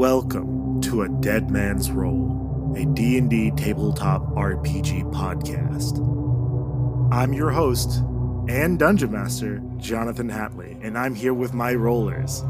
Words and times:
Welcome 0.00 0.80
to 0.84 1.02
A 1.02 1.10
Dead 1.10 1.50
Man's 1.50 1.90
Roll, 1.90 2.74
a 2.74 2.86
D&D 2.86 3.50
tabletop 3.50 4.22
RPG 4.28 5.12
podcast. 5.12 5.98
I'm 7.12 7.34
your 7.34 7.50
host 7.50 7.98
and 8.48 8.78
dungeon 8.78 9.12
master, 9.12 9.60
Jonathan 9.76 10.30
Hatley, 10.30 10.82
and 10.82 10.96
I'm 10.96 11.14
here 11.14 11.34
with 11.34 11.52
my 11.52 11.74
rollers. 11.74 12.40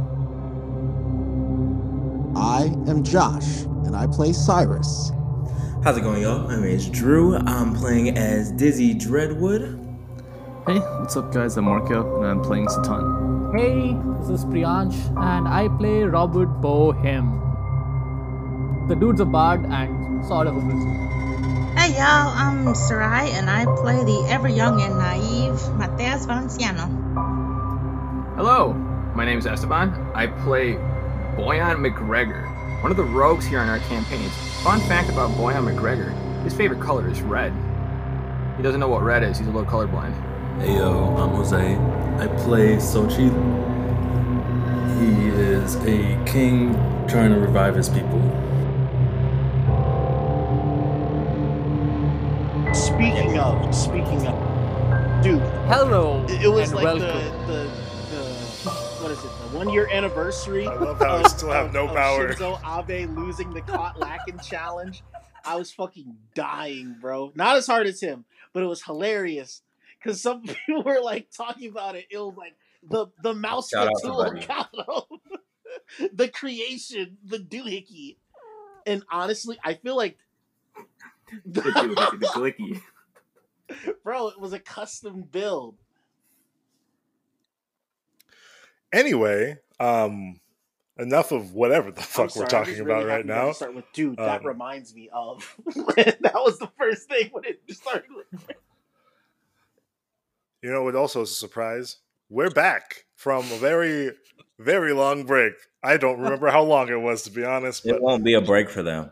I 2.37 2.67
am 2.88 3.03
Josh, 3.03 3.62
and 3.85 3.96
I 3.96 4.06
play 4.06 4.32
Cyrus. 4.32 5.10
How's 5.82 5.96
it 5.96 6.03
going, 6.03 6.22
y'all? 6.22 6.46
My 6.46 6.54
name 6.54 6.67
is 6.67 6.88
Drew. 6.88 7.35
I'm 7.35 7.74
playing 7.74 8.17
as 8.17 8.53
Dizzy 8.53 8.94
Dreadwood. 8.94 9.76
Hey, 10.69 10.78
what's 10.78 11.17
up, 11.17 11.35
guys? 11.35 11.56
I'm 11.56 11.64
Marco, 11.64 12.19
and 12.19 12.26
I'm 12.26 12.42
playing 12.42 12.69
Satan. 12.69 13.51
Hey, 13.56 13.96
this 14.21 14.41
is 14.41 14.45
Priyansh, 14.45 14.97
and 15.17 15.49
I 15.49 15.69
play 15.79 16.02
Robert 16.02 16.48
Bohem. 16.61 17.39
The 18.88 18.95
dude's 18.95 19.20
a 19.20 19.24
bard 19.24 19.65
and 19.65 20.24
sort 20.27 20.47
of 20.47 20.56
a 20.56 20.61
wizard. 20.61 21.78
Hey 21.78 21.95
y'all, 21.95 22.28
I'm 22.28 22.75
Sarai 22.75 23.30
and 23.30 23.48
I 23.48 23.64
play 23.80 24.05
the 24.05 24.27
ever 24.28 24.48
young 24.48 24.83
and 24.83 24.98
naive 24.98 25.56
Mateus 25.77 26.27
Valenciano. 26.27 26.87
Hello, 28.37 28.75
my 29.14 29.25
name 29.25 29.38
is 29.38 29.47
Esteban. 29.47 30.12
I 30.14 30.27
play 30.27 30.75
Boyan 31.37 31.80
McGregor, 31.80 32.45
one 32.83 32.91
of 32.91 32.98
the 32.98 33.05
rogues 33.05 33.47
here 33.47 33.61
on 33.61 33.69
our 33.70 33.78
campaigns. 33.80 34.33
Fun 34.62 34.80
fact 34.80 35.09
about 35.09 35.30
Boyan 35.30 35.64
McGregor 35.64 36.14
his 36.45 36.55
favorite 36.55 36.80
color 36.80 37.09
is 37.09 37.20
red. 37.23 37.52
He 38.56 38.62
doesn't 38.62 38.80
know 38.80 38.89
what 38.89 39.02
red 39.02 39.23
is, 39.23 39.39
he's 39.39 39.47
a 39.47 39.50
little 39.50 39.70
colorblind. 39.70 40.14
Hey 40.61 40.77
yo, 40.77 41.16
I'm 41.16 41.30
Jose. 41.30 41.56
I 41.56 42.27
play 42.45 42.77
Sochi. 42.77 43.80
He 45.00 45.28
is 45.28 45.77
a 45.77 46.22
king 46.27 46.74
trying 47.08 47.32
to 47.32 47.41
revive 47.41 47.74
his 47.74 47.88
people. 47.88 48.20
Speaking 52.75 53.38
of, 53.38 53.75
speaking 53.75 54.27
of, 54.27 55.22
dude, 55.22 55.41
Hello, 55.69 56.25
it, 56.28 56.42
it 56.42 56.48
was 56.48 56.75
like 56.75 56.98
the, 56.98 57.06
the 57.47 57.70
the 58.10 58.70
what 59.00 59.10
is 59.10 59.19
it? 59.19 59.30
The 59.50 59.56
one 59.56 59.70
year 59.70 59.88
anniversary. 59.91 60.66
I 60.66 60.75
love 60.75 60.98
how 60.98 61.16
I 61.16 61.28
still 61.28 61.50
have 61.50 61.66
of- 61.69 61.72
no 61.72 61.88
of 61.88 61.94
power. 61.97 62.34
Shinzo 62.34 62.60
Abe 62.91 63.08
losing 63.16 63.55
the 63.55 63.62
caught 63.62 63.98
lacking 63.98 64.38
challenge. 64.41 65.03
I 65.47 65.56
was 65.56 65.72
fucking 65.72 66.14
dying, 66.34 66.97
bro. 67.00 67.32
Not 67.34 67.56
as 67.56 67.66
hard 67.66 67.86
as 67.86 68.00
him, 68.03 68.27
but 68.53 68.62
it 68.62 68.66
was 68.66 68.82
hilarious 68.82 69.62
because 69.98 70.20
some 70.20 70.42
people 70.66 70.82
were 70.82 71.00
like 71.00 71.28
talking 71.34 71.70
about 71.70 71.97
it. 71.97 72.05
It 72.10 72.19
was 72.19 72.34
like 72.36 72.55
the 72.83 73.06
the 73.23 73.34
mouse 73.34 73.69
Shout 73.70 73.86
out 73.89 73.92
to 74.03 74.06
tool 74.06 74.17
Buddy. 74.25 74.47
got 74.47 74.70
him. 76.00 76.09
the 76.14 76.28
creation, 76.28 77.19
the 77.25 77.39
doohickey, 77.39 78.17
and 78.87 79.03
honestly, 79.11 79.59
I 79.64 79.75
feel 79.75 79.97
like. 79.97 80.19
The 81.47 81.62
dude, 81.62 81.97
the 82.20 82.27
glicky. 82.34 82.81
Bro, 84.03 84.31
it 84.31 84.41
was 84.41 84.53
a 84.53 84.59
custom 84.59 85.22
build. 85.22 85.77
Anyway, 88.92 89.59
um, 89.78 90.41
enough 90.98 91.31
of 91.31 91.53
whatever 91.53 91.92
the 91.92 92.03
fuck 92.03 92.31
sorry, 92.31 92.44
we're 92.44 92.48
talking 92.48 92.72
just 92.75 92.81
about 92.83 92.97
really 93.05 93.09
right 93.11 93.27
now. 93.27 93.53
Start 93.53 93.75
with, 93.77 93.84
dude. 93.92 94.17
that 94.17 94.41
Um, 94.41 94.47
reminds 94.47 94.94
me 94.94 95.09
of. 95.12 95.56
that 95.67 96.33
was 96.34 96.59
the 96.59 96.70
first 96.77 97.09
thing 97.09 97.28
when 97.31 97.44
it 97.44 97.61
started. 97.70 98.11
With, 98.12 98.42
You 100.62 100.70
know 100.72 100.89
it 100.89 100.97
also 100.97 101.22
is 101.22 101.31
a 101.31 101.34
surprise? 101.34 101.98
We're 102.31 102.50
back 102.50 103.05
from 103.17 103.41
a 103.50 103.56
very, 103.56 104.12
very 104.59 104.92
long 104.92 105.25
break. 105.25 105.53
I 105.83 105.97
don't 105.97 106.20
remember 106.23 106.48
how 106.50 106.62
long 106.62 106.89
it 106.89 107.00
was, 107.00 107.22
to 107.22 107.31
be 107.31 107.45
honest, 107.45 107.84
but 107.84 107.97
It 107.97 108.03
won't 108.03 108.25
be 108.25 108.34
a 108.34 108.41
break 108.41 108.70
for 108.70 108.83
them. 108.83 109.11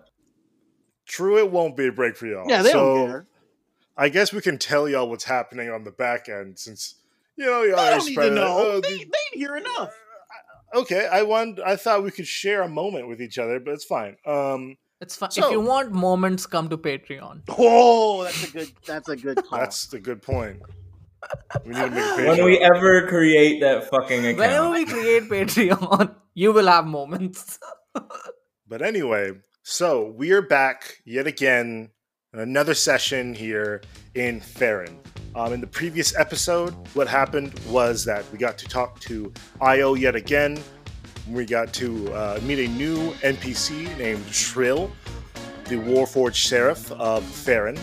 true, 1.07 1.39
it 1.39 1.51
won't 1.51 1.77
be 1.77 1.89
a 1.89 1.93
break 1.93 2.17
for 2.17 2.27
y'all. 2.27 2.49
yeah, 2.49 2.63
they 2.63 2.71
so, 2.71 2.95
don't 2.95 3.07
care. 3.09 3.27
I 3.97 4.09
guess 4.09 4.33
we 4.33 4.41
can 4.41 4.59
tell 4.59 4.89
y'all 4.89 5.09
what's 5.11 5.25
happening 5.25 5.69
on 5.71 5.83
the 5.83 5.91
back 5.91 6.29
end 6.29 6.59
since, 6.59 6.95
you 7.37 7.45
know, 7.45 7.63
y'all 7.63 7.77
They 7.77 7.83
are 7.89 7.99
don't 7.99 8.07
need 8.09 8.15
to 8.17 8.31
know. 8.31 8.47
oh, 8.59 8.81
they, 8.81 8.99
the- 8.99 9.05
they 9.33 9.39
hear 9.39 9.57
enough. 9.57 9.93
okay, 10.75 11.09
I 11.11 11.23
want. 11.23 11.59
I 11.59 11.75
thought 11.77 12.05
we 12.05 12.13
could 12.13 12.27
share 12.27 12.63
a 12.63 12.69
moment 12.69 13.09
with 13.09 13.21
each 13.21 13.39
other, 13.39 13.59
but 13.59 13.73
it's 13.75 13.85
fine. 13.85 14.17
Um, 14.25 14.77
It's 15.01 15.17
fine. 15.17 15.33
So- 15.33 15.47
if 15.47 15.51
you 15.53 15.61
want 15.61 15.91
moments, 15.91 16.47
come 16.47 16.69
to 16.69 16.79
Patreon. 16.79 17.43
Oh, 17.49 18.23
that's 18.25 18.45
a 18.49 18.53
good. 18.53 18.73
That's 18.87 19.09
a 19.09 19.17
good 19.17 19.37
call. 19.49 19.59
that's 19.59 19.87
the 19.87 19.99
good 19.99 20.23
point. 20.23 20.59
We 21.65 21.73
need 21.73 21.81
to 21.81 21.91
make 21.91 22.05
a 22.05 22.17
page. 22.17 22.27
When 22.27 22.45
we 22.45 22.59
ever 22.59 23.07
create 23.09 23.61
that 23.61 23.89
fucking 23.91 24.21
account. 24.21 24.39
Whenever 24.39 24.71
we 24.71 24.85
create 24.85 25.25
Patreon, 25.25 26.15
you 26.35 26.53
will 26.53 26.67
have 26.67 26.87
moments. 26.87 27.59
But 28.69 28.83
anyway, 28.83 29.33
so 29.63 30.15
we 30.17 30.33
are 30.33 30.43
back 30.43 30.99
yet 31.05 31.27
again 31.27 31.91
in 32.35 32.41
another 32.41 32.75
session 32.75 33.33
here 33.33 33.83
in 34.15 34.41
Farron. 34.41 34.99
Um, 35.35 35.53
in 35.53 35.61
the 35.61 35.67
previous 35.67 36.17
episode, 36.17 36.75
what 36.95 37.09
happened 37.09 37.59
was 37.69 38.05
that 38.05 38.25
we 38.33 38.39
got 38.39 38.59
to 38.59 38.67
talk 38.67 39.01
to 39.01 39.33
Io 39.61 39.95
yet 39.95 40.17
again. 40.17 40.59
We 41.31 41.45
got 41.45 41.73
to 41.75 42.13
uh, 42.13 42.41
meet 42.43 42.59
a 42.59 42.69
new 42.73 43.13
NPC 43.23 43.97
named 43.99 44.27
Shrill, 44.27 44.91
the 45.65 45.77
Warforged 45.77 46.35
Sheriff 46.35 46.91
of 46.93 47.25
Farron. 47.25 47.79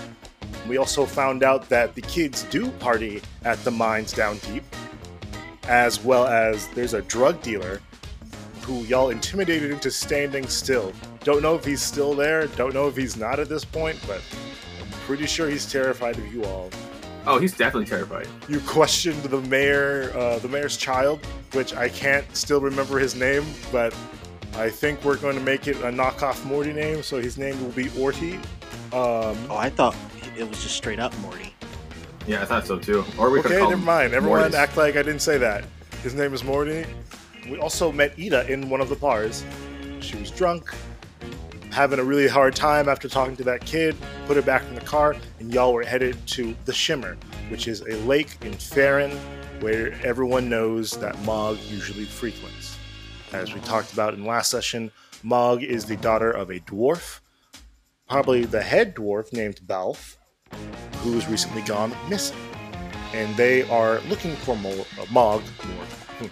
We 0.68 0.78
also 0.78 1.06
found 1.06 1.44
out 1.44 1.70
that 1.70 1.96
the 1.96 2.02
kids 2.02 2.44
do 2.44 2.70
party 2.72 3.22
at 3.44 3.64
the 3.64 3.72
mines 3.72 4.14
down 4.14 4.38
deep, 4.40 4.64
as 5.68 6.04
well 6.04 6.26
as 6.26 6.68
there's 6.70 6.94
a 6.94 7.02
drug 7.04 7.42
dealer 7.42 7.82
who 8.62 8.84
y'all 8.84 9.10
intimidated 9.10 9.72
into 9.72 9.92
standing 9.92 10.48
still. 10.48 10.92
Don't 11.24 11.42
know 11.42 11.56
if 11.56 11.64
he's 11.64 11.82
still 11.82 12.16
there, 12.16 12.48
don't 12.48 12.74
know 12.74 12.88
if 12.88 12.96
he's 12.98 13.16
not 13.16 13.40
at 13.40 13.48
this 13.48 13.64
point, 13.64 14.00
but 14.08 14.22
I'm 14.82 14.90
pretty 15.06 15.28
sure 15.28 15.50
he's 15.50 15.72
terrified 15.72 16.18
of 16.18 16.34
you 16.34 16.44
all. 16.46 16.70
Oh, 17.28 17.40
he's 17.40 17.54
definitely 17.54 17.88
terrified. 17.88 18.28
You 18.48 18.60
questioned 18.62 19.22
the 19.24 19.42
mayor, 19.42 20.12
uh, 20.16 20.40
the 20.40 20.48
mayor's 20.48 20.78
child, 20.78 21.26
which 21.54 21.74
I 21.74 21.90
can't 21.90 22.26
still 22.36 22.62
remember 22.62 23.00
his 23.00 23.16
name, 23.16 23.44
but 23.72 23.96
I 24.56 24.70
think 24.70 25.04
we're 25.04 25.18
going 25.18 25.36
to 25.36 25.42
make 25.42 25.68
it 25.68 25.78
a 25.78 25.92
knockoff 25.92 26.46
Morty 26.46 26.72
name, 26.72 27.04
so 27.04 27.20
his 27.20 27.38
name 27.38 27.60
will 27.64 27.72
be 27.72 27.86
Orty. 27.90 28.36
Um, 28.94 29.38
oh, 29.50 29.58
I 29.58 29.70
thought 29.70 29.96
it 30.38 30.48
was 30.48 30.62
just 30.62 30.76
straight 30.76 31.00
up 31.00 31.18
Morty. 31.20 31.54
Yeah, 32.28 32.42
I 32.42 32.46
thought 32.46 32.66
so 32.66 32.80
too. 32.80 33.04
Or 33.18 33.30
we 33.30 33.42
could 33.42 33.52
okay, 33.52 33.60
call 33.60 33.70
never 33.70 33.82
mind. 33.82 34.14
Everyone 34.14 34.40
Mortis. 34.40 34.56
act 34.56 34.78
like 34.78 34.96
I 34.96 35.04
didn't 35.04 35.22
say 35.22 35.38
that. 35.38 35.64
His 36.02 36.14
name 36.14 36.34
is 36.34 36.44
Morty. 36.44 36.86
We 37.50 37.58
also 37.60 37.92
met 37.92 38.14
Ida 38.20 38.52
in 38.52 38.70
one 38.70 38.82
of 38.82 38.90
the 38.90 38.96
bars. 38.96 39.46
She 40.00 40.18
was 40.18 40.32
drunk, 40.32 40.74
having 41.72 42.00
a 42.00 42.04
really 42.04 42.28
hard 42.28 42.56
time 42.56 42.90
after 42.90 43.08
talking 43.08 43.36
to 43.38 43.44
that 43.44 43.66
kid, 43.66 43.96
put 44.26 44.36
her 44.36 44.42
back 44.42 44.64
in 44.64 44.76
the 44.76 44.82
car, 44.82 45.16
and 45.40 45.54
y'all 45.54 45.74
were 45.74 45.84
headed 45.84 46.16
to 46.28 46.56
the 46.66 46.74
Shimmer, 46.74 47.18
which 47.50 47.68
is 47.68 47.82
a 47.82 47.96
lake 48.06 48.38
in 48.42 48.54
Farron 48.54 49.12
where 49.60 49.94
everyone 50.04 50.50
knows 50.50 50.92
that 50.98 51.20
Mog 51.24 51.58
usually 51.70 52.06
frequents. 52.06 52.78
As 53.34 53.54
we 53.54 53.60
talked 53.62 53.94
about 53.94 54.14
in 54.14 54.26
last 54.26 54.50
session, 54.50 54.92
Mog 55.24 55.64
is 55.64 55.86
the 55.86 55.98
daughter 55.98 56.32
of 56.32 56.50
a 56.50 56.60
dwarf, 56.62 57.20
probably 58.08 58.46
the 58.46 58.62
head 58.62 58.96
dwarf 58.96 59.34
named 59.34 59.60
Balf, 59.66 60.18
who 61.06 61.14
has 61.14 61.28
recently 61.28 61.62
gone 61.62 61.96
missing. 62.10 62.38
And 63.14 63.36
they 63.38 63.62
are 63.70 64.00
looking 64.10 64.36
for 64.38 64.58
Mo- 64.58 64.86
uh, 65.00 65.06
Mog. 65.12 65.44
Mog. 65.44 65.88
Hmm. 66.18 66.28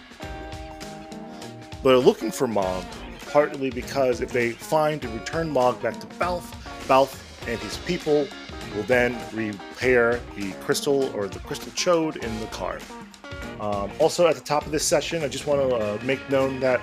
But 1.82 1.94
are 1.94 1.98
looking 1.98 2.32
for 2.32 2.48
Mog 2.48 2.84
partly 3.26 3.70
because 3.70 4.20
if 4.20 4.32
they 4.32 4.50
find 4.50 5.04
and 5.04 5.14
return 5.14 5.48
Mog 5.48 5.80
back 5.80 5.98
to 6.00 6.06
Balf, 6.18 6.42
Balf 6.86 7.20
and 7.48 7.58
his 7.60 7.76
people 7.78 8.26
will 8.74 8.82
then 8.84 9.16
repair 9.32 10.20
the 10.36 10.52
crystal 10.54 11.04
or 11.14 11.28
the 11.28 11.38
crystal 11.40 11.70
chode 11.72 12.16
in 12.16 12.40
the 12.40 12.46
car. 12.46 12.78
Um, 13.60 13.90
also, 14.00 14.26
at 14.26 14.34
the 14.34 14.40
top 14.40 14.66
of 14.66 14.72
this 14.72 14.84
session, 14.84 15.22
I 15.22 15.28
just 15.28 15.46
want 15.46 15.60
to 15.60 15.76
uh, 15.76 15.98
make 16.02 16.28
known 16.28 16.58
that 16.60 16.80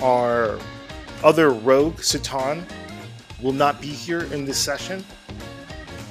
our 0.00 0.58
other 1.22 1.50
rogue, 1.50 2.00
Satan, 2.00 2.64
will 3.42 3.52
not 3.52 3.80
be 3.80 3.88
here 3.88 4.22
in 4.32 4.46
this 4.46 4.58
session. 4.58 5.04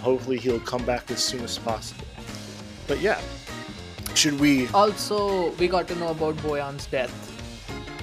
Hopefully, 0.02 0.38
he'll 0.38 0.60
come 0.60 0.86
back 0.86 1.10
as 1.12 1.24
soon 1.24 1.42
as 1.44 1.58
possible. 1.58 2.06
But 2.88 3.00
yeah, 3.02 3.22
should 4.16 4.40
we? 4.40 4.68
Also, 4.70 5.52
we 5.52 5.68
got 5.68 5.88
to 5.88 5.96
know 5.96 6.10
about 6.10 6.36
Boyan's 6.44 6.86
death. 6.88 7.14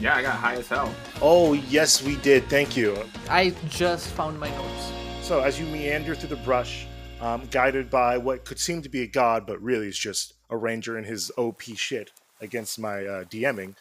Yeah, 0.00 0.14
I 0.14 0.22
got 0.22 0.36
high 0.36 0.54
as 0.54 0.68
hell. 0.68 0.94
Oh, 1.20 1.54
yes, 1.54 2.02
we 2.02 2.16
did. 2.16 2.44
Thank 2.48 2.76
you. 2.76 2.96
I 3.28 3.52
just 3.68 4.08
found 4.08 4.38
my 4.38 4.48
notes. 4.48 4.92
So, 5.22 5.40
as 5.40 5.58
you 5.58 5.66
meander 5.66 6.14
through 6.14 6.28
the 6.28 6.36
brush, 6.36 6.86
um, 7.20 7.42
guided 7.50 7.90
by 7.90 8.16
what 8.16 8.44
could 8.44 8.58
seem 8.58 8.80
to 8.82 8.88
be 8.88 9.02
a 9.02 9.06
god, 9.06 9.46
but 9.46 9.60
really 9.60 9.88
is 9.88 9.98
just 9.98 10.34
a 10.50 10.56
ranger 10.56 10.96
in 10.96 11.04
his 11.04 11.32
OP 11.36 11.62
shit 11.62 12.12
against 12.40 12.78
my 12.78 13.04
uh, 13.04 13.24
DMing, 13.24 13.74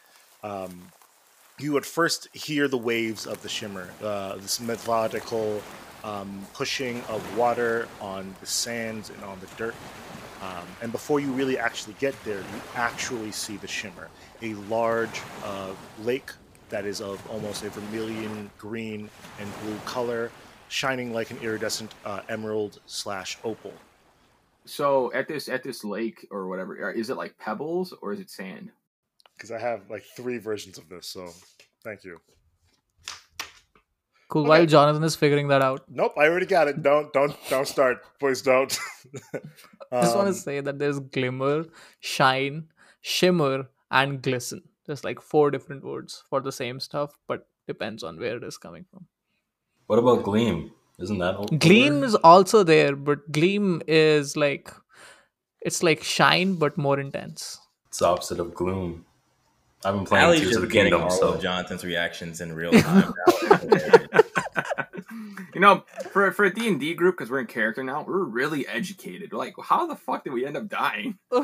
um, 0.43 0.91
you 1.59 1.71
would 1.73 1.85
first 1.85 2.27
hear 2.33 2.67
the 2.67 2.77
waves 2.77 3.25
of 3.25 3.41
the 3.41 3.49
shimmer, 3.49 3.89
uh, 4.03 4.35
this 4.37 4.59
methodical 4.59 5.61
um, 6.07 6.47
pushing 6.53 7.01
of 7.03 7.37
water 7.37 7.87
on 7.99 8.33
the 8.39 8.45
sands 8.45 9.09
and 9.09 9.21
on 9.23 9.39
the 9.41 9.47
dirt. 9.57 9.75
Um, 10.41 10.65
and 10.81 10.91
before 10.91 11.19
you 11.19 11.31
really 11.31 11.57
actually 11.57 11.95
get 11.99 12.15
there, 12.23 12.39
you 12.39 12.61
actually 12.75 13.31
see 13.31 13.57
the 13.57 13.67
shimmer, 13.67 14.07
a 14.41 14.53
large 14.69 15.21
uh, 15.43 15.73
lake 16.03 16.31
that 16.69 16.85
is 16.85 17.01
of 17.01 17.19
almost 17.29 17.63
a 17.63 17.69
vermilion 17.69 18.49
green 18.57 19.09
and 19.39 19.61
blue 19.61 19.77
color, 19.85 20.31
shining 20.69 21.13
like 21.13 21.31
an 21.31 21.37
iridescent 21.41 21.93
uh, 22.05 22.21
emerald 22.29 22.79
slash 22.85 23.37
opal. 23.43 23.73
So 24.65 25.11
at 25.13 25.27
this 25.27 25.47
at 25.49 25.63
this 25.63 25.83
lake 25.83 26.27
or 26.29 26.47
whatever, 26.47 26.91
is 26.91 27.09
it 27.09 27.17
like 27.17 27.37
pebbles 27.37 27.93
or 28.01 28.13
is 28.13 28.19
it 28.19 28.29
sand? 28.29 28.69
Because 29.33 29.51
I 29.51 29.59
have 29.59 29.89
like 29.89 30.03
three 30.15 30.37
versions 30.37 30.77
of 30.77 30.87
this, 30.89 31.07
so 31.07 31.29
thank 31.83 32.03
you. 32.03 32.19
Cool. 34.29 34.41
Okay. 34.43 34.49
While 34.49 34.65
Jonathan 34.65 35.03
is 35.03 35.15
figuring 35.15 35.47
that 35.49 35.61
out, 35.61 35.83
Nope, 35.89 36.13
I 36.17 36.25
already 36.27 36.45
got 36.45 36.67
it. 36.67 36.81
Don't 36.83 37.11
don't 37.13 37.35
don't 37.49 37.67
start, 37.67 38.01
boys. 38.19 38.41
Don't. 38.41 38.77
I 39.91 40.01
just 40.01 40.15
want 40.15 40.27
Um, 40.27 40.33
to 40.33 40.39
say 40.39 40.59
that 40.61 40.79
there's 40.79 40.99
glimmer, 40.99 41.65
shine, 42.01 42.67
shimmer, 43.01 43.69
and 43.89 44.21
glisten. 44.21 44.63
There's 44.85 45.03
like 45.03 45.21
four 45.21 45.49
different 45.51 45.83
words 45.83 46.23
for 46.29 46.41
the 46.41 46.51
same 46.51 46.79
stuff, 46.81 47.17
but 47.27 47.47
depends 47.67 48.03
on 48.03 48.19
where 48.19 48.37
it 48.37 48.43
is 48.43 48.57
coming 48.57 48.85
from. 48.91 49.07
What 49.87 49.99
about 49.99 50.23
gleam? 50.23 50.71
Isn't 50.99 51.19
that 51.19 51.39
a 51.39 51.57
Gleam 51.57 52.03
is 52.03 52.15
also 52.15 52.63
there, 52.63 52.95
but 52.95 53.31
gleam 53.31 53.81
is 53.87 54.35
like 54.35 54.71
it's 55.61 55.83
like 55.83 56.03
shine 56.03 56.55
but 56.55 56.77
more 56.77 56.99
intense. 56.99 57.59
It's 57.87 57.99
the 57.99 58.07
opposite 58.07 58.39
of 58.39 58.53
gloom. 58.53 59.05
I've 59.87 59.95
been 59.95 60.05
playing 60.05 60.25
Allie's 60.25 60.41
Tears 60.41 60.55
of 60.57 60.61
just 60.63 60.73
the 60.73 60.79
Kingdom, 60.79 61.03
all 61.03 61.09
so 61.09 61.33
of 61.33 61.41
Jonathan's 61.41 61.85
reactions 61.85 62.41
in 62.41 62.53
real 62.53 62.71
time. 62.71 63.13
You 65.57 65.61
know, 65.61 65.85
for 66.11 66.31
for 66.33 66.45
a 66.45 66.53
D 66.53 66.67
and 66.67 66.79
D 66.79 66.93
group 66.93 67.17
because 67.17 67.31
we're 67.31 67.39
in 67.39 67.47
character 67.47 67.83
now, 67.83 68.03
we're 68.07 68.23
really 68.25 68.67
educated. 68.67 69.33
Like, 69.33 69.55
how 69.59 69.87
the 69.87 69.95
fuck 69.95 70.23
did 70.23 70.31
we 70.33 70.45
end 70.45 70.55
up 70.55 70.69
dying? 70.69 71.17
I 71.33 71.41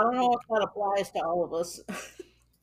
don't 0.00 0.16
know 0.16 0.32
if 0.32 0.40
that 0.48 0.60
applies 0.60 1.12
to 1.12 1.20
all 1.20 1.44
of 1.44 1.54
us. 1.54 1.80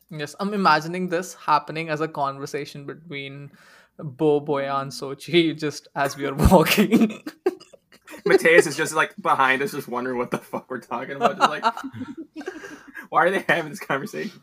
yes, 0.09 0.35
I'm 0.37 0.53
imagining 0.53 1.07
this 1.07 1.33
happening 1.33 1.87
as 1.87 2.01
a 2.01 2.09
conversation 2.09 2.85
between 2.85 3.51
Bo, 3.97 4.41
Boya, 4.41 4.81
and 4.81 4.91
Sochi 4.91 5.57
just 5.57 5.87
as 5.95 6.17
we 6.17 6.25
are 6.25 6.33
walking. 6.51 7.23
Mateus 8.25 8.67
is 8.67 8.75
just 8.75 8.93
like 8.93 9.15
behind 9.21 9.61
us, 9.61 9.71
just 9.71 9.87
wondering 9.87 10.17
what 10.17 10.31
the 10.31 10.37
fuck 10.37 10.69
we're 10.69 10.79
talking 10.79 11.15
about. 11.15 11.37
Just 11.37 11.49
like, 11.49 11.63
why 13.09 13.25
are 13.25 13.31
they 13.31 13.45
having 13.47 13.69
this 13.69 13.79
conversation? 13.79 14.41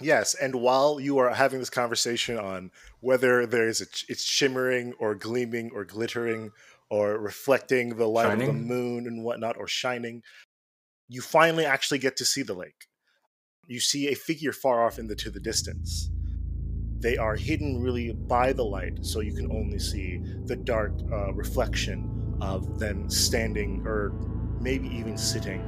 Yes, 0.00 0.34
and 0.34 0.56
while 0.56 1.00
you 1.00 1.18
are 1.18 1.32
having 1.32 1.58
this 1.58 1.70
conversation 1.70 2.38
on 2.38 2.70
whether 3.00 3.46
there's 3.46 3.80
a, 3.80 3.86
it's 4.08 4.24
shimmering 4.24 4.92
or 4.98 5.14
gleaming 5.14 5.70
or 5.72 5.84
glittering 5.84 6.52
or 6.90 7.18
reflecting 7.18 7.96
the 7.96 8.06
light 8.06 8.32
of 8.32 8.46
the 8.46 8.52
moon 8.52 9.06
and 9.06 9.24
whatnot 9.24 9.56
or 9.56 9.66
shining, 9.66 10.22
you 11.08 11.22
finally 11.22 11.64
actually 11.64 11.98
get 11.98 12.16
to 12.18 12.24
see 12.24 12.42
the 12.42 12.54
lake. 12.54 12.88
You 13.66 13.80
see 13.80 14.08
a 14.08 14.14
figure 14.14 14.52
far 14.52 14.84
off 14.84 14.98
in 14.98 15.06
the 15.06 15.16
to 15.16 15.30
the 15.30 15.40
distance. 15.40 16.10
They 16.98 17.16
are 17.16 17.36
hidden 17.36 17.82
really 17.82 18.12
by 18.12 18.52
the 18.52 18.64
light, 18.64 19.04
so 19.04 19.20
you 19.20 19.34
can 19.34 19.50
only 19.50 19.78
see 19.78 20.20
the 20.44 20.56
dark 20.56 20.92
uh, 21.10 21.32
reflection 21.32 22.15
of 22.40 22.78
them 22.78 23.08
standing 23.10 23.86
or 23.86 24.12
maybe 24.60 24.88
even 24.88 25.16
sitting 25.16 25.60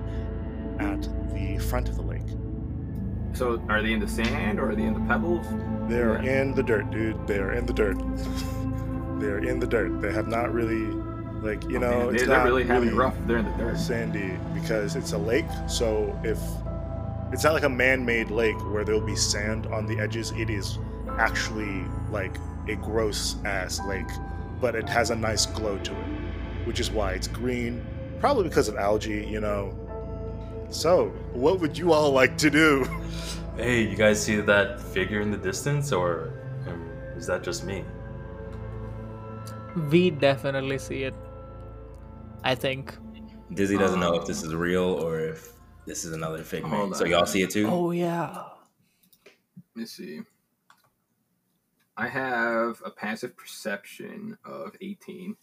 at 0.79 1.03
the 1.35 1.59
front 1.59 1.89
of 1.89 1.97
the 1.97 2.03
lake. 2.03 2.23
So, 3.35 3.63
are 3.69 3.83
they 3.83 3.93
in 3.93 4.01
the 4.01 4.09
sand 4.09 4.59
or 4.59 4.71
are 4.71 4.75
they 4.75 4.85
in 4.85 4.95
the 4.95 5.01
pebbles? 5.13 5.47
They're 5.89 6.23
Yeah. 6.23 6.41
in 6.43 6.55
the 6.55 6.63
dirt, 6.63 6.91
dude. 6.91 7.27
They're 7.27 7.53
in 7.53 7.67
the 7.67 7.73
dirt. 7.73 7.97
They're 9.21 9.39
in 9.39 9.59
the 9.61 9.67
dirt. 9.67 10.01
They 10.01 10.13
have 10.13 10.29
not 10.29 10.53
really, 10.53 10.87
like, 11.43 11.63
you 11.69 11.77
Oh, 11.77 11.81
know, 11.81 11.99
man, 12.07 12.15
it's 12.15 12.25
they, 12.25 12.33
are 12.33 12.37
not 12.39 12.45
really 12.45 12.65
having 12.65 12.95
rough. 12.95 13.15
They're 13.27 13.39
in 13.39 13.45
the 13.45 13.57
dirt. 13.57 13.79
sandy 13.79 14.33
because 14.55 14.97
it's 14.97 15.13
a 15.13 15.19
lake. 15.19 15.47
So 15.67 16.19
if 16.25 16.39
it's 17.33 17.45
not 17.45 17.53
like 17.53 17.65
a 17.65 17.69
man-made 17.69 18.31
lake 18.31 18.57
where 18.73 18.85
there'll 18.85 19.01
be 19.01 19.17
sand 19.17 19.67
on 19.67 19.87
the 19.87 19.99
edges, 19.99 20.33
it 20.37 20.49
is 20.51 20.79
actually 21.19 21.85
like 22.11 22.37
a 22.69 22.77
gross 22.77 23.37
ass 23.45 23.81
lake, 23.87 24.09
but 24.61 24.75
it 24.75 24.89
has 24.89 25.11
a 25.11 25.17
nice 25.17 25.47
glow 25.47 25.79
to 25.79 25.93
it, 25.93 26.07
which 26.69 26.79
is 26.79 26.91
why 26.91 27.13
it's 27.13 27.27
green. 27.27 27.85
Probably 28.21 28.45
because 28.45 28.69
of 28.69 28.77
algae, 28.77 29.27
you 29.27 29.41
know. 29.41 29.75
So, 30.71 31.09
what 31.33 31.59
would 31.61 31.77
you 31.77 31.93
all 31.93 32.13
like 32.13 32.39
to 32.39 32.51
do? 32.51 32.87
Hey, 33.57 33.83
you 33.83 33.97
guys 33.97 34.23
see 34.23 34.37
that 34.37 34.81
figure 34.81 35.21
in 35.21 35.33
the 35.33 35.37
distance, 35.37 35.91
or 35.91 36.33
um, 36.69 36.89
is 37.17 37.27
that 37.27 37.43
just 37.43 37.65
me? 37.65 37.85
we 39.91 40.11
definitely 40.11 40.79
see 40.79 41.05
it. 41.05 41.15
I 42.45 42.55
think. 42.55 42.97
Dizzy 43.53 43.77
doesn't 43.77 44.01
know 44.01 44.15
if 44.15 44.27
this 44.27 44.43
is 44.43 44.55
real 44.55 44.85
or 44.85 45.19
if 45.21 45.53
this 45.87 46.05
is 46.05 46.13
another 46.13 46.43
figment. 46.45 46.97
So 46.97 47.05
y'all 47.05 47.27
see 47.27 47.43
it 47.43 47.51
too? 47.51 47.67
Oh 47.69 47.91
yeah. 47.91 48.45
Let 49.27 49.75
me 49.75 49.87
see. 49.87 50.21
I 51.97 52.07
have 52.07 52.81
a 52.85 52.91
passive 52.91 53.37
perception 53.37 54.39
of 54.45 54.77
18. 54.81 55.37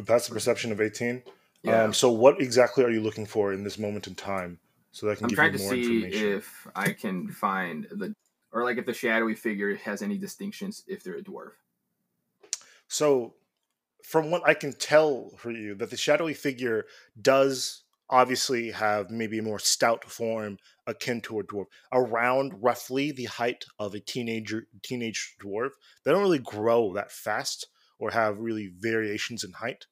Passive 0.00 0.34
perception 0.34 0.72
of 0.72 0.80
18. 0.80 1.22
Yeah. 1.62 1.84
Um, 1.84 1.92
so, 1.92 2.10
what 2.10 2.40
exactly 2.40 2.84
are 2.84 2.90
you 2.90 3.00
looking 3.00 3.26
for 3.26 3.52
in 3.52 3.62
this 3.62 3.78
moment 3.78 4.06
in 4.06 4.14
time 4.14 4.58
so 4.90 5.06
that 5.06 5.12
I 5.12 5.14
can 5.16 5.24
I'm 5.24 5.28
give 5.28 5.36
trying 5.36 5.52
you 5.52 5.58
to 5.58 5.64
more 5.64 5.72
see 5.74 6.04
information? 6.04 6.28
if 6.38 6.66
I 6.74 6.92
can 6.92 7.28
find 7.28 7.86
the, 7.90 8.14
or 8.52 8.64
like 8.64 8.78
if 8.78 8.86
the 8.86 8.94
shadowy 8.94 9.34
figure 9.34 9.74
has 9.76 10.02
any 10.02 10.18
distinctions 10.18 10.82
if 10.88 11.04
they're 11.04 11.16
a 11.16 11.22
dwarf. 11.22 11.52
So, 12.88 13.34
from 14.02 14.30
what 14.30 14.42
I 14.46 14.54
can 14.54 14.72
tell 14.72 15.30
for 15.36 15.50
you, 15.50 15.74
that 15.76 15.90
the 15.90 15.96
shadowy 15.96 16.34
figure 16.34 16.84
does 17.20 17.82
obviously 18.10 18.70
have 18.70 19.10
maybe 19.10 19.38
a 19.38 19.42
more 19.42 19.58
stout 19.58 20.04
form 20.04 20.58
akin 20.86 21.20
to 21.22 21.40
a 21.40 21.44
dwarf, 21.44 21.66
around 21.92 22.52
roughly 22.60 23.10
the 23.10 23.24
height 23.24 23.64
of 23.78 23.94
a 23.94 24.00
teenager 24.00 24.66
teenage 24.82 25.36
dwarf. 25.42 25.70
They 26.04 26.10
don't 26.10 26.22
really 26.22 26.38
grow 26.38 26.92
that 26.92 27.10
fast 27.10 27.68
or 28.02 28.10
have 28.10 28.40
really 28.40 28.66
variations 28.66 29.44
in 29.44 29.52
height. 29.52 29.86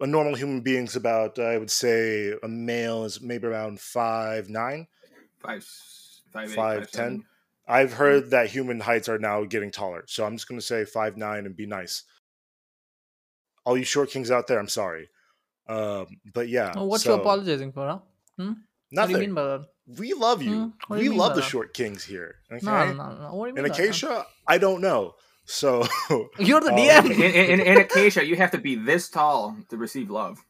A 0.00 0.06
normal 0.06 0.34
human 0.34 0.62
being's 0.62 0.96
about, 0.96 1.38
I 1.38 1.56
would 1.58 1.70
say, 1.70 2.32
a 2.42 2.48
male 2.48 3.04
is 3.04 3.20
maybe 3.20 3.46
around 3.46 3.78
five 3.80 4.48
nine. 4.48 4.88
Five, 5.38 5.58
s- 5.62 6.22
five, 6.32 6.50
eight, 6.50 6.56
Five, 6.56 6.80
five, 6.80 6.90
ten. 6.90 7.10
seven. 7.10 7.24
I've 7.68 7.92
heard 7.92 8.30
that 8.30 8.50
human 8.50 8.80
heights 8.80 9.08
are 9.08 9.18
now 9.18 9.44
getting 9.44 9.70
taller, 9.70 10.02
so 10.08 10.24
I'm 10.24 10.34
just 10.36 10.48
going 10.48 10.58
to 10.58 10.66
say 10.66 10.84
five 10.84 11.16
nine 11.16 11.46
and 11.46 11.54
be 11.56 11.66
nice. 11.66 12.02
All 13.64 13.78
you 13.78 13.84
short 13.84 14.10
kings 14.10 14.30
out 14.32 14.48
there, 14.48 14.58
I'm 14.58 14.68
sorry, 14.68 15.08
um, 15.68 16.06
but 16.34 16.48
yeah. 16.48 16.72
Oh, 16.74 16.86
what 16.86 17.00
so, 17.00 17.14
you 17.14 17.20
apologizing 17.20 17.70
for, 17.70 17.86
huh? 17.86 17.98
Hmm? 18.38 18.52
What 18.90 19.06
do 19.06 19.12
you 19.12 19.18
mean 19.18 19.34
by 19.34 19.44
that? 19.44 19.66
we 19.98 20.14
love 20.14 20.42
you. 20.42 20.56
Hmm? 20.56 20.68
What 20.88 20.98
We 20.98 21.04
you 21.04 21.14
love 21.14 21.34
the 21.36 21.42
that? 21.42 21.46
short 21.46 21.74
kings 21.74 22.02
here. 22.04 22.36
Okay. 22.50 22.64
No, 22.66 22.92
no, 22.92 22.92
no, 22.92 23.06
no. 23.22 23.34
What 23.34 23.44
do 23.44 23.48
you 23.50 23.54
mean 23.54 23.64
In 23.64 23.70
by 23.70 23.76
that? 23.76 23.84
Acacia, 23.84 24.26
I 24.48 24.58
don't 24.58 24.80
know. 24.80 25.14
So 25.48 25.86
You're 26.38 26.60
the 26.60 26.72
Um, 26.72 26.76
DM. 26.76 27.04
In, 27.06 27.22
in, 27.22 27.60
in, 27.60 27.60
in 27.60 27.78
Acacia, 27.78 28.24
you 28.24 28.36
have 28.36 28.50
to 28.52 28.58
be 28.58 28.74
this 28.76 29.08
tall 29.08 29.56
to 29.70 29.76
receive 29.78 30.10
love. 30.10 30.44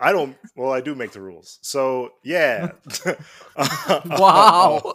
I 0.00 0.12
don't. 0.12 0.36
Well, 0.56 0.72
I 0.72 0.80
do 0.80 0.94
make 0.94 1.12
the 1.12 1.20
rules. 1.20 1.58
So 1.62 2.10
yeah. 2.24 2.72
wow. 4.06 4.94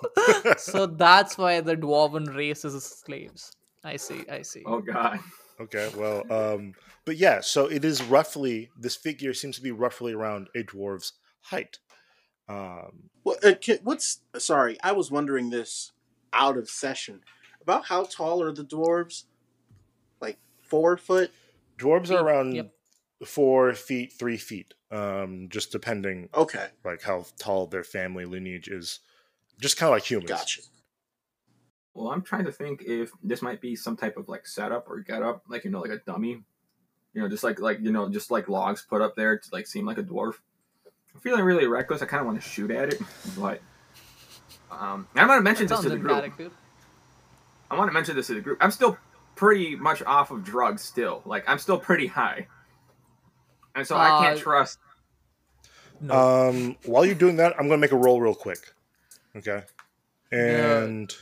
so 0.58 0.88
that's 0.88 1.38
why 1.38 1.62
the 1.62 1.76
dwarven 1.78 2.36
race 2.36 2.66
is 2.66 2.84
slaves. 2.84 3.52
I 3.84 3.98
see. 3.98 4.26
I 4.30 4.42
see. 4.42 4.64
Oh 4.66 4.82
God. 4.82 5.20
Okay, 5.62 5.92
well, 5.96 6.24
um, 6.32 6.74
but 7.06 7.18
yeah, 7.18 7.42
so 7.42 7.66
it 7.66 7.84
is 7.86 8.02
roughly 8.04 8.70
this 8.80 8.96
figure 8.96 9.34
seems 9.34 9.58
to 9.58 9.62
be 9.62 9.72
roughly 9.72 10.14
around 10.14 10.48
a 10.56 10.64
dwarf's 10.64 11.14
height. 11.42 11.80
Um, 12.48 13.10
What, 13.24 13.44
uh, 13.46 13.56
what's 13.84 14.22
sorry? 14.38 14.78
I 14.82 14.94
was 14.94 15.12
wondering 15.12 15.50
this 15.50 15.92
out 16.34 16.58
of 16.58 16.70
session 16.70 17.22
about 17.62 17.86
how 17.86 18.04
tall 18.04 18.42
are 18.42 18.52
the 18.52 18.64
dwarves? 18.64 19.24
Like 20.22 20.38
four 20.62 20.98
foot? 20.98 21.32
dwarves 21.80 22.08
Feet, 22.08 22.18
are 22.18 22.26
around 22.26 22.54
yep. 22.54 22.72
four 23.26 23.74
feet, 23.74 24.14
three 24.14 24.38
feet, 24.38 24.74
um, 24.92 25.48
just 25.50 25.72
depending 25.72 26.30
Okay, 26.36 26.68
like 26.84 27.02
how 27.02 27.26
tall 27.40 27.66
their 27.68 27.84
family 27.84 28.26
lineage 28.26 28.68
is. 28.68 29.00
Just 29.60 29.78
kind 29.78 29.90
of 29.90 29.96
like 29.96 30.10
humans. 30.10 30.30
gotcha. 30.30 30.62
Well, 31.94 32.10
I'm 32.10 32.22
trying 32.22 32.46
to 32.46 32.52
think 32.52 32.84
if 32.86 33.12
this 33.22 33.42
might 33.42 33.60
be 33.60 33.76
some 33.76 33.98
type 33.98 34.16
of 34.16 34.30
like 34.30 34.48
setup 34.48 34.90
or 34.90 35.00
get 35.00 35.22
up, 35.22 35.44
like 35.50 35.66
you 35.66 35.72
know, 35.72 35.82
like 35.82 35.92
a 35.92 36.00
dummy. 36.06 36.44
You 37.14 37.22
know, 37.24 37.28
just 37.28 37.44
like 37.44 37.60
like 37.60 37.80
you 37.82 37.92
know, 37.92 38.08
just 38.08 38.32
like 38.32 38.48
logs 38.48 38.86
put 38.88 39.02
up 39.02 39.16
there 39.16 39.38
to 39.38 39.50
like 39.52 39.68
seem 39.68 39.86
like 39.86 39.98
a 39.98 40.04
dwarf. 40.04 40.36
I'm 41.14 41.20
feeling 41.20 41.44
really 41.44 41.66
reckless. 41.68 42.02
I 42.02 42.06
kind 42.06 42.22
of 42.22 42.28
want 42.28 42.42
to 42.42 42.48
shoot 42.48 42.72
at 42.72 42.94
it, 42.94 43.02
but 43.38 43.62
um, 44.72 45.08
I'm 45.16 45.28
gonna 45.28 45.42
mention 45.42 45.68
this 45.68 45.82
to 45.82 45.90
the 45.90 45.98
group. 45.98 46.12
character. 46.12 46.52
I 47.72 47.78
want 47.78 47.90
to 47.90 47.94
mention 47.94 48.16
this 48.16 48.28
to 48.28 48.34
the 48.34 48.42
group. 48.42 48.58
I'm 48.62 48.72
still 48.72 48.98
pretty 49.36 49.76
much 49.76 50.02
off 50.04 50.32
of 50.32 50.44
drugs 50.44 50.82
still. 50.82 51.22
Like 51.26 51.44
I'm 51.48 51.60
still 51.60 51.80
pretty 51.90 52.08
high, 52.08 52.48
and 53.76 53.86
so 53.86 53.96
I 53.98 54.22
can't 54.24 54.38
Uh, 54.38 54.42
trust. 54.42 54.80
No. 56.02 56.14
Um, 56.50 56.78
while 56.86 57.06
you're 57.06 57.16
doing 57.16 57.36
that, 57.38 57.54
I'm 57.60 57.68
gonna 57.68 57.78
make 57.82 57.92
a 57.92 57.98
roll 57.98 58.22
real 58.22 58.36
quick. 58.36 58.74
Okay. 59.36 59.64
And 60.32 61.14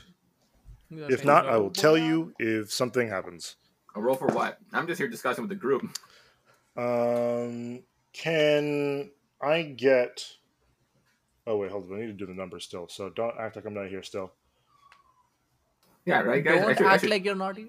You 0.90 1.06
are 1.06 1.12
if 1.12 1.26
not. 1.26 1.48
I 1.48 1.58
will 1.58 1.70
tell 1.72 1.98
you 1.98 2.34
if 2.40 2.72
something 2.72 3.08
happens. 3.10 3.56
A 3.96 4.02
roll 4.02 4.16
for 4.16 4.28
what? 4.28 4.60
I'm 4.74 4.86
just 4.86 5.00
here 5.00 5.08
discussing 5.08 5.42
with 5.44 5.50
the 5.50 5.56
group. 5.56 5.82
Um, 6.76 7.82
can 8.14 9.10
I 9.42 9.64
get 9.64 10.24
Oh 11.48 11.58
wait, 11.58 11.72
hold 11.72 11.90
on. 11.90 11.98
I 11.98 12.02
need 12.02 12.08
to 12.08 12.14
do 12.14 12.26
the 12.26 12.34
numbers 12.34 12.66
still. 12.66 12.88
So 12.90 13.10
don't 13.10 13.34
act 13.40 13.56
like 13.56 13.66
I'm 13.66 13.74
not 13.74 13.88
here 13.88 14.04
still. 14.04 14.34
Yeah, 16.08 16.22
right, 16.22 16.42
guys. 16.42 16.60
I 16.60 16.62
Don't 16.62 16.78
should, 16.78 16.88
act 16.88 17.02
should, 17.02 17.10
like 17.10 17.26
you're 17.26 17.36
not 17.36 17.58
here. 17.58 17.68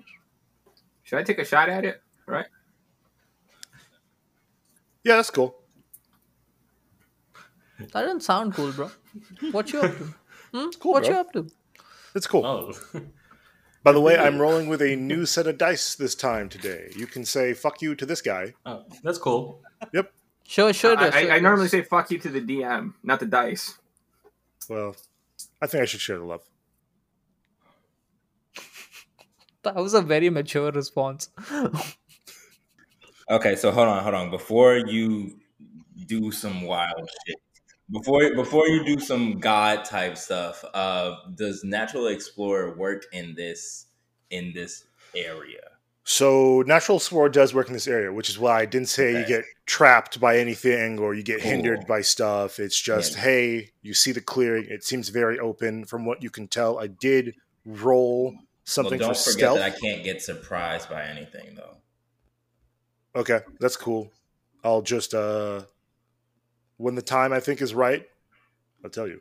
should 1.02 1.18
I 1.18 1.24
take 1.24 1.40
a 1.40 1.44
shot 1.44 1.68
at 1.68 1.84
it? 1.84 2.00
Right? 2.24 2.46
Yeah, 5.02 5.16
that's 5.16 5.30
cool. 5.30 5.56
That 7.80 7.90
doesn't 7.92 8.22
sound 8.22 8.54
cool, 8.54 8.70
bro. 8.70 8.92
What 9.50 9.72
you 9.72 9.80
up 9.80 9.98
to? 9.98 10.14
Hmm? 10.54 10.70
cool, 10.80 10.92
what 10.92 11.02
bro. 11.02 11.12
you 11.12 11.18
up 11.18 11.32
to? 11.32 11.46
It's 12.14 12.26
cool. 12.26 12.46
Oh, 12.46 12.72
By 13.82 13.92
the 13.92 14.00
way, 14.00 14.16
I'm 14.16 14.38
rolling 14.38 14.68
with 14.68 14.80
a 14.80 14.96
new 14.96 15.26
set 15.26 15.46
of 15.46 15.58
dice 15.58 15.94
this 15.94 16.14
time 16.14 16.48
today. 16.48 16.90
You 16.96 17.06
can 17.06 17.24
say 17.26 17.52
"fuck 17.52 17.82
you" 17.82 17.94
to 17.96 18.06
this 18.06 18.22
guy. 18.22 18.54
oh, 18.64 18.84
that's 19.02 19.18
cool. 19.18 19.60
Yep. 19.92 20.10
Sure, 20.44 20.72
sure. 20.72 20.96
I, 20.96 21.06
it 21.06 21.08
is, 21.08 21.20
sure 21.20 21.32
I, 21.32 21.36
I 21.36 21.38
normally 21.40 21.68
say 21.68 21.82
fuck 21.82 22.10
you 22.10 22.18
to 22.20 22.28
the 22.30 22.40
DM, 22.40 22.94
not 23.02 23.20
the 23.20 23.26
dice. 23.26 23.78
Well, 24.70 24.96
I 25.60 25.66
think 25.66 25.82
I 25.82 25.84
should 25.84 26.00
share 26.00 26.18
the 26.18 26.24
love. 26.24 26.48
That 29.62 29.74
was 29.76 29.94
a 29.94 30.02
very 30.02 30.30
mature 30.30 30.70
response. 30.72 31.30
Okay, 33.30 33.56
so 33.56 33.70
hold 33.70 33.88
on, 33.88 34.02
hold 34.02 34.14
on. 34.14 34.30
Before 34.30 34.76
you 34.76 35.38
do 36.06 36.32
some 36.32 36.62
wild 36.62 37.10
shit, 37.26 37.36
before 37.90 38.34
before 38.34 38.66
you 38.68 38.84
do 38.84 38.98
some 38.98 39.38
god 39.38 39.84
type 39.84 40.16
stuff, 40.16 40.64
uh, 40.72 41.14
does 41.34 41.62
Natural 41.62 42.06
Explorer 42.06 42.74
work 42.76 43.04
in 43.12 43.34
this 43.34 43.86
in 44.30 44.52
this 44.54 44.84
area? 45.14 45.60
So 46.04 46.62
natural 46.66 46.96
explorer 46.96 47.28
does 47.28 47.52
work 47.52 47.66
in 47.66 47.74
this 47.74 47.86
area, 47.86 48.10
which 48.10 48.30
is 48.30 48.38
why 48.38 48.60
I 48.60 48.64
didn't 48.64 48.88
say 48.88 49.12
you 49.20 49.26
get 49.26 49.44
trapped 49.66 50.18
by 50.18 50.38
anything 50.38 50.98
or 50.98 51.12
you 51.12 51.22
get 51.22 51.42
Cool. 51.42 51.50
hindered 51.50 51.86
by 51.86 52.00
stuff. 52.00 52.58
It's 52.58 52.80
just, 52.80 53.14
Yeah. 53.14 53.20
hey, 53.24 53.70
you 53.82 53.92
see 53.92 54.12
the 54.12 54.22
clearing. 54.22 54.64
It 54.70 54.84
seems 54.84 55.10
very 55.10 55.38
open 55.38 55.84
from 55.84 56.06
what 56.06 56.22
you 56.22 56.30
can 56.30 56.48
tell. 56.48 56.78
I 56.78 56.86
did 56.86 57.34
roll 57.66 58.34
something 58.68 58.98
well, 58.98 59.08
don't 59.08 59.16
for 59.16 59.30
forget 59.32 59.54
stealth. 59.54 59.58
that 59.58 59.72
I 59.74 59.78
can't 59.78 60.04
get 60.04 60.22
surprised 60.22 60.88
by 60.88 61.04
anything 61.04 61.54
though. 61.54 61.76
Okay, 63.14 63.40
that's 63.58 63.76
cool. 63.76 64.12
I'll 64.62 64.82
just 64.82 65.14
uh 65.14 65.62
when 66.76 66.94
the 66.94 67.02
time 67.02 67.32
I 67.32 67.40
think 67.40 67.60
is 67.60 67.74
right, 67.74 68.06
I'll 68.84 68.90
tell 68.90 69.08
you. 69.08 69.20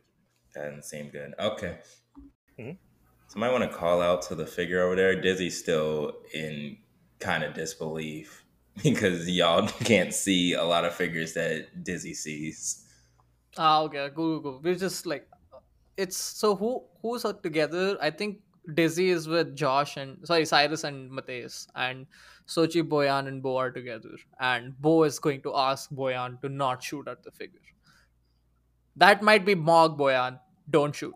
That 0.53 0.65
doesn't 0.65 0.85
seem 0.85 1.09
good. 1.09 1.33
Okay. 1.39 1.79
Mhm. 2.59 2.77
Somebody 3.27 3.51
want 3.53 3.71
to 3.71 3.77
call 3.77 4.01
out 4.01 4.21
to 4.23 4.35
the 4.35 4.45
figure 4.45 4.81
over 4.81 4.95
there? 4.95 5.19
Dizzy's 5.19 5.59
still 5.59 6.13
in 6.33 6.77
kind 7.19 7.43
of 7.43 7.53
disbelief 7.53 8.45
because 8.83 9.29
y'all 9.29 9.67
can't 9.83 10.13
see 10.13 10.53
a 10.53 10.63
lot 10.63 10.85
of 10.85 10.93
figures 10.93 11.33
that 11.33 11.83
Dizzy 11.83 12.13
sees. 12.13 12.85
Ah, 13.57 13.81
okay, 13.83 14.09
go, 14.09 14.39
go, 14.39 14.51
go. 14.51 14.61
We're 14.63 14.75
just 14.75 15.05
like, 15.05 15.27
it's 15.97 16.17
so 16.17 16.55
who 16.55 16.85
who's 17.01 17.25
are 17.25 17.33
together? 17.33 17.97
I 18.01 18.11
think 18.11 18.39
Dizzy 18.73 19.09
is 19.09 19.27
with 19.27 19.55
Josh 19.55 19.97
and 19.97 20.25
sorry 20.27 20.45
Cyrus 20.45 20.83
and 20.83 21.09
Matthias, 21.11 21.67
and 21.75 22.05
Sochi, 22.47 22.81
Boyan, 22.83 23.27
and 23.27 23.41
Bo 23.41 23.57
are 23.57 23.71
together. 23.71 24.15
And 24.39 24.79
Bo 24.79 25.03
is 25.03 25.19
going 25.19 25.41
to 25.43 25.55
ask 25.55 25.89
Boyan 25.91 26.41
to 26.41 26.49
not 26.49 26.83
shoot 26.83 27.07
at 27.07 27.23
the 27.23 27.31
figure. 27.31 27.61
That 28.97 29.21
might 29.21 29.45
be 29.45 29.55
Mog 29.55 29.97
Boyan. 29.97 30.39
Don't 30.69 30.93
shoot. 30.93 31.15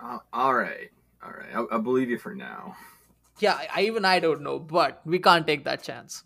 Uh, 0.00 0.18
all 0.32 0.54
right, 0.54 0.90
all 1.22 1.30
right. 1.30 1.48
I'll, 1.54 1.68
I'll 1.70 1.80
believe 1.82 2.10
you 2.10 2.18
for 2.18 2.34
now. 2.34 2.76
Yeah, 3.40 3.54
I, 3.54 3.68
I- 3.74 3.82
even 3.82 4.04
I 4.04 4.20
don't 4.20 4.42
know, 4.42 4.58
but 4.58 5.02
we 5.06 5.18
can't 5.18 5.46
take 5.46 5.64
that 5.64 5.82
chance. 5.82 6.24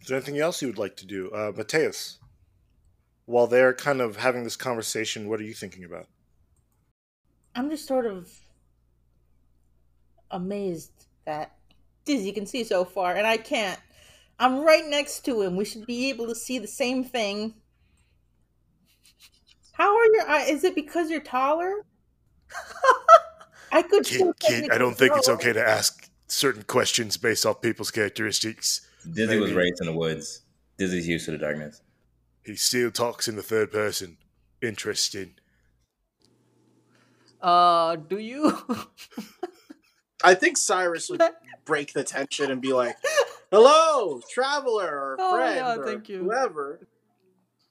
Is 0.00 0.08
there 0.08 0.16
anything 0.16 0.38
else 0.38 0.62
you 0.62 0.68
would 0.68 0.78
like 0.78 0.96
to 0.98 1.06
do? 1.06 1.30
Uh 1.32 1.52
Mateus, 1.54 2.19
while 3.30 3.46
they're 3.46 3.72
kind 3.72 4.00
of 4.00 4.16
having 4.16 4.42
this 4.42 4.56
conversation, 4.56 5.28
what 5.28 5.38
are 5.38 5.44
you 5.44 5.54
thinking 5.54 5.84
about? 5.84 6.06
I'm 7.54 7.70
just 7.70 7.86
sort 7.86 8.06
of 8.06 8.28
amazed 10.32 10.90
that 11.26 11.54
Dizzy 12.04 12.32
can 12.32 12.44
see 12.44 12.64
so 12.64 12.84
far, 12.84 13.14
and 13.14 13.26
I 13.26 13.36
can't. 13.36 13.78
I'm 14.40 14.64
right 14.64 14.84
next 14.86 15.24
to 15.26 15.42
him. 15.42 15.54
We 15.54 15.64
should 15.64 15.86
be 15.86 16.08
able 16.08 16.26
to 16.26 16.34
see 16.34 16.58
the 16.58 16.66
same 16.66 17.04
thing. 17.04 17.54
How 19.72 19.96
are 19.96 20.06
your 20.12 20.28
eyes? 20.28 20.48
Is 20.50 20.64
it 20.64 20.74
because 20.74 21.08
you're 21.08 21.20
taller? 21.20 21.86
I 23.72 23.82
could. 23.82 24.04
Kid, 24.04 24.14
still 24.14 24.32
kid, 24.40 24.70
I 24.72 24.78
don't 24.78 24.96
think 24.96 25.12
it's 25.16 25.28
okay 25.28 25.52
to 25.52 25.66
ask 25.66 26.10
certain 26.26 26.64
questions 26.64 27.16
based 27.16 27.46
off 27.46 27.60
people's 27.60 27.92
characteristics. 27.92 28.88
Dizzy 29.12 29.38
was 29.38 29.52
raised 29.52 29.80
in 29.80 29.86
the 29.86 29.92
woods. 29.92 30.42
Dizzy's 30.78 31.06
used 31.06 31.26
to 31.26 31.30
the 31.30 31.38
darkness. 31.38 31.80
He 32.44 32.56
still 32.56 32.90
talks 32.90 33.28
in 33.28 33.36
the 33.36 33.42
third 33.42 33.70
person. 33.70 34.16
Interesting. 34.62 35.34
Uh, 37.40 37.96
do 37.96 38.18
you? 38.18 38.56
I 40.24 40.34
think 40.34 40.56
Cyrus 40.58 41.08
would 41.08 41.22
break 41.64 41.92
the 41.92 42.04
tension 42.04 42.50
and 42.50 42.60
be 42.60 42.72
like, 42.72 42.96
"Hello, 43.50 44.20
traveler 44.30 44.86
or 44.88 45.16
Oh, 45.18 45.34
friend 45.36 45.56
yeah, 45.56 45.76
or 45.76 45.86
thank 45.86 46.08
you. 46.08 46.24
whoever. 46.24 46.86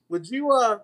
Would 0.10 0.30
you 0.30 0.52
uh 0.52 0.80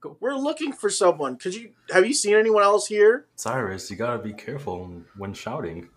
Go. 0.00 0.16
We're 0.20 0.34
looking 0.36 0.72
for 0.72 0.88
someone. 0.90 1.36
Could 1.36 1.54
you 1.54 1.70
have 1.90 2.06
you 2.06 2.14
seen 2.14 2.34
anyone 2.34 2.62
else 2.62 2.86
here? 2.86 3.26
Cyrus, 3.36 3.90
you 3.90 3.96
gotta 3.96 4.22
be 4.22 4.32
careful 4.32 5.02
when 5.16 5.32
shouting. 5.34 5.88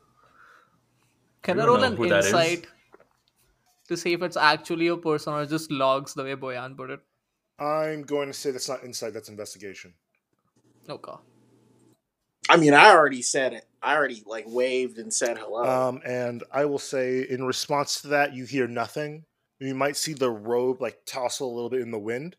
Can 1.41 1.59
I 1.59 1.65
roll 1.65 1.77
know 1.77 1.83
an 1.83 1.95
who 1.97 2.07
that 2.09 2.19
is. 2.19 2.25
insight 2.27 2.67
to 3.87 3.97
see 3.97 4.13
if 4.13 4.21
it's 4.21 4.37
actually 4.37 4.87
a 4.87 4.97
person 4.97 5.33
or 5.33 5.45
just 5.45 5.71
logs 5.71 6.13
the 6.13 6.23
way 6.23 6.35
Boyan 6.35 6.75
put 6.75 6.89
it? 6.89 6.99
I'm 7.59 8.03
going 8.03 8.27
to 8.27 8.33
say 8.33 8.51
that's 8.51 8.69
not 8.69 8.83
insight, 8.83 9.13
that's 9.13 9.29
investigation. 9.29 9.93
Okay. 10.89 11.13
I 12.49 12.57
mean, 12.57 12.73
I 12.73 12.91
already 12.91 13.21
said 13.21 13.53
it. 13.53 13.65
I 13.81 13.95
already 13.95 14.23
like 14.25 14.45
waved 14.47 14.99
and 14.99 15.13
said 15.13 15.37
hello. 15.37 15.65
Um, 15.65 16.01
and 16.05 16.43
I 16.51 16.65
will 16.65 16.79
say, 16.79 17.21
in 17.21 17.43
response 17.43 18.01
to 18.01 18.09
that, 18.09 18.33
you 18.33 18.45
hear 18.45 18.67
nothing. 18.67 19.25
You 19.59 19.75
might 19.75 19.97
see 19.97 20.13
the 20.13 20.29
robe 20.29 20.81
like 20.81 20.99
toss 21.05 21.39
a 21.39 21.45
little 21.45 21.69
bit 21.69 21.81
in 21.81 21.91
the 21.91 21.99
wind, 21.99 22.35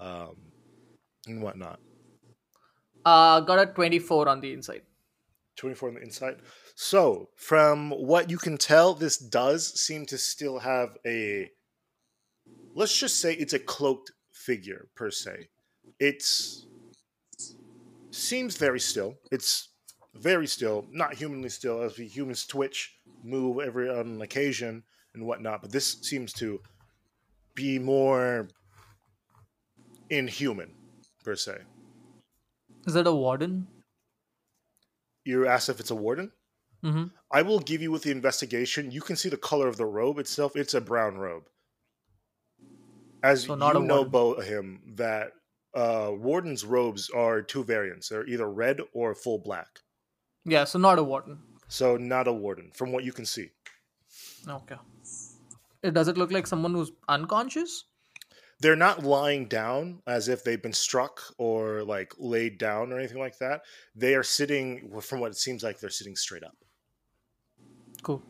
um, 0.00 0.36
and 1.26 1.42
whatnot. 1.42 1.78
Uh, 3.04 3.40
got 3.40 3.58
a 3.58 3.66
24 3.66 4.28
on 4.28 4.40
the 4.40 4.52
insight. 4.52 4.84
24 5.56 5.90
on 5.90 5.94
the 5.96 6.02
insight. 6.02 6.38
So, 6.82 7.28
from 7.36 7.90
what 7.90 8.30
you 8.30 8.38
can 8.38 8.56
tell, 8.56 8.94
this 8.94 9.18
does 9.18 9.78
seem 9.78 10.06
to 10.06 10.16
still 10.16 10.60
have 10.60 10.96
a. 11.04 11.50
Let's 12.74 12.96
just 12.96 13.20
say 13.20 13.34
it's 13.34 13.52
a 13.52 13.58
cloaked 13.58 14.12
figure, 14.32 14.88
per 14.96 15.10
se. 15.10 15.50
It's. 15.98 16.66
Seems 18.12 18.56
very 18.56 18.80
still. 18.80 19.16
It's 19.30 19.68
very 20.14 20.46
still, 20.46 20.86
not 20.90 21.12
humanly 21.12 21.50
still, 21.50 21.82
as 21.82 21.98
we 21.98 22.06
humans 22.06 22.46
twitch, 22.46 22.96
move 23.22 23.60
every 23.60 23.90
on 23.90 24.22
occasion, 24.22 24.82
and 25.12 25.26
whatnot. 25.26 25.60
But 25.60 25.72
this 25.72 25.98
seems 26.00 26.32
to 26.34 26.62
be 27.54 27.78
more 27.78 28.48
inhuman, 30.08 30.72
per 31.22 31.36
se. 31.36 31.58
Is 32.86 32.94
that 32.94 33.06
a 33.06 33.12
warden? 33.12 33.66
You 35.26 35.46
asked 35.46 35.68
if 35.68 35.78
it's 35.78 35.90
a 35.90 35.94
warden? 35.94 36.32
Mm-hmm. 36.84 37.04
I 37.30 37.42
will 37.42 37.60
give 37.60 37.82
you 37.82 37.90
with 37.90 38.02
the 38.02 38.10
investigation. 38.10 38.90
You 38.90 39.00
can 39.00 39.16
see 39.16 39.28
the 39.28 39.36
color 39.36 39.68
of 39.68 39.76
the 39.76 39.86
robe 39.86 40.18
itself. 40.18 40.56
It's 40.56 40.74
a 40.74 40.80
brown 40.80 41.18
robe. 41.18 41.44
As 43.22 43.44
So 43.44 43.54
you 43.54 43.58
know, 43.58 44.02
warden. 44.02 44.10
Bohim, 44.10 44.96
that 44.96 45.32
uh, 45.74 46.10
warden's 46.12 46.64
robes 46.64 47.10
are 47.10 47.42
two 47.42 47.64
variants. 47.64 48.08
They're 48.08 48.26
either 48.26 48.50
red 48.50 48.80
or 48.94 49.14
full 49.14 49.38
black. 49.38 49.68
Yeah, 50.44 50.64
so 50.64 50.78
not 50.78 50.98
a 50.98 51.02
warden. 51.02 51.38
So 51.68 51.96
not 51.96 52.26
a 52.26 52.32
warden, 52.32 52.70
from 52.74 52.92
what 52.92 53.04
you 53.04 53.12
can 53.12 53.26
see. 53.26 53.50
Okay. 54.48 54.76
It, 55.82 55.94
does 55.94 56.08
it 56.08 56.16
look 56.16 56.32
like 56.32 56.46
someone 56.46 56.72
who's 56.72 56.92
unconscious? 57.08 57.84
They're 58.60 58.76
not 58.76 59.04
lying 59.04 59.46
down 59.46 60.02
as 60.06 60.28
if 60.28 60.44
they've 60.44 60.60
been 60.60 60.72
struck 60.72 61.22
or 61.38 61.82
like 61.84 62.12
laid 62.18 62.58
down 62.58 62.92
or 62.92 62.98
anything 62.98 63.18
like 63.18 63.38
that. 63.38 63.62
They 63.94 64.14
are 64.14 64.22
sitting, 64.22 64.90
from 65.00 65.20
what 65.20 65.30
it 65.30 65.38
seems 65.38 65.62
like, 65.62 65.78
they're 65.78 65.90
sitting 65.90 66.16
straight 66.16 66.42
up. 66.42 66.56
Cool. 68.02 68.22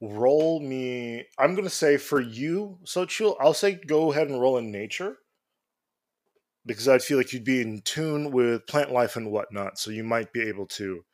roll 0.00 0.60
me 0.60 1.24
i'm 1.38 1.54
gonna 1.54 1.70
say 1.70 1.96
for 1.96 2.20
you 2.20 2.78
Sochil, 2.84 3.36
i'll 3.40 3.54
say 3.54 3.72
go 3.86 4.10
ahead 4.12 4.28
and 4.28 4.40
roll 4.40 4.58
in 4.58 4.70
nature 4.72 5.16
because 6.66 6.88
i 6.88 6.98
feel 6.98 7.18
like 7.18 7.32
you'd 7.32 7.44
be 7.44 7.60
in 7.60 7.80
tune 7.82 8.30
with 8.30 8.66
plant 8.66 8.90
life 8.92 9.16
and 9.16 9.30
whatnot 9.30 9.78
so 9.78 9.90
you 9.90 10.04
might 10.04 10.32
be 10.32 10.42
able 10.42 10.66
to 10.66 11.04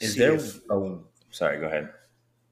Is 0.00 0.14
see 0.14 0.18
there? 0.20 0.34
if- 0.34 0.60
Oh, 0.70 1.04
sorry. 1.30 1.58
Go 1.60 1.66
ahead. 1.66 1.90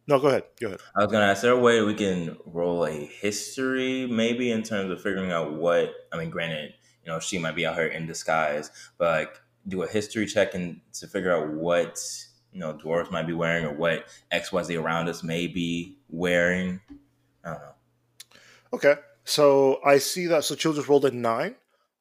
no 0.07 0.19
go 0.19 0.29
ahead 0.29 0.45
go 0.61 0.67
ahead 0.69 0.81
I 0.97 1.03
was 1.05 1.13
gonna 1.13 1.25
ask. 1.27 1.39
Is 1.39 1.43
there 1.43 1.53
a 1.53 1.59
way 1.59 1.81
we 1.83 1.95
can 1.95 2.37
roll 2.47 2.85
a 2.87 2.93
history, 2.93 4.07
maybe 4.07 4.51
in 4.51 4.63
terms 4.63 4.91
of 4.91 5.01
figuring 5.03 5.33
out 5.33 5.55
what? 5.55 5.93
I 6.13 6.19
mean, 6.19 6.31
granted, 6.31 6.75
you 7.05 7.11
know, 7.11 7.19
she 7.21 7.39
might 7.39 7.55
be 7.57 7.65
out 7.67 7.75
here 7.77 7.87
in 7.87 8.07
disguise, 8.07 8.71
but 8.99 9.07
like, 9.19 9.41
do 9.69 9.83
a 9.83 9.89
history 9.89 10.27
check 10.27 10.55
and 10.55 10.81
to 10.95 11.07
figure 11.07 11.33
out 11.35 11.49
what 11.55 11.99
you 12.55 12.61
know 12.61 12.73
dwarves 12.73 13.11
might 13.11 13.27
be 13.27 13.33
wearing 13.33 13.67
or 13.67 13.75
what 13.75 14.07
X 14.31 14.53
Y 14.53 14.63
Z 14.63 14.77
around 14.77 15.09
us 15.09 15.23
may 15.23 15.47
be 15.47 15.99
wearing. 16.09 16.81
I 17.45 17.51
don't 17.51 17.59
know. 17.61 17.75
Okay, 18.73 18.95
so 19.25 19.81
I 19.85 19.99
see 19.99 20.27
that. 20.27 20.45
So 20.45 20.55
Chill 20.55 20.73
just 20.73 20.89
rolled 20.89 21.05
a 21.05 21.11
nine. 21.11 21.57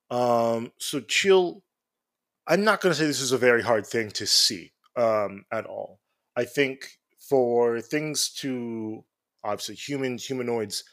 Um, 0.09 0.71
so 0.77 1.01
Chill, 1.01 1.63
I'm 2.47 2.63
not 2.63 2.79
going 2.79 2.93
to 2.93 2.99
say 2.99 3.05
this 3.05 3.19
is 3.19 3.31
a 3.31 3.37
very 3.37 3.63
hard 3.63 3.85
thing 3.85 4.11
to 4.11 4.27
see 4.27 4.71
um, 4.95 5.43
at 5.51 5.65
all. 5.65 5.99
I 6.35 6.45
think 6.45 6.99
for 7.19 7.81
things 7.81 8.29
to 8.29 9.03
obviously 9.43 9.75
humans, 9.75 10.25
humanoids, 10.25 10.83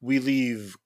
we 0.00 0.18
leave 0.18 0.76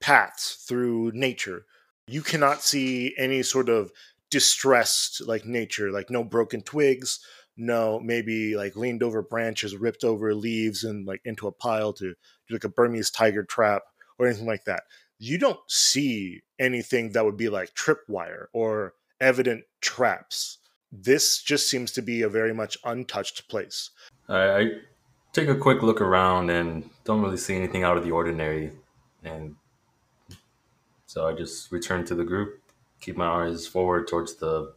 paths 0.00 0.64
through 0.68 1.12
nature. 1.14 1.64
You 2.06 2.22
cannot 2.22 2.62
see 2.62 3.14
any 3.18 3.42
sort 3.42 3.68
of 3.68 3.90
distressed 4.30 5.26
like 5.26 5.44
nature, 5.44 5.90
like 5.90 6.10
no 6.10 6.24
broken 6.24 6.62
twigs, 6.62 7.20
no 7.58 8.00
maybe 8.00 8.56
like 8.56 8.76
leaned 8.76 9.02
over 9.02 9.20
branches, 9.20 9.76
ripped 9.76 10.04
over 10.04 10.34
leaves 10.34 10.84
and 10.84 11.06
like 11.06 11.20
into 11.24 11.46
a 11.46 11.52
pile 11.52 11.92
to 11.94 12.14
do 12.48 12.54
like 12.54 12.64
a 12.64 12.68
Burmese 12.68 13.10
tiger 13.10 13.42
trap 13.42 13.82
or 14.18 14.26
anything 14.26 14.46
like 14.46 14.64
that. 14.64 14.84
You 15.18 15.36
don't 15.36 15.58
see 15.66 16.42
anything 16.58 17.12
that 17.12 17.24
would 17.24 17.36
be 17.36 17.48
like 17.48 17.74
tripwire 17.74 18.46
or 18.52 18.94
evident 19.20 19.64
traps. 19.80 20.58
This 20.92 21.42
just 21.42 21.68
seems 21.68 21.90
to 21.92 22.02
be 22.02 22.22
a 22.22 22.28
very 22.28 22.54
much 22.54 22.78
untouched 22.84 23.48
place. 23.48 23.90
I, 24.28 24.38
I 24.38 24.70
take 25.32 25.48
a 25.48 25.56
quick 25.56 25.82
look 25.82 26.00
around 26.00 26.50
and 26.50 26.88
don't 27.04 27.20
really 27.20 27.36
see 27.36 27.56
anything 27.56 27.82
out 27.82 27.96
of 27.96 28.04
the 28.04 28.10
ordinary, 28.10 28.72
and 29.22 29.56
so 31.06 31.26
I 31.26 31.34
just 31.34 31.72
return 31.72 32.04
to 32.06 32.14
the 32.14 32.24
group, 32.24 32.60
keep 33.00 33.16
my 33.16 33.26
eyes 33.26 33.66
forward 33.66 34.08
towards 34.08 34.36
the 34.36 34.74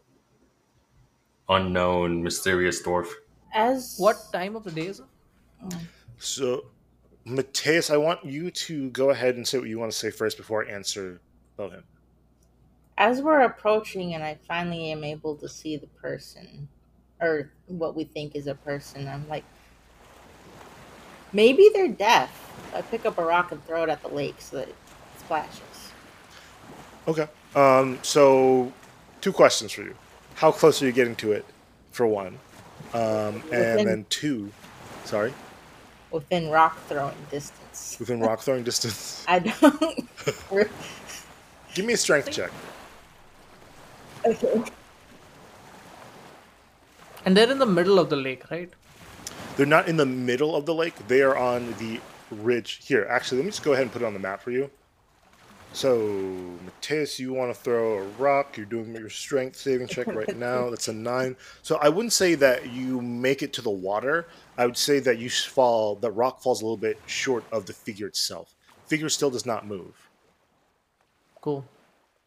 unknown, 1.52 2.24
mysterious 2.24 2.82
dwarf. 2.82 3.08
As 3.54 3.96
What 3.98 4.18
time 4.32 4.56
of 4.56 4.64
the 4.64 4.72
day 4.72 4.88
is 4.88 5.00
it? 5.00 5.06
So, 6.18 6.66
Mateus, 7.26 7.90
I 7.90 7.98
want 7.98 8.24
you 8.26 8.50
to 8.52 8.90
go 8.92 9.10
ahead 9.10 9.36
and 9.36 9.48
say 9.48 9.60
what 9.60 9.68
you 9.68 9.78
want 9.78 9.92
to 9.92 9.98
say 9.98 10.10
first 10.10 10.38
before 10.38 10.66
I 10.66 10.72
answer 10.72 11.20
Bohan. 11.60 11.84
as 12.98 13.22
we're 13.22 13.42
approaching 13.42 14.14
and 14.14 14.24
I 14.24 14.38
finally 14.48 14.92
am 14.92 15.04
able 15.04 15.36
to 15.38 15.50
see 15.50 15.76
the 15.78 15.88
person 15.88 16.68
or 17.20 17.52
what 17.68 17.96
we 17.96 18.04
think 18.06 18.36
is 18.36 18.48
a 18.48 18.56
person, 18.56 19.08
I'm 19.08 19.28
like, 19.28 19.44
maybe 21.34 21.70
they're 21.74 21.88
deaf. 21.88 22.32
I 22.76 22.82
pick 22.82 23.06
up 23.06 23.18
a 23.18 23.24
rock 23.24 23.52
and 23.52 23.64
throw 23.66 23.84
it 23.84 23.90
at 23.90 24.02
the 24.02 24.08
lake 24.08 24.36
so 24.40 24.58
that 24.58 24.70
it 24.70 24.76
splashes. 25.20 25.92
Okay. 27.08 27.28
Um, 27.56 28.00
so, 28.02 28.72
two 29.20 29.34
questions 29.34 29.72
for 29.72 29.84
you. 29.84 29.96
How 30.36 30.52
close 30.52 30.82
are 30.82 30.86
you 30.86 30.92
getting 30.92 31.16
to 31.18 31.32
it, 31.34 31.46
for 31.92 32.08
one? 32.08 32.38
Um, 32.94 33.44
and 33.52 33.88
then 33.88 34.06
two, 34.10 34.52
sorry, 35.06 35.34
Within 36.12 36.50
rock 36.50 36.78
throwing 36.88 37.16
distance. 37.30 37.96
within 38.00 38.20
rock 38.20 38.42
throwing 38.42 38.64
distance. 38.64 39.24
I 39.30 39.40
don't. 39.40 40.10
Give 41.74 41.86
me 41.86 41.94
a 41.94 41.98
strength 41.98 42.32
check. 42.32 42.52
okay. 44.26 44.62
And 47.26 47.38
they're 47.38 47.50
in 47.50 47.60
the 47.60 47.66
middle 47.66 47.98
of 48.00 48.10
the 48.10 48.16
lake, 48.18 48.50
right? 48.52 48.70
They're 49.56 49.66
not 49.66 49.88
in 49.88 49.96
the 49.98 50.06
middle 50.06 50.56
of 50.56 50.66
the 50.66 50.74
lake. 50.74 50.96
They 51.08 51.22
are 51.22 51.38
on 51.38 51.76
the 51.78 52.00
ridge. 52.32 52.80
Here, 52.84 53.06
actually, 53.10 53.38
let 53.38 53.46
me 53.46 53.52
just 53.52 53.64
go 53.64 53.74
ahead 53.74 53.84
and 53.84 53.92
put 53.92 54.02
it 54.02 54.06
on 54.06 54.14
the 54.14 54.20
map 54.20 54.42
for 54.42 54.52
you. 54.52 54.70
So, 55.74 55.98
Mateus, 56.66 57.18
you 57.18 57.32
want 57.34 57.54
to 57.56 57.60
throw 57.60 58.00
a 58.00 58.04
rock. 58.20 58.58
You're 58.58 58.66
doing 58.66 58.94
your 58.94 59.10
strength 59.10 59.56
saving 59.56 59.88
check 59.88 60.08
right 60.08 60.38
now. 60.38 60.70
That's 60.70 60.90
a 60.90 60.94
nine. 60.94 61.38
So, 61.62 61.78
I 61.78 61.88
wouldn't 61.88 62.14
say 62.14 62.36
that 62.36 62.72
you 62.72 63.02
make 63.02 63.42
it 63.42 63.54
to 63.54 63.62
the 63.62 63.70
water. 63.72 64.28
I 64.58 64.66
would 64.66 64.78
say 64.78 65.00
that 65.00 65.18
you 65.18 65.30
fall, 65.30 65.96
the 65.96 66.12
rock 66.12 66.42
falls 66.42 66.62
a 66.62 66.66
little 66.66 66.78
bit 66.78 66.98
short 67.06 67.46
of 67.52 67.66
the 67.66 67.74
figure 67.74 68.08
itself. 68.08 68.54
Figure 68.86 69.08
still 69.08 69.30
does 69.30 69.46
not 69.46 69.66
move. 69.66 70.10
Cool. 71.40 71.66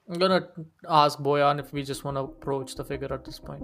I'm 0.08 0.18
gonna 0.18 0.48
ask 0.88 1.18
Boyan 1.18 1.58
if 1.58 1.72
we 1.72 1.82
just 1.82 2.04
want 2.04 2.16
to 2.16 2.22
approach 2.22 2.74
the 2.74 2.84
figure 2.84 3.12
at 3.12 3.24
this 3.24 3.38
point. 3.38 3.62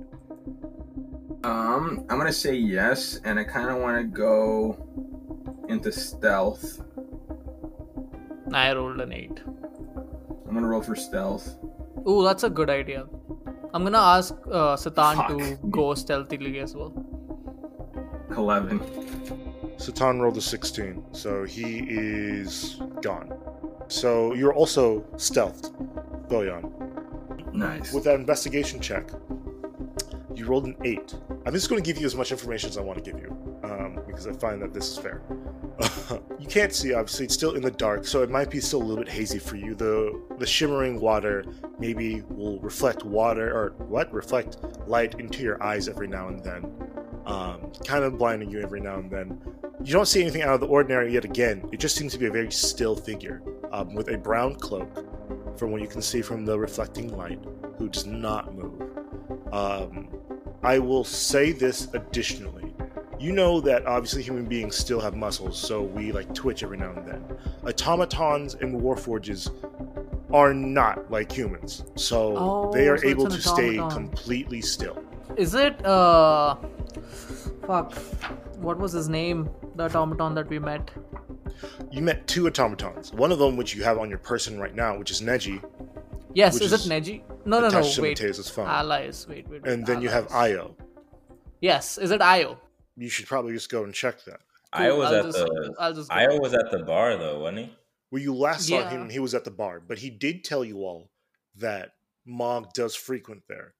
Um, 1.44 2.05
I'm 2.09 2.18
gonna 2.18 2.33
say 2.33 2.55
yes, 2.55 3.20
and 3.24 3.38
I 3.38 3.44
kind 3.44 3.68
of 3.68 3.78
want 3.78 3.98
to 3.98 4.05
go 4.05 5.64
into 5.68 5.92
stealth. 5.92 6.83
I 8.52 8.72
rolled 8.72 9.00
an 9.00 9.12
eight. 9.12 9.40
I'm 10.50 10.54
gonna 10.56 10.66
roll 10.66 10.82
for 10.82 10.96
stealth. 10.96 11.56
Ooh, 12.08 12.24
that's 12.24 12.42
a 12.42 12.50
good 12.50 12.70
idea. 12.70 13.06
I'm 13.72 13.84
gonna 13.84 13.98
ask 13.98 14.34
uh, 14.50 14.76
Satan 14.76 15.16
Fuck. 15.16 15.28
to 15.28 15.58
go 15.70 15.94
stealthily 15.94 16.58
as 16.58 16.74
well. 16.74 16.92
Eleven. 18.36 18.80
Satan 19.76 20.20
rolled 20.20 20.36
a 20.36 20.40
16, 20.40 21.04
so 21.12 21.44
he 21.44 21.78
is 21.88 22.80
gone. 23.00 23.32
So, 23.86 24.34
you're 24.34 24.52
also 24.52 25.00
stealthed, 25.14 25.70
Boyan. 26.28 26.70
Nice. 27.54 27.92
with 27.92 28.04
that 28.04 28.16
investigation 28.16 28.80
check, 28.80 29.08
you 30.34 30.46
rolled 30.46 30.66
an 30.66 30.76
eight. 30.84 31.14
I'm 31.46 31.54
just 31.54 31.70
going 31.70 31.82
to 31.82 31.86
give 31.86 31.98
you 32.00 32.06
as 32.06 32.14
much 32.14 32.30
information 32.30 32.68
as 32.68 32.76
I 32.76 32.82
want 32.82 33.02
to 33.02 33.10
give 33.10 33.20
you 33.20 33.30
um, 33.62 34.01
because 34.07 34.27
I 34.27 34.33
find 34.33 34.61
that 34.62 34.73
this 34.73 34.90
is 34.92 34.99
fair. 34.99 35.23
you 36.38 36.46
can't 36.46 36.73
see, 36.73 36.94
obviously, 36.94 37.27
it's 37.27 37.35
still 37.35 37.55
in 37.55 37.62
the 37.62 37.70
dark, 37.70 38.07
so 38.07 38.23
it 38.23 38.31
might 38.31 38.51
be 38.51 38.61
still 38.61 38.83
a 38.83 38.85
little 38.85 39.05
bit 39.05 39.12
hazy 39.12 39.38
for 39.38 39.57
you. 39.57 39.75
The 39.75 40.20
the 40.38 40.46
shimmering 40.46 41.01
water 41.01 41.44
maybe 41.79 42.23
will 42.29 42.59
reflect 42.61 43.05
water 43.05 43.51
or 43.51 43.75
what 43.87 44.12
reflect 44.12 44.59
light 44.87 45.18
into 45.20 45.42
your 45.42 45.62
eyes 45.62 45.88
every 45.88 46.09
now 46.09 46.29
and 46.29 46.42
then, 46.42 46.64
um, 47.27 47.73
kind 47.87 48.05
of 48.05 48.18
blinding 48.18 48.51
you 48.51 48.61
every 48.61 48.81
now 48.81 48.96
and 48.96 49.11
then. 49.11 49.40
You 49.83 49.94
don't 49.94 50.07
see 50.07 50.20
anything 50.20 50.42
out 50.42 50.55
of 50.55 50.61
the 50.61 50.66
ordinary 50.66 51.12
yet 51.12 51.25
again. 51.25 51.66
It 51.73 51.81
just 51.81 51.96
seems 51.96 52.12
to 52.12 52.18
be 52.18 52.27
a 52.27 52.31
very 52.31 52.53
still 52.53 52.94
figure 52.94 53.42
um, 53.73 53.94
with 53.94 54.09
a 54.09 54.18
brown 54.18 54.57
cloak, 54.57 55.07
from 55.59 55.70
what 55.73 55.81
you 55.81 55.88
can 55.88 56.03
see 56.03 56.23
from 56.23 56.44
the 56.44 56.59
reflecting 56.59 57.16
light, 57.16 57.40
who 57.79 57.88
does 57.88 58.07
not 58.07 58.55
move. 58.55 58.83
Um, 59.53 60.09
I 60.62 60.79
will 60.79 61.05
say 61.05 61.53
this 61.53 61.88
additionally. 61.94 62.75
You 63.20 63.33
know 63.33 63.61
that 63.61 63.85
obviously 63.85 64.22
human 64.22 64.46
beings 64.46 64.76
still 64.76 64.98
have 64.98 65.14
muscles, 65.14 65.59
so 65.61 65.83
we 65.83 66.11
like 66.11 66.35
twitch 66.35 66.62
every 66.62 66.78
now 66.78 66.92
and 66.92 67.06
then. 67.06 67.22
Automatons 67.66 68.54
and 68.54 68.80
warforges 68.80 69.50
are 70.33 70.54
not 70.54 71.11
like 71.11 71.30
humans, 71.30 71.85
so 71.96 72.35
Oh, 72.38 72.72
they 72.72 72.88
are 72.88 72.96
so 72.96 73.06
able 73.06 73.26
to 73.28 73.38
stay 73.38 73.76
completely 73.76 74.62
still. 74.62 75.04
Is 75.37 75.54
it 75.54 75.85
uh 75.85 76.56
fuck. 77.66 77.92
What 78.56 78.78
was 78.78 78.92
his 78.92 79.11
name? 79.11 79.50
The 79.76 79.85
automaton 79.85 80.35
that 80.37 80.48
we 80.48 80.59
met. 80.59 80.90
You 81.90 82.00
met 82.00 82.26
two 82.26 82.46
automatons. 82.46 83.12
One 83.12 83.33
of 83.33 83.38
them, 83.38 83.59
which 83.59 83.74
you 83.74 83.83
have 83.85 83.98
on 83.98 84.09
your 84.09 84.18
person 84.18 84.59
right 84.59 84.74
now, 84.74 84.96
which 84.96 85.11
is 85.11 85.20
Neji, 85.20 85.62
Yes, 86.33 86.56
is, 86.61 86.72
is 86.72 86.87
it 86.87 86.90
Neji? 86.90 87.22
No, 87.44 87.61
no, 87.61 87.68
no. 87.68 87.80
Wait. 87.80 88.18
Mateus' 88.20 88.48
phone. 88.48 88.66
Allies. 88.66 89.26
Wait, 89.28 89.46
wait. 89.48 89.62
wait. 89.62 89.72
and 89.72 89.85
then 89.85 90.00
you 90.00 90.09
have 90.09 90.33
Io. 90.33 90.74
Yes, 91.61 91.98
is 91.98 92.12
it 92.12 92.22
Io? 92.22 92.59
You 92.96 93.09
should 93.09 93.26
probably 93.26 93.53
just 93.53 93.70
go 93.70 93.85
and 93.85 93.94
check 93.94 94.24
that. 94.24 94.40
I 94.72 94.92
was 94.92 95.09
I'll 95.09 95.14
at 95.14 95.24
just- 95.24 95.38
the 95.38 95.74
I'll 95.79 95.94
just. 95.94 96.11
I 96.12 96.26
was 96.38 96.55
at 96.55 96.70
the 96.70 96.81
bar 96.85 97.16
though, 97.16 97.40
wasn't 97.40 97.59
he? 97.59 97.76
Where 98.11 98.22
you 98.22 98.35
last 98.35 98.66
saw 98.68 98.79
Yeah. 98.81 98.90
him, 98.90 99.09
he 99.11 99.18
was 99.20 99.35
at 99.35 99.44
the 99.44 99.50
bar, 99.50 99.81
but 99.81 99.98
he 99.98 100.11
did 100.11 100.44
tell 100.44 100.64
you 100.64 100.79
all 100.79 101.11
that 101.57 101.94
Mog 102.26 102.72
does 102.74 102.94
frequent 102.94 103.42
there. 103.48 103.74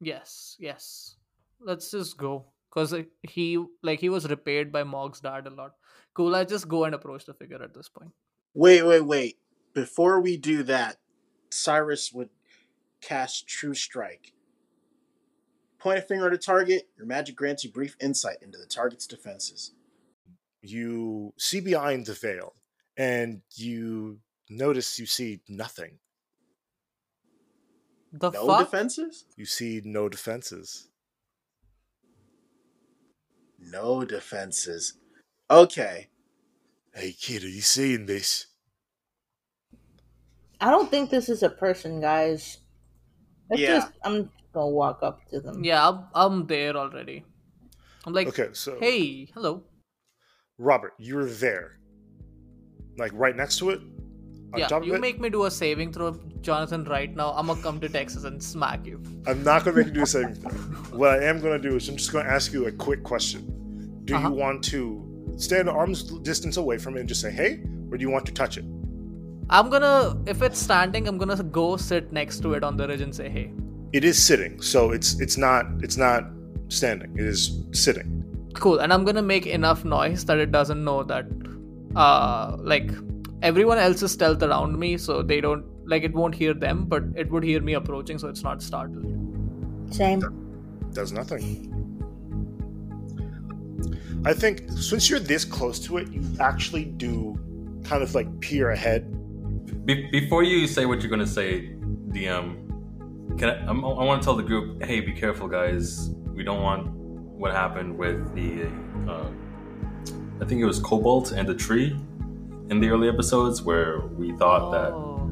Yes, 0.00 0.56
yes. 0.58 1.16
Let's 1.60 1.90
just 1.90 2.16
go. 2.16 2.46
Cause 2.70 2.94
he 3.22 3.64
like 3.82 3.98
he 4.00 4.08
was 4.08 4.28
repaid 4.28 4.70
by 4.70 4.84
Mog's 4.84 5.20
dad 5.20 5.46
a 5.46 5.50
lot. 5.50 5.72
Cool. 6.14 6.34
I 6.36 6.44
just 6.44 6.68
go 6.68 6.84
and 6.84 6.94
approach 6.94 7.24
the 7.24 7.34
figure 7.34 7.62
at 7.62 7.74
this 7.74 7.88
point. 7.88 8.12
Wait, 8.54 8.82
wait, 8.82 9.00
wait. 9.00 9.38
Before 9.74 10.20
we 10.20 10.36
do 10.36 10.62
that, 10.64 10.98
Cyrus 11.50 12.12
would 12.12 12.30
cast 13.00 13.48
True 13.48 13.74
Strike. 13.74 14.32
Point 15.88 16.00
a 16.00 16.02
finger 16.02 16.26
at 16.26 16.34
a 16.34 16.38
target. 16.38 16.86
Your 16.98 17.06
magic 17.06 17.34
grants 17.34 17.64
you 17.64 17.72
brief 17.72 17.96
insight 17.98 18.36
into 18.42 18.58
the 18.58 18.66
target's 18.66 19.06
defenses. 19.06 19.72
You 20.60 21.32
see 21.38 21.60
behind 21.60 22.04
the 22.04 22.12
veil, 22.12 22.56
and 22.98 23.40
you 23.54 24.18
notice 24.50 24.98
you 24.98 25.06
see 25.06 25.40
nothing. 25.48 25.98
The 28.12 28.30
no 28.32 28.46
fuck? 28.46 28.66
defenses? 28.66 29.24
You 29.38 29.46
see 29.46 29.80
no 29.82 30.10
defenses. 30.10 30.88
No 33.58 34.04
defenses. 34.04 34.92
Okay. 35.50 36.08
Hey 36.92 37.12
kid, 37.18 37.44
are 37.44 37.48
you 37.48 37.62
seeing 37.62 38.04
this? 38.04 38.48
I 40.60 40.70
don't 40.70 40.90
think 40.90 41.08
this 41.08 41.30
is 41.30 41.42
a 41.42 41.48
person, 41.48 41.98
guys. 41.98 42.58
Let's 43.48 43.62
Yeah. 43.62 43.76
just, 43.78 43.92
I'm 44.04 44.30
gonna 44.58 44.76
walk 44.82 45.02
up 45.08 45.20
to 45.30 45.40
them. 45.40 45.64
Yeah, 45.70 45.88
I'm, 45.88 45.98
I'm 46.14 46.46
there 46.46 46.76
already. 46.76 47.18
I'm 48.06 48.12
like, 48.18 48.28
Okay, 48.28 48.48
so 48.52 48.76
hey, 48.80 49.26
hello. 49.34 49.62
Robert, 50.58 50.94
you're 50.98 51.26
there. 51.26 51.78
Like 52.96 53.12
right 53.14 53.36
next 53.36 53.58
to 53.58 53.70
it? 53.70 53.80
On 54.54 54.58
yeah, 54.60 54.66
top 54.66 54.82
of 54.82 54.88
you 54.88 54.94
it? 54.94 55.00
make 55.00 55.20
me 55.20 55.28
do 55.28 55.44
a 55.44 55.50
saving 55.50 55.92
throw, 55.92 56.10
Jonathan, 56.40 56.84
right 56.84 57.14
now. 57.14 57.32
I'm 57.36 57.46
gonna 57.48 57.62
come 57.62 57.78
to 57.80 57.88
Texas 57.88 58.24
and 58.24 58.42
smack 58.42 58.86
you. 58.86 59.00
I'm 59.26 59.42
not 59.44 59.64
going 59.64 59.76
to 59.76 59.80
make 59.82 59.88
you 59.88 59.92
do 60.00 60.02
a 60.02 60.06
saving 60.16 60.36
throw. 60.36 60.50
What 60.98 61.10
I 61.10 61.24
am 61.24 61.40
going 61.40 61.60
to 61.60 61.68
do 61.68 61.76
is 61.76 61.88
I'm 61.88 61.96
just 61.98 62.12
going 62.12 62.24
to 62.24 62.30
ask 62.38 62.52
you 62.54 62.66
a 62.66 62.72
quick 62.72 63.02
question. 63.12 63.42
Do 64.06 64.16
Uh-huh. 64.16 64.28
you 64.28 64.34
want 64.34 64.64
to 64.72 64.80
stand 65.36 65.68
an 65.68 65.74
arm's 65.82 66.02
distance 66.30 66.56
away 66.56 66.78
from 66.78 66.96
it 66.96 67.00
and 67.00 67.08
just 67.08 67.20
say, 67.20 67.30
hey? 67.30 67.60
or 67.90 67.96
do 67.98 68.02
you 68.06 68.10
want 68.10 68.24
to 68.26 68.32
touch 68.32 68.56
it? 68.58 68.64
I'm 69.50 69.68
gonna, 69.70 70.16
if 70.26 70.42
it's 70.42 70.58
standing, 70.58 71.06
I'm 71.08 71.18
gonna 71.18 71.42
go 71.42 71.76
sit 71.76 72.10
next 72.12 72.40
to 72.40 72.54
it 72.54 72.64
on 72.64 72.76
the 72.76 72.88
ridge 72.88 73.00
and 73.02 73.14
say, 73.14 73.28
hey. 73.28 73.52
It 73.92 74.04
is 74.04 74.22
sitting, 74.22 74.60
so 74.60 74.90
it's 74.90 75.18
it's 75.20 75.36
not 75.36 75.66
it's 75.82 75.96
not 75.96 76.24
standing. 76.68 77.16
It 77.18 77.24
is 77.24 77.62
sitting. 77.72 78.24
Cool. 78.54 78.78
And 78.78 78.92
I'm 78.92 79.04
gonna 79.04 79.22
make 79.22 79.46
enough 79.46 79.84
noise 79.84 80.24
that 80.26 80.38
it 80.38 80.50
doesn't 80.52 80.82
know 80.84 81.02
that, 81.04 81.26
uh, 81.96 82.56
like, 82.60 82.90
everyone 83.42 83.78
else 83.78 84.02
is 84.02 84.12
stealth 84.12 84.42
around 84.42 84.78
me, 84.78 84.96
so 84.98 85.22
they 85.22 85.40
don't, 85.40 85.64
like, 85.88 86.02
it 86.02 86.12
won't 86.12 86.34
hear 86.34 86.54
them, 86.54 86.84
but 86.86 87.04
it 87.14 87.30
would 87.30 87.44
hear 87.44 87.62
me 87.62 87.74
approaching, 87.74 88.18
so 88.18 88.28
it's 88.28 88.42
not 88.42 88.62
startled. 88.62 89.06
Same. 89.90 90.22
Does 90.92 91.12
nothing. 91.12 91.74
I 94.24 94.34
think 94.34 94.70
since 94.72 95.08
you're 95.08 95.20
this 95.20 95.44
close 95.44 95.78
to 95.80 95.98
it, 95.98 96.08
you 96.12 96.22
actually 96.40 96.84
do 96.84 97.38
kind 97.84 98.02
of 98.02 98.14
like 98.14 98.40
peer 98.40 98.70
ahead. 98.70 99.06
Be- 99.86 100.10
before 100.10 100.42
you 100.42 100.66
say 100.66 100.86
what 100.86 101.00
you're 101.00 101.10
gonna 101.10 101.26
say, 101.26 101.70
DM, 102.08 102.67
can 103.38 103.50
I, 103.50 103.66
I'm, 103.66 103.84
I 103.84 104.04
want 104.04 104.20
to 104.20 104.26
tell 104.26 104.34
the 104.34 104.42
group, 104.42 104.82
hey, 104.82 105.00
be 105.00 105.12
careful, 105.12 105.48
guys. 105.48 106.10
We 106.34 106.42
don't 106.44 106.62
want 106.62 106.88
what 106.90 107.52
happened 107.52 107.96
with 107.96 108.34
the, 108.34 108.66
uh, 109.10 109.28
I 110.40 110.44
think 110.44 110.60
it 110.60 110.64
was 110.64 110.78
Cobalt 110.80 111.32
and 111.32 111.48
the 111.48 111.54
tree 111.54 111.96
in 112.70 112.80
the 112.80 112.90
early 112.90 113.08
episodes 113.08 113.62
where 113.62 114.00
we 114.00 114.32
thought 114.36 114.70
that 114.72 114.92
Oh. 114.92 115.30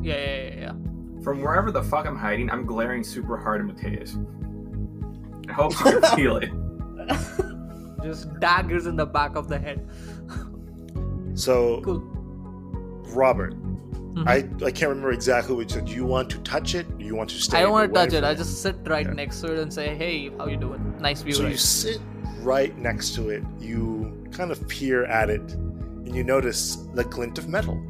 Yeah, 0.00 0.14
yeah, 0.14 0.42
yeah, 0.42 0.54
yeah. 0.60 0.72
From 1.22 1.42
wherever 1.42 1.70
the 1.70 1.82
fuck 1.82 2.06
I'm 2.06 2.16
hiding, 2.16 2.50
I'm 2.50 2.64
glaring 2.64 3.04
super 3.04 3.36
hard 3.36 3.60
at 3.60 3.66
Mateus. 3.66 4.16
I 5.48 5.52
hope 5.52 5.72
you 5.72 6.00
can 6.00 6.16
feel 6.16 6.36
it. 6.36 6.50
Just 8.02 8.38
daggers 8.38 8.86
in 8.86 8.96
the 8.96 9.06
back 9.06 9.34
of 9.36 9.48
the 9.48 9.58
head. 9.58 9.86
So, 11.34 11.80
Cool. 11.82 12.00
Robert, 13.14 13.54
Mhm. 14.24 14.28
I 14.28 14.66
I 14.66 14.70
can't 14.70 14.88
remember 14.88 15.12
exactly 15.12 15.54
what 15.54 15.68
you 15.68 15.76
said. 15.76 15.86
Do 15.86 15.92
you 15.92 16.04
want 16.04 16.30
to 16.30 16.38
touch 16.38 16.74
it? 16.74 16.98
Do 16.98 17.04
you 17.04 17.14
want 17.14 17.30
to 17.30 17.36
stay? 17.36 17.58
I 17.58 17.62
don't 17.62 17.72
want 17.72 17.92
to 17.92 18.00
touch 18.00 18.12
it. 18.12 18.24
I 18.24 18.34
just 18.34 18.62
sit 18.62 18.76
right 18.86 19.12
next 19.14 19.40
to 19.42 19.52
it 19.52 19.58
and 19.58 19.72
say, 19.72 19.94
"Hey, 19.94 20.30
how 20.36 20.46
you 20.46 20.56
doing? 20.56 20.94
Nice 21.00 21.22
view, 21.22 21.34
So 21.34 21.46
you 21.46 21.56
sit 21.56 22.00
right 22.42 22.76
next 22.78 23.14
to 23.16 23.30
it. 23.30 23.42
You 23.60 24.28
kind 24.32 24.50
of 24.50 24.66
peer 24.68 25.04
at 25.04 25.30
it, 25.30 25.52
and 25.52 26.14
you 26.14 26.24
notice 26.24 26.76
the 26.94 27.04
glint 27.04 27.38
of 27.38 27.48
metal 27.48 27.80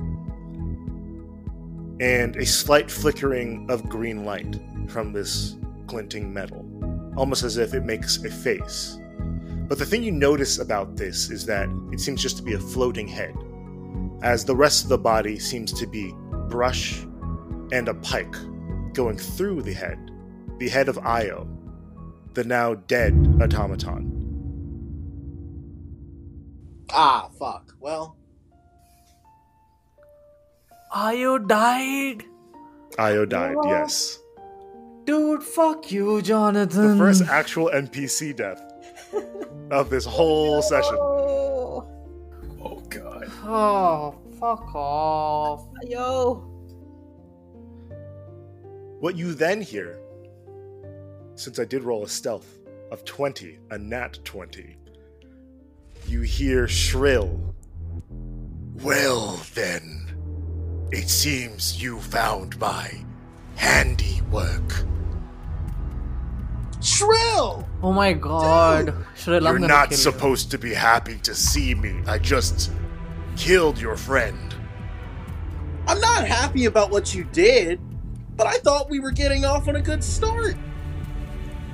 and 2.00 2.36
a 2.36 2.46
slight 2.46 2.90
flickering 2.90 3.66
of 3.68 3.88
green 3.88 4.24
light 4.24 4.58
from 4.88 5.12
this 5.12 5.56
glinting 5.86 6.32
metal, 6.32 6.64
almost 7.16 7.42
as 7.42 7.56
if 7.56 7.74
it 7.74 7.84
makes 7.84 8.22
a 8.24 8.30
face. 8.30 8.98
But 9.68 9.78
the 9.78 9.84
thing 9.84 10.02
you 10.02 10.12
notice 10.12 10.58
about 10.58 10.96
this 10.96 11.28
is 11.30 11.44
that 11.46 11.68
it 11.92 12.00
seems 12.00 12.22
just 12.22 12.36
to 12.36 12.42
be 12.42 12.54
a 12.54 12.58
floating 12.58 13.08
head, 13.08 13.34
as 14.22 14.44
the 14.44 14.54
rest 14.57 14.83
of 14.85 14.88
the 14.88 14.98
body 14.98 15.38
seems 15.38 15.72
to 15.72 15.87
be 15.87 16.14
brush 16.48 17.00
and 17.72 17.88
a 17.88 17.94
pike 17.94 18.35
going 18.94 19.16
through 19.18 19.62
the 19.62 19.72
head, 19.72 20.11
the 20.59 20.68
head 20.68 20.88
of 20.88 20.98
Io, 20.98 21.46
the 22.35 22.44
now 22.44 22.74
dead 22.74 23.14
automaton. 23.42 24.14
Ah, 26.90 27.28
fuck. 27.38 27.74
Well, 27.81 28.16
Ayo 30.94 31.46
died, 31.46 32.24
Io 32.98 33.26
died, 33.26 33.57
yes. 33.66 34.18
dude. 35.04 35.42
Fuck 35.42 35.92
you, 35.92 36.22
Jonathan. 36.22 36.92
The 36.92 37.04
first 37.04 37.22
actual 37.24 37.70
NPC 37.72 38.35
death 38.35 38.62
of 39.70 39.90
this 39.90 40.07
whole 40.07 40.62
session. 40.62 40.96
Oh, 43.50 44.11
god, 44.11 44.38
fuck 44.38 44.74
off. 44.74 45.66
yo. 45.82 46.34
What 49.00 49.16
you 49.16 49.32
then 49.32 49.62
hear, 49.62 49.98
since 51.34 51.58
I 51.58 51.64
did 51.64 51.82
roll 51.82 52.04
a 52.04 52.08
stealth 52.08 52.58
of 52.90 53.06
20, 53.06 53.58
a 53.70 53.78
nat 53.78 54.18
20, 54.22 54.76
you 56.06 56.20
hear 56.20 56.68
shrill. 56.68 57.54
Well, 58.82 59.40
then, 59.54 60.12
it 60.92 61.08
seems 61.08 61.82
you 61.82 62.00
found 62.00 62.58
my 62.61 62.92
handiwork. 63.56 64.84
Shrill! 66.82 67.66
Oh 67.82 67.92
my 67.92 68.12
god, 68.12 68.94
Shrill, 69.16 69.48
I'm 69.48 69.58
You're 69.58 69.68
not 69.68 69.88
kill 69.88 69.98
supposed 69.98 70.50
to 70.50 70.58
be 70.58 70.74
happy 70.74 71.16
to 71.18 71.34
see 71.34 71.74
me. 71.74 72.02
I 72.06 72.18
just 72.18 72.70
killed 73.38 73.81
your 73.81 73.96
friend. 73.96 74.55
I'm 75.87 76.01
not 76.01 76.27
happy 76.27 76.64
about 76.66 76.90
what 76.90 77.14
you 77.14 77.24
did, 77.24 77.81
but 78.37 78.46
I 78.46 78.59
thought 78.59 78.90
we 78.90 78.98
were 79.01 79.12
getting 79.12 79.44
off 79.44 79.68
on 79.68 79.77
a 79.77 79.81
good 79.81 80.03
start. 80.05 80.57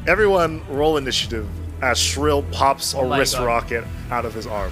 Everyone, 0.06 0.62
roll 0.68 0.98
initiative 0.98 1.48
as 1.82 1.98
Shrill 1.98 2.42
pops 2.52 2.92
a 2.94 2.98
Oh 2.98 3.16
wrist 3.18 3.34
God. 3.36 3.46
rocket 3.46 3.84
out 4.10 4.24
of 4.26 4.34
his 4.34 4.46
arm. 4.46 4.70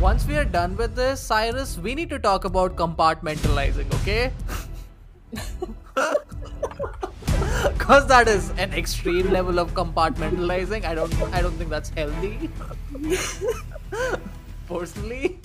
Once 0.00 0.26
we 0.26 0.36
are 0.36 0.44
done 0.44 0.76
with 0.76 0.94
this, 0.96 1.20
Cyrus, 1.20 1.78
we 1.78 1.94
need 1.94 2.10
to 2.10 2.18
talk 2.18 2.44
about 2.44 2.76
compartmentalizing, 2.76 3.92
okay? 4.00 4.32
Cause 7.78 8.06
that 8.08 8.28
is 8.28 8.50
an 8.58 8.72
extreme 8.74 9.30
level 9.30 9.58
of 9.58 9.72
compartmentalizing. 9.74 10.84
I 10.84 10.94
don't, 10.94 11.12
I 11.32 11.40
don't 11.40 11.54
think 11.54 11.70
that's 11.70 11.88
healthy. 11.90 12.50
Personally. 14.68 15.40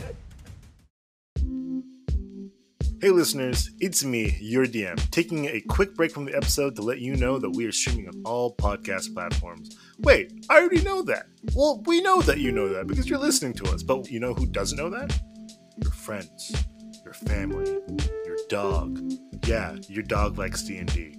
Hey 3.04 3.10
listeners, 3.10 3.70
it's 3.82 4.06
me, 4.06 4.38
your 4.40 4.66
DM, 4.66 4.98
taking 5.10 5.48
a 5.48 5.60
quick 5.60 5.94
break 5.94 6.14
from 6.14 6.24
the 6.24 6.34
episode 6.34 6.74
to 6.78 6.82
let 6.82 7.02
you 7.02 7.18
know 7.18 7.38
that 7.38 7.50
we 7.50 7.66
are 7.66 7.72
streaming 7.74 8.08
on 8.08 8.22
all 8.24 8.56
podcast 8.56 9.14
platforms. 9.14 9.76
Wait, 10.00 10.32
I 10.50 10.62
already 10.62 10.82
know 10.84 11.02
that. 11.02 11.26
Well, 11.54 11.84
we 11.86 12.00
know 12.00 12.22
that 12.22 12.38
you 12.40 12.54
know 12.54 12.70
that 12.70 12.88
because 12.88 13.10
you're 13.10 13.20
listening 13.20 13.56
to 13.56 13.66
us, 13.74 13.84
but 13.84 14.10
you 14.10 14.22
know 14.22 14.34
who 14.34 14.46
doesn't 14.46 14.78
know 14.78 14.90
that? 14.90 15.20
Your 15.84 15.92
friends, 15.92 16.56
your 17.04 17.14
family, 17.14 17.78
your 18.26 18.38
dog. 18.48 18.98
Yeah, 19.48 19.76
your 19.90 20.04
dog 20.04 20.38
likes 20.38 20.64
D&D. 20.64 21.18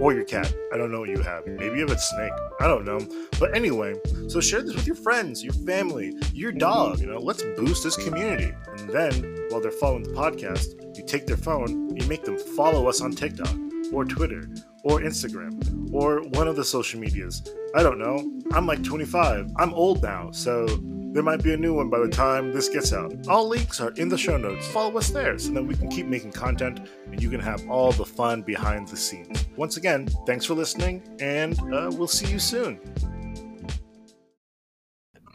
Or 0.00 0.12
your 0.12 0.24
cat. 0.24 0.52
I 0.72 0.76
don't 0.76 0.90
know 0.90 1.00
what 1.00 1.10
you 1.10 1.20
have. 1.22 1.46
Maybe 1.46 1.78
you 1.78 1.86
have 1.86 1.96
a 1.96 1.98
snake. 1.98 2.32
I 2.60 2.66
don't 2.66 2.84
know. 2.84 2.98
But 3.38 3.56
anyway, 3.56 3.94
so 4.28 4.40
share 4.40 4.62
this 4.62 4.74
with 4.74 4.86
your 4.86 4.96
friends, 4.96 5.44
your 5.44 5.54
family, 5.54 6.12
your 6.32 6.52
dog. 6.52 6.98
You 6.98 7.06
know, 7.06 7.18
let's 7.18 7.42
boost 7.56 7.84
this 7.84 7.96
community. 7.96 8.52
And 8.76 8.90
then, 8.90 9.33
while 9.50 9.60
they're 9.60 9.70
following 9.70 10.02
the 10.02 10.10
podcast, 10.10 10.96
you 10.96 11.04
take 11.04 11.26
their 11.26 11.36
phone, 11.36 11.94
you 11.96 12.06
make 12.06 12.24
them 12.24 12.38
follow 12.38 12.88
us 12.88 13.00
on 13.00 13.12
TikTok 13.12 13.54
or 13.92 14.04
Twitter 14.04 14.48
or 14.82 15.00
Instagram 15.00 15.92
or 15.92 16.22
one 16.22 16.48
of 16.48 16.56
the 16.56 16.64
social 16.64 17.00
medias. 17.00 17.42
I 17.74 17.82
don't 17.82 17.98
know. 17.98 18.30
I'm 18.52 18.66
like 18.66 18.82
25. 18.82 19.52
I'm 19.56 19.74
old 19.74 20.02
now, 20.02 20.30
so 20.30 20.66
there 21.14 21.22
might 21.22 21.42
be 21.42 21.54
a 21.54 21.56
new 21.56 21.74
one 21.74 21.90
by 21.90 22.00
the 22.00 22.08
time 22.08 22.52
this 22.52 22.68
gets 22.68 22.92
out. 22.92 23.14
All 23.28 23.46
links 23.46 23.80
are 23.80 23.90
in 23.92 24.08
the 24.08 24.18
show 24.18 24.36
notes. 24.36 24.66
Follow 24.68 24.98
us 24.98 25.10
there 25.10 25.38
so 25.38 25.52
that 25.52 25.62
we 25.62 25.76
can 25.76 25.88
keep 25.88 26.06
making 26.06 26.32
content 26.32 26.80
and 27.10 27.22
you 27.22 27.30
can 27.30 27.40
have 27.40 27.68
all 27.68 27.92
the 27.92 28.04
fun 28.04 28.42
behind 28.42 28.88
the 28.88 28.96
scenes. 28.96 29.46
Once 29.56 29.76
again, 29.76 30.08
thanks 30.26 30.44
for 30.44 30.54
listening, 30.54 31.02
and 31.20 31.58
uh, 31.72 31.90
we'll 31.92 32.08
see 32.08 32.26
you 32.26 32.40
soon. 32.40 32.80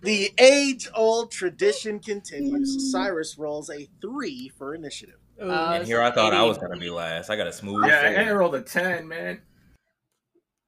The 0.02 0.32
age 0.38 0.88
old 0.96 1.32
tradition 1.32 2.00
continues. 2.00 2.92
Cyrus 2.92 3.38
rolls 3.38 3.70
a 3.70 3.88
three 4.02 4.52
for 4.58 4.74
initiative. 4.76 5.18
Uh, 5.42 5.72
And 5.76 5.86
here 5.86 6.02
I 6.02 6.12
thought 6.12 6.34
I 6.34 6.44
was 6.44 6.58
gonna 6.58 6.78
be 6.78 6.90
last. 6.90 7.30
I 7.30 7.36
got 7.36 7.48
a 7.48 7.54
smooth. 7.54 7.86
Yeah, 7.86 8.14
four. 8.14 8.24
I 8.24 8.32
rolled 8.32 8.56
a 8.56 8.62
10, 8.62 9.08
man. 9.08 9.42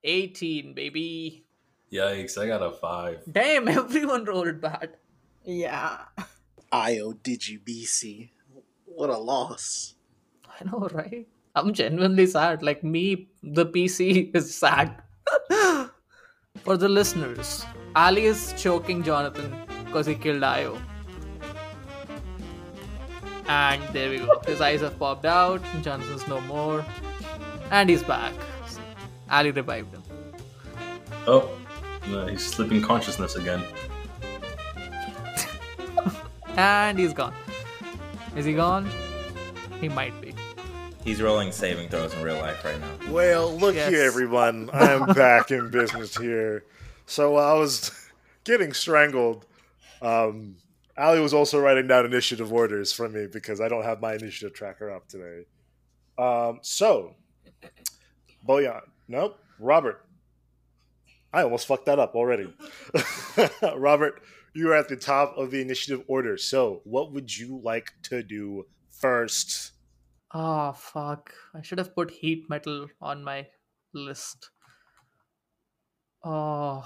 18, 0.04 0.74
baby. 0.74 1.46
yikes! 1.91 2.38
I 2.38 2.48
got 2.48 2.62
a 2.63 2.72
five. 2.72 3.20
Damn, 3.32 3.67
everyone 3.82 4.26
rolled 4.26 4.60
bad. 4.62 4.98
Yeah. 5.46 5.98
Io 6.72 7.13
DigiBC. 7.13 8.30
What 8.86 9.10
a 9.10 9.17
loss. 9.17 9.96
I 10.48 10.63
know, 10.65 10.88
right? 10.94 11.28
I'm 11.56 11.74
genuinely 11.74 12.26
sad. 12.28 12.63
Like 12.63 12.84
me, 12.84 13.30
the 13.44 13.65
PC 13.65 14.34
is 14.36 14.54
sad. 14.56 15.02
For 16.63 16.78
the 16.78 16.88
listeners, 16.89 17.65
Ali 17.95 18.25
is 18.25 18.54
choking 18.58 19.04
Jonathan 19.04 19.56
because 19.86 20.06
he 20.06 20.15
killed 20.15 20.43
Io. 20.43 20.77
And 23.47 23.82
there 23.93 24.10
we 24.10 24.19
go. 24.19 24.41
His 24.45 24.62
eyes 24.62 24.82
have 24.82 24.97
popped 24.97 25.25
out. 25.25 25.62
Jonathan's 25.82 26.27
no 26.27 26.39
more. 26.41 26.86
And 27.69 27.89
he's 27.89 28.04
back. 28.04 28.34
Ali 29.30 29.51
revived 29.51 29.93
him. 29.93 30.04
Oh, 31.27 31.49
no, 32.10 32.27
he's 32.27 32.45
slipping 32.45 32.82
consciousness 32.82 33.36
again. 33.36 33.63
And 36.58 36.99
he's 36.99 37.13
gone. 37.13 37.34
Is 38.36 38.43
he 38.45 38.54
gone? 38.54 38.89
He 39.80 39.88
might 39.88 40.19
be. 40.21 40.36
He's 41.04 41.21
rolling 41.21 41.51
saving 41.54 41.88
throws 41.89 42.13
in 42.13 42.21
real 42.21 42.36
life 42.36 42.63
right 42.65 42.77
now. 42.80 43.12
Well, 43.12 43.58
look 43.58 43.73
Yes. 43.73 43.89
here, 43.89 44.04
everyone. 44.04 44.69
I'm 44.73 45.06
back 45.13 45.49
in 45.51 45.69
business 45.69 46.15
here. 46.17 46.65
So 47.05 47.35
I 47.35 47.53
was 47.53 47.91
getting 48.43 48.73
strangled. 48.73 49.45
Um, 50.01 50.55
Ali 50.97 51.19
was 51.19 51.33
also 51.33 51.59
writing 51.59 51.87
down 51.87 52.05
initiative 52.05 52.51
orders 52.51 52.91
for 52.91 53.07
me 53.09 53.27
because 53.31 53.61
I 53.61 53.67
don't 53.67 53.83
have 53.83 54.01
my 54.01 54.13
initiative 54.13 54.53
tracker 54.53 54.91
up 54.91 55.07
today. 55.07 55.45
Um, 56.17 56.59
so, 56.61 57.15
Boyan, 58.47 58.81
nope, 59.07 59.39
Robert. 59.59 60.05
I 61.33 61.43
almost 61.43 61.65
fucked 61.65 61.85
that 61.85 61.99
up 61.99 62.13
already. 62.13 62.53
Robert, 63.75 64.21
you 64.53 64.69
are 64.69 64.75
at 64.75 64.89
the 64.89 64.97
top 64.97 65.37
of 65.37 65.49
the 65.51 65.61
initiative 65.61 66.03
order. 66.07 66.37
So, 66.37 66.81
what 66.83 67.13
would 67.13 67.35
you 67.35 67.61
like 67.63 67.93
to 68.03 68.21
do 68.21 68.65
first? 68.89 69.71
Oh 70.33 70.73
fuck! 70.73 71.33
I 71.55 71.61
should 71.61 71.77
have 71.77 71.95
put 71.95 72.11
heat 72.11 72.49
metal 72.49 72.87
on 73.01 73.23
my 73.23 73.47
list. 73.93 74.49
Oh, 76.23 76.86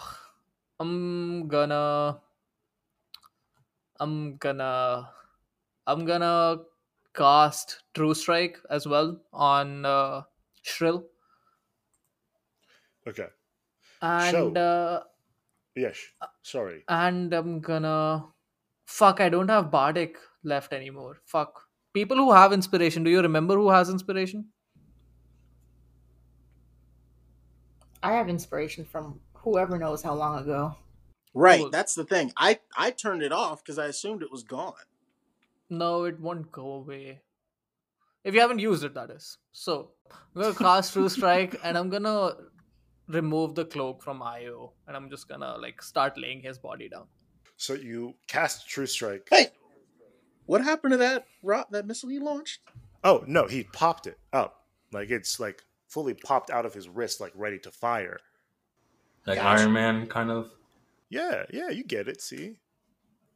I'm 0.79 1.47
gonna, 1.47 2.19
I'm 3.99 4.37
gonna, 4.37 5.09
I'm 5.87 6.05
gonna 6.05 6.57
cast 7.13 7.83
True 7.93 8.13
Strike 8.13 8.59
as 8.69 8.87
well 8.87 9.21
on 9.33 9.85
uh, 9.85 10.23
Shrill, 10.61 11.05
Okay. 13.07 13.27
and 14.01 14.57
uh, 14.57 15.03
Yes. 15.75 15.97
Sorry. 16.43 16.83
and 16.87 17.33
I'm 17.33 17.59
gonna. 17.59 18.25
Fuck! 18.85 19.19
I 19.19 19.29
don't 19.29 19.49
have 19.49 19.71
Bardic 19.71 20.17
left 20.43 20.71
anymore. 20.73 21.21
Fuck. 21.25 21.61
People 21.93 22.17
who 22.17 22.31
have 22.31 22.53
inspiration. 22.53 23.03
Do 23.03 23.09
you 23.09 23.21
remember 23.21 23.55
who 23.55 23.69
has 23.69 23.89
inspiration? 23.89 24.51
I 28.03 28.13
have 28.13 28.29
inspiration 28.29 28.85
from 28.85 29.19
whoever 29.45 29.77
knows 29.79 30.01
how 30.01 30.13
long 30.15 30.39
ago. 30.39 30.75
Right, 31.33 31.61
Cool. 31.61 31.69
that's 31.69 31.95
the 31.95 32.03
thing. 32.03 32.33
I 32.35 32.59
I 32.75 32.91
turned 32.91 33.23
it 33.23 33.31
off 33.31 33.63
because 33.63 33.79
I 33.79 33.85
assumed 33.85 34.21
it 34.23 34.31
was 34.31 34.43
gone. 34.43 34.73
No, 35.69 36.03
it 36.03 36.19
won't 36.19 36.51
go 36.51 36.71
away. 36.73 37.21
If 38.23 38.33
you 38.33 38.41
haven't 38.41 38.59
used 38.59 38.83
it, 38.83 38.93
that 38.95 39.09
is. 39.11 39.37
So, 39.51 39.91
I'm 40.35 40.41
gonna 40.41 40.53
cast 40.55 40.93
True 40.93 41.09
Strike 41.09 41.59
and 41.63 41.77
I'm 41.77 41.89
gonna 41.89 42.35
remove 43.07 43.53
the 43.55 43.65
cloak 43.65 44.01
from 44.01 44.21
Io 44.23 44.73
and 44.87 44.97
I'm 44.97 45.09
just 45.09 45.27
gonna 45.29 45.57
like 45.57 45.81
start 45.81 46.17
laying 46.17 46.41
his 46.41 46.57
body 46.57 46.89
down. 46.89 47.05
So 47.57 47.73
you 47.73 48.15
cast 48.27 48.67
True 48.67 48.87
Strike. 48.87 49.27
Hey, 49.29 49.47
what 50.45 50.63
happened 50.63 50.91
to 50.93 50.97
that 50.97 51.25
rock 51.43 51.67
that 51.71 51.85
missile 51.85 52.09
he 52.09 52.19
launched? 52.19 52.61
Oh 53.03 53.23
no, 53.27 53.45
he 53.47 53.63
popped 53.63 54.07
it 54.07 54.17
up. 54.33 54.61
Like 54.91 55.09
it's 55.11 55.39
like 55.39 55.61
fully 55.89 56.13
popped 56.13 56.49
out 56.49 56.65
of 56.65 56.73
his 56.73 56.87
wrist, 56.89 57.19
like 57.21 57.33
ready 57.35 57.59
to 57.59 57.71
fire. 57.71 58.19
Like 59.25 59.37
Gotcha. 59.37 59.61
Iron 59.61 59.73
Man, 59.73 60.07
kind 60.07 60.31
of. 60.31 60.51
Yeah, 61.09 61.43
yeah, 61.51 61.69
you 61.69 61.83
get 61.83 62.07
it. 62.07 62.21
See, 62.21 62.57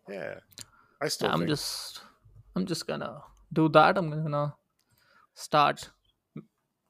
yeah, 0.07 0.35
I 1.01 1.07
still. 1.07 1.27
Yeah, 1.27 1.33
I'm 1.33 1.39
think- 1.39 1.49
just 1.49 2.01
I'm 2.55 2.65
just 2.65 2.87
gonna 2.87 3.21
do 3.51 3.69
that. 3.69 3.97
I'm 3.97 4.09
gonna 4.09 4.55
start 5.33 5.89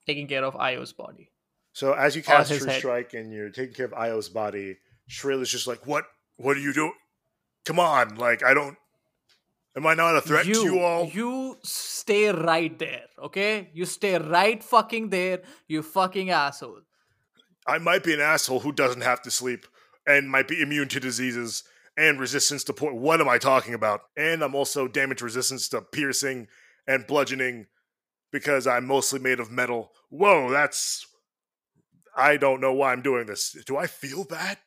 taking 0.05 0.27
care 0.27 0.43
of 0.43 0.55
Io's 0.55 0.93
body. 0.93 1.31
So 1.73 1.93
as 1.93 2.15
you 2.15 2.23
cast 2.23 2.49
his 2.49 2.59
True 2.59 2.69
head. 2.71 2.79
Strike 2.79 3.13
and 3.13 3.31
you're 3.31 3.51
taking 3.51 3.73
care 3.75 3.85
of 3.85 3.93
Io's 3.93 4.27
body, 4.29 4.77
Shrill 5.07 5.41
is 5.41 5.51
just 5.51 5.67
like, 5.67 5.85
"What? 5.85 6.05
What 6.37 6.57
are 6.57 6.61
you 6.61 6.73
doing? 6.73 6.93
Come 7.65 7.79
on! 7.79 8.15
Like 8.15 8.43
I 8.43 8.53
don't. 8.53 8.77
Am 9.75 9.85
I 9.85 9.93
not 9.93 10.15
a 10.17 10.21
threat 10.21 10.45
to 10.45 10.51
you 10.51 10.79
all? 10.79 11.05
you 11.05 11.57
stay 11.63 12.29
right 12.31 12.77
there, 12.79 13.05
okay? 13.23 13.69
You 13.73 13.85
stay 13.85 14.17
right 14.17 14.61
fucking 14.63 15.09
there, 15.09 15.43
you 15.67 15.83
fucking 15.83 16.31
asshole. 16.31 16.81
I 17.69 17.77
might 17.77 18.03
be 18.03 18.15
an 18.15 18.19
asshole 18.19 18.61
who 18.61 18.71
doesn't 18.71 19.01
have 19.01 19.21
to 19.21 19.29
sleep 19.29 19.67
and 20.07 20.27
might 20.27 20.47
be 20.47 20.59
immune 20.59 20.87
to 20.87 20.99
diseases 20.99 21.63
and 21.95 22.19
resistance 22.19 22.63
to 22.63 22.73
poison. 22.73 22.99
What 22.99 23.21
am 23.21 23.29
I 23.29 23.37
talking 23.37 23.75
about? 23.75 24.01
And 24.17 24.41
I'm 24.43 24.55
also 24.55 24.87
damage 24.87 25.21
resistance 25.21 25.69
to 25.69 25.81
piercing 25.81 26.47
and 26.87 27.05
bludgeoning 27.05 27.67
because 28.31 28.65
I'm 28.65 28.87
mostly 28.87 29.19
made 29.19 29.39
of 29.39 29.51
metal. 29.51 29.91
Whoa, 30.09 30.49
that's. 30.49 31.05
I 32.17 32.37
don't 32.37 32.59
know 32.59 32.73
why 32.73 32.91
I'm 32.91 33.03
doing 33.03 33.27
this. 33.27 33.55
Do 33.67 33.77
I 33.77 33.85
feel 33.85 34.23
bad? 34.23 34.57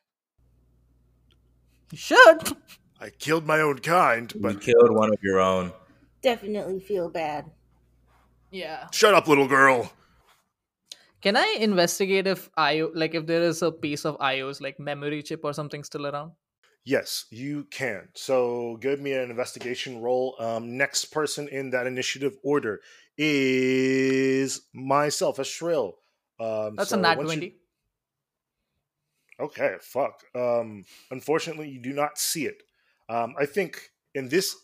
You 1.90 1.98
should. 1.98 2.56
I 3.00 3.10
killed 3.10 3.44
my 3.44 3.60
own 3.60 3.80
kind, 3.80 4.32
You 4.32 4.40
but 4.40 4.60
killed 4.60 4.94
one 4.94 5.12
of 5.12 5.18
your 5.22 5.40
own. 5.40 5.72
Definitely 6.22 6.78
feel 6.78 7.10
bad. 7.10 7.50
Yeah. 8.52 8.86
shut 8.92 9.12
up, 9.12 9.26
little 9.26 9.48
girl. 9.48 9.92
Can 11.22 11.36
I 11.36 11.56
investigate 11.60 12.26
if 12.26 12.50
IO 12.56 12.90
like 12.94 13.14
if 13.14 13.26
there 13.26 13.42
is 13.42 13.62
a 13.62 13.70
piece 13.70 14.04
of 14.04 14.16
IO's 14.20 14.60
like 14.60 14.80
memory 14.80 15.22
chip 15.22 15.44
or 15.44 15.52
something 15.52 15.84
still 15.84 16.06
around? 16.06 16.32
Yes, 16.84 17.26
you 17.30 17.64
can. 17.70 18.08
So 18.14 18.76
give 18.80 19.00
me 19.00 19.12
an 19.12 19.30
investigation 19.30 20.00
roll. 20.02 20.34
Um, 20.40 20.76
next 20.76 21.06
person 21.06 21.46
in 21.46 21.70
that 21.70 21.86
initiative 21.86 22.36
order 22.42 22.80
is 23.16 24.62
myself, 24.74 25.38
a 25.38 25.44
shrill. 25.44 25.94
Um, 26.40 26.74
That's 26.74 26.90
so 26.90 26.98
a 26.98 27.00
nat 27.00 27.18
once 27.18 27.34
you- 27.34 27.38
20. 27.38 27.56
Okay, 29.40 29.76
fuck. 29.80 30.22
Um, 30.34 30.84
unfortunately, 31.10 31.68
you 31.68 31.80
do 31.80 31.92
not 31.92 32.18
see 32.18 32.46
it. 32.46 32.62
Um, 33.08 33.34
I 33.38 33.46
think 33.46 33.90
in 34.14 34.28
this 34.28 34.56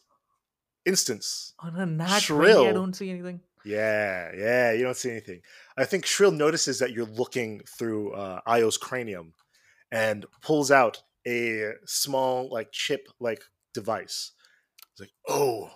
instance, 0.84 1.54
On 1.60 1.74
a 1.76 1.86
nat 1.86 2.20
20, 2.26 2.66
I 2.68 2.72
don't 2.72 2.94
see 2.94 3.10
anything. 3.10 3.40
Yeah, 3.64 4.30
yeah, 4.36 4.72
you 4.72 4.82
don't 4.82 4.96
see 4.96 5.10
anything. 5.10 5.40
I 5.76 5.84
think 5.84 6.06
Shrill 6.06 6.32
notices 6.32 6.78
that 6.78 6.92
you're 6.92 7.06
looking 7.06 7.60
through 7.78 8.12
uh, 8.12 8.40
Io's 8.46 8.76
cranium 8.76 9.34
and 9.90 10.26
pulls 10.42 10.70
out 10.70 11.02
a 11.26 11.72
small, 11.86 12.48
like, 12.50 12.72
chip 12.72 13.08
like 13.20 13.42
device. 13.74 14.32
It's 14.92 15.00
like, 15.00 15.12
oh, 15.28 15.70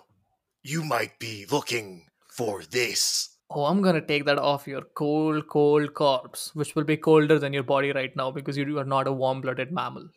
you 0.63 0.83
might 0.83 1.19
be 1.19 1.45
looking 1.49 2.07
for 2.29 2.63
this. 2.63 3.29
Oh, 3.49 3.65
I'm 3.65 3.81
gonna 3.81 4.01
take 4.01 4.25
that 4.25 4.39
off 4.39 4.67
your 4.67 4.81
cold, 4.81 5.47
cold 5.47 5.93
corpse, 5.93 6.55
which 6.55 6.75
will 6.75 6.83
be 6.83 6.97
colder 6.97 7.37
than 7.37 7.53
your 7.53 7.63
body 7.63 7.91
right 7.91 8.15
now 8.15 8.31
because 8.31 8.57
you 8.57 8.79
are 8.79 8.85
not 8.85 9.07
a 9.07 9.13
warm 9.13 9.41
blooded 9.41 9.71
mammal. 9.71 10.09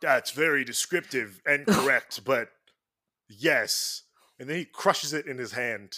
That's 0.00 0.30
very 0.30 0.64
descriptive 0.64 1.40
and 1.44 1.66
correct, 1.76 2.24
but 2.24 2.50
yes. 3.28 4.02
And 4.38 4.48
then 4.48 4.58
he 4.58 4.64
crushes 4.64 5.12
it 5.12 5.26
in 5.26 5.38
his 5.38 5.52
hand. 5.52 5.96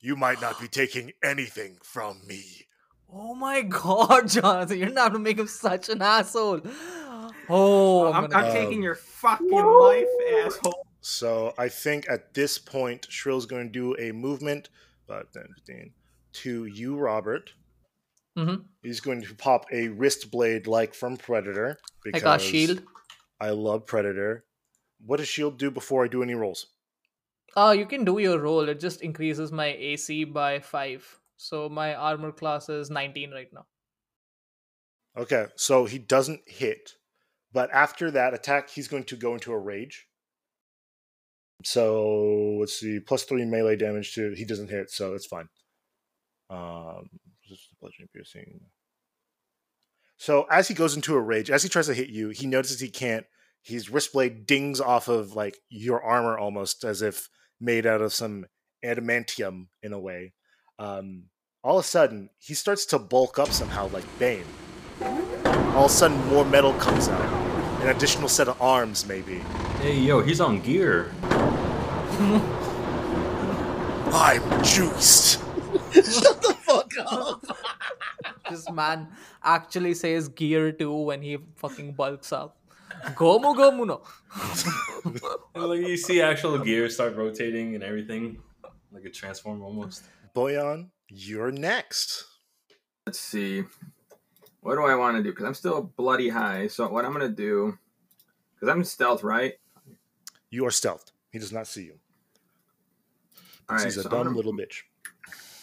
You 0.00 0.16
might 0.16 0.40
not 0.40 0.60
be 0.60 0.68
taking 0.68 1.12
anything 1.22 1.78
from 1.82 2.20
me. 2.26 2.66
Oh 3.12 3.34
my 3.34 3.62
god, 3.80 4.28
Jonathan, 4.28 4.78
you're 4.78 4.88
not 4.90 5.12
gonna 5.12 5.22
make 5.24 5.38
him 5.38 5.46
such 5.46 5.88
an 5.88 6.00
asshole. 6.02 6.60
Oh, 7.48 8.06
I'm, 8.12 8.24
I'm, 8.24 8.30
gonna 8.30 8.46
I'm 8.46 8.50
Um, 8.50 8.52
taking 8.52 8.82
your 8.82 8.94
fucking 8.94 9.50
life, 9.50 10.06
asshole. 10.44 10.86
So 11.00 11.54
I 11.58 11.68
think 11.68 12.08
at 12.08 12.34
this 12.34 12.58
point, 12.58 13.06
Shrill's 13.10 13.46
going 13.46 13.66
to 13.66 13.72
do 13.72 13.96
a 13.98 14.12
movement, 14.12 14.68
but 15.06 15.32
then 15.32 15.46
15, 15.66 15.92
to 16.34 16.66
you, 16.66 16.96
Robert. 16.96 17.52
Mhm. 18.36 18.64
He's 18.82 19.00
going 19.00 19.22
to 19.22 19.34
pop 19.34 19.64
a 19.72 19.88
wrist 19.88 20.30
blade 20.30 20.66
like 20.66 20.94
from 20.94 21.16
Predator. 21.16 21.78
I 21.82 21.84
Because 22.04 22.22
got 22.22 22.40
shield. 22.40 22.82
I 23.40 23.50
love 23.50 23.86
Predator. 23.86 24.44
What 25.04 25.16
does 25.16 25.28
shield 25.28 25.58
do 25.58 25.70
before 25.70 26.04
I 26.04 26.08
do 26.08 26.22
any 26.22 26.34
rolls? 26.34 26.66
Uh, 27.56 27.74
you 27.76 27.86
can 27.86 28.04
do 28.04 28.18
your 28.18 28.38
roll. 28.38 28.68
It 28.68 28.80
just 28.80 29.02
increases 29.02 29.50
my 29.50 29.66
AC 29.66 30.24
by 30.24 30.60
five. 30.60 31.20
So 31.36 31.68
my 31.68 31.94
armor 31.94 32.32
class 32.32 32.68
is 32.68 32.90
19 32.90 33.30
right 33.32 33.48
now. 33.52 33.66
Okay, 35.16 35.46
so 35.56 35.86
he 35.86 35.98
doesn't 35.98 36.42
hit, 36.46 36.92
but 37.52 37.68
after 37.72 38.12
that 38.12 38.32
attack, 38.32 38.70
he's 38.70 38.86
going 38.86 39.04
to 39.04 39.16
go 39.16 39.34
into 39.34 39.52
a 39.52 39.58
rage. 39.58 40.06
So 41.64 42.56
let's 42.60 42.78
see, 42.78 43.00
plus 43.00 43.24
three 43.24 43.44
melee 43.44 43.76
damage 43.76 44.14
to 44.14 44.32
he 44.32 44.44
doesn't 44.44 44.70
hit, 44.70 44.90
so 44.90 45.14
it's 45.14 45.26
fine. 45.26 45.48
Um, 46.48 47.10
just 47.44 47.68
bludgeoning 47.80 48.08
piercing. 48.14 48.60
So 50.16 50.46
as 50.50 50.68
he 50.68 50.74
goes 50.74 50.94
into 50.94 51.14
a 51.14 51.20
rage, 51.20 51.50
as 51.50 51.62
he 51.62 51.68
tries 51.68 51.86
to 51.86 51.94
hit 51.94 52.08
you, 52.08 52.28
he 52.28 52.46
notices 52.46 52.80
he 52.80 52.88
can't. 52.88 53.26
His 53.62 53.90
wrist 53.90 54.12
blade 54.12 54.46
dings 54.46 54.80
off 54.80 55.08
of 55.08 55.34
like 55.34 55.58
your 55.68 56.02
armor 56.02 56.38
almost 56.38 56.84
as 56.84 57.02
if 57.02 57.28
made 57.60 57.86
out 57.86 58.00
of 58.00 58.12
some 58.12 58.46
adamantium 58.84 59.66
in 59.82 59.92
a 59.92 59.98
way. 59.98 60.32
Um, 60.78 61.24
all 61.62 61.78
of 61.78 61.84
a 61.84 61.88
sudden, 61.88 62.30
he 62.38 62.54
starts 62.54 62.86
to 62.86 62.98
bulk 62.98 63.38
up 63.38 63.50
somehow 63.50 63.88
like 63.88 64.04
Bane. 64.18 64.44
All 65.02 65.84
of 65.84 65.90
a 65.90 65.94
sudden, 65.94 66.16
more 66.28 66.44
metal 66.44 66.72
comes 66.74 67.08
out. 67.08 67.82
An 67.82 67.88
additional 67.88 68.28
set 68.28 68.48
of 68.48 68.60
arms, 68.60 69.06
maybe. 69.06 69.38
Hey, 69.80 69.98
yo, 69.98 70.22
he's 70.22 70.40
on 70.40 70.60
gear. 70.60 71.12
I'm 74.12 74.64
juiced. 74.64 75.40
Shut 75.92 76.42
the 76.42 76.56
fuck 76.62 76.92
up. 77.06 77.44
This 78.50 78.68
man 78.68 79.06
actually 79.44 79.94
says 79.94 80.26
gear 80.26 80.72
too 80.72 80.92
when 80.92 81.22
he 81.22 81.38
fucking 81.54 81.92
bulks 81.92 82.32
up. 82.32 82.59
Gomu 83.14 83.54
gomu 83.56 83.86
no. 83.86 84.02
And, 85.54 85.64
like 85.64 85.80
you 85.80 85.96
see 85.96 86.20
actual 86.20 86.58
gear 86.58 86.88
start 86.88 87.16
rotating 87.16 87.74
and 87.74 87.82
everything, 87.82 88.38
like 88.92 89.04
a 89.04 89.10
transform 89.10 89.62
almost. 89.62 90.04
Boyan, 90.34 90.90
you're 91.08 91.50
next. 91.50 92.24
Let's 93.06 93.18
see. 93.20 93.64
What 94.60 94.74
do 94.76 94.84
I 94.84 94.94
want 94.94 95.16
to 95.16 95.22
do? 95.22 95.30
Because 95.30 95.46
I'm 95.46 95.54
still 95.54 95.82
bloody 95.96 96.28
high. 96.28 96.66
So 96.68 96.86
what 96.88 97.04
I'm 97.04 97.12
gonna 97.12 97.28
do? 97.28 97.78
Because 98.54 98.68
I'm 98.68 98.84
stealth, 98.84 99.22
right? 99.24 99.54
You 100.50 100.66
are 100.66 100.70
stealthed. 100.70 101.12
He 101.32 101.38
does 101.38 101.52
not 101.52 101.66
see 101.66 101.84
you. 101.84 101.94
All 103.68 103.76
right, 103.76 103.84
He's 103.84 103.96
a 103.96 104.02
so 104.02 104.08
I'm 104.10 104.16
dumb 104.16 104.24
gonna- 104.26 104.36
little 104.36 104.52
bitch. 104.52 104.82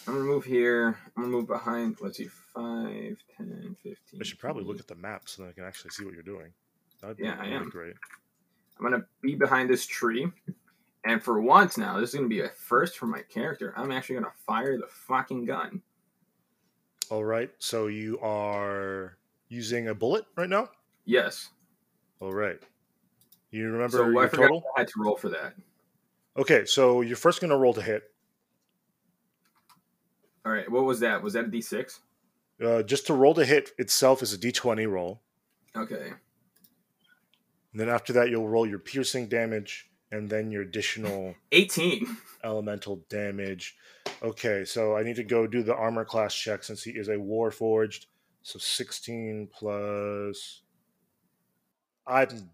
I'm 0.06 0.14
gonna 0.14 0.24
move 0.24 0.44
here. 0.44 0.98
I'm 1.16 1.22
gonna 1.24 1.28
move 1.36 1.46
behind. 1.46 1.98
Let's 2.00 2.16
see, 2.16 2.28
5, 2.54 3.16
10, 3.36 3.76
15. 3.82 4.20
I 4.20 4.24
should 4.24 4.38
probably 4.38 4.64
look 4.64 4.80
at 4.80 4.86
the 4.88 4.94
map 4.94 5.28
so 5.28 5.42
that 5.42 5.50
I 5.50 5.52
can 5.52 5.64
actually 5.64 5.90
see 5.90 6.04
what 6.04 6.14
you're 6.14 6.22
doing. 6.22 6.52
That 7.00 7.08
would 7.08 7.16
be 7.16 7.24
Yeah, 7.24 7.36
I 7.40 7.46
am. 7.46 7.68
great. 7.68 7.94
I'm 8.78 8.82
gonna 8.84 9.04
be 9.22 9.34
behind 9.34 9.68
this 9.70 9.86
tree, 9.86 10.30
and 11.04 11.22
for 11.22 11.40
once 11.40 11.76
now, 11.76 11.98
this 11.98 12.10
is 12.10 12.14
gonna 12.16 12.28
be 12.28 12.40
a 12.42 12.48
first 12.48 12.98
for 12.98 13.06
my 13.06 13.22
character. 13.22 13.72
I'm 13.76 13.90
actually 13.90 14.16
gonna 14.16 14.32
fire 14.46 14.76
the 14.78 14.86
fucking 14.88 15.44
gun. 15.46 15.82
All 17.10 17.24
right. 17.24 17.50
So 17.58 17.86
you 17.86 18.18
are 18.20 19.16
using 19.48 19.88
a 19.88 19.94
bullet 19.94 20.26
right 20.36 20.48
now. 20.48 20.70
Yes. 21.06 21.50
All 22.20 22.32
right. 22.34 22.60
You 23.50 23.70
remember 23.70 23.96
So 23.96 24.04
I 24.04 24.08
your 24.08 24.28
forgot 24.28 24.42
total? 24.42 24.64
I 24.76 24.80
had 24.80 24.88
to 24.88 24.94
roll 25.02 25.16
for 25.16 25.30
that. 25.30 25.54
Okay, 26.36 26.66
so 26.66 27.00
you're 27.00 27.16
first 27.16 27.40
going 27.40 27.50
to 27.50 27.56
roll 27.56 27.72
to 27.72 27.80
hit. 27.80 28.12
All 30.44 30.52
right. 30.52 30.70
What 30.70 30.84
was 30.84 31.00
that? 31.00 31.22
Was 31.22 31.32
that 31.32 31.46
a 31.46 31.48
D6? 31.48 32.00
Uh, 32.62 32.82
just 32.82 33.06
to 33.06 33.14
roll 33.14 33.32
to 33.34 33.44
hit 33.44 33.70
itself 33.78 34.22
is 34.22 34.34
a 34.34 34.38
d20 34.38 34.86
roll. 34.90 35.22
Okay. 35.76 36.12
And 37.72 37.80
then 37.80 37.88
after 37.88 38.12
that, 38.14 38.30
you'll 38.30 38.48
roll 38.48 38.66
your 38.66 38.78
piercing 38.78 39.28
damage 39.28 39.88
and 40.10 40.28
then 40.30 40.50
your 40.50 40.62
additional 40.62 41.34
18. 41.52 42.06
elemental 42.44 43.04
damage. 43.08 43.76
Okay, 44.22 44.64
so 44.64 44.96
I 44.96 45.02
need 45.02 45.16
to 45.16 45.24
go 45.24 45.46
do 45.46 45.62
the 45.62 45.74
armor 45.74 46.04
class 46.04 46.34
check 46.34 46.64
since 46.64 46.82
he 46.82 46.92
is 46.92 47.08
a 47.08 47.16
warforged. 47.16 48.06
So 48.42 48.58
16 48.58 49.48
plus. 49.52 50.62
I'm 52.06 52.50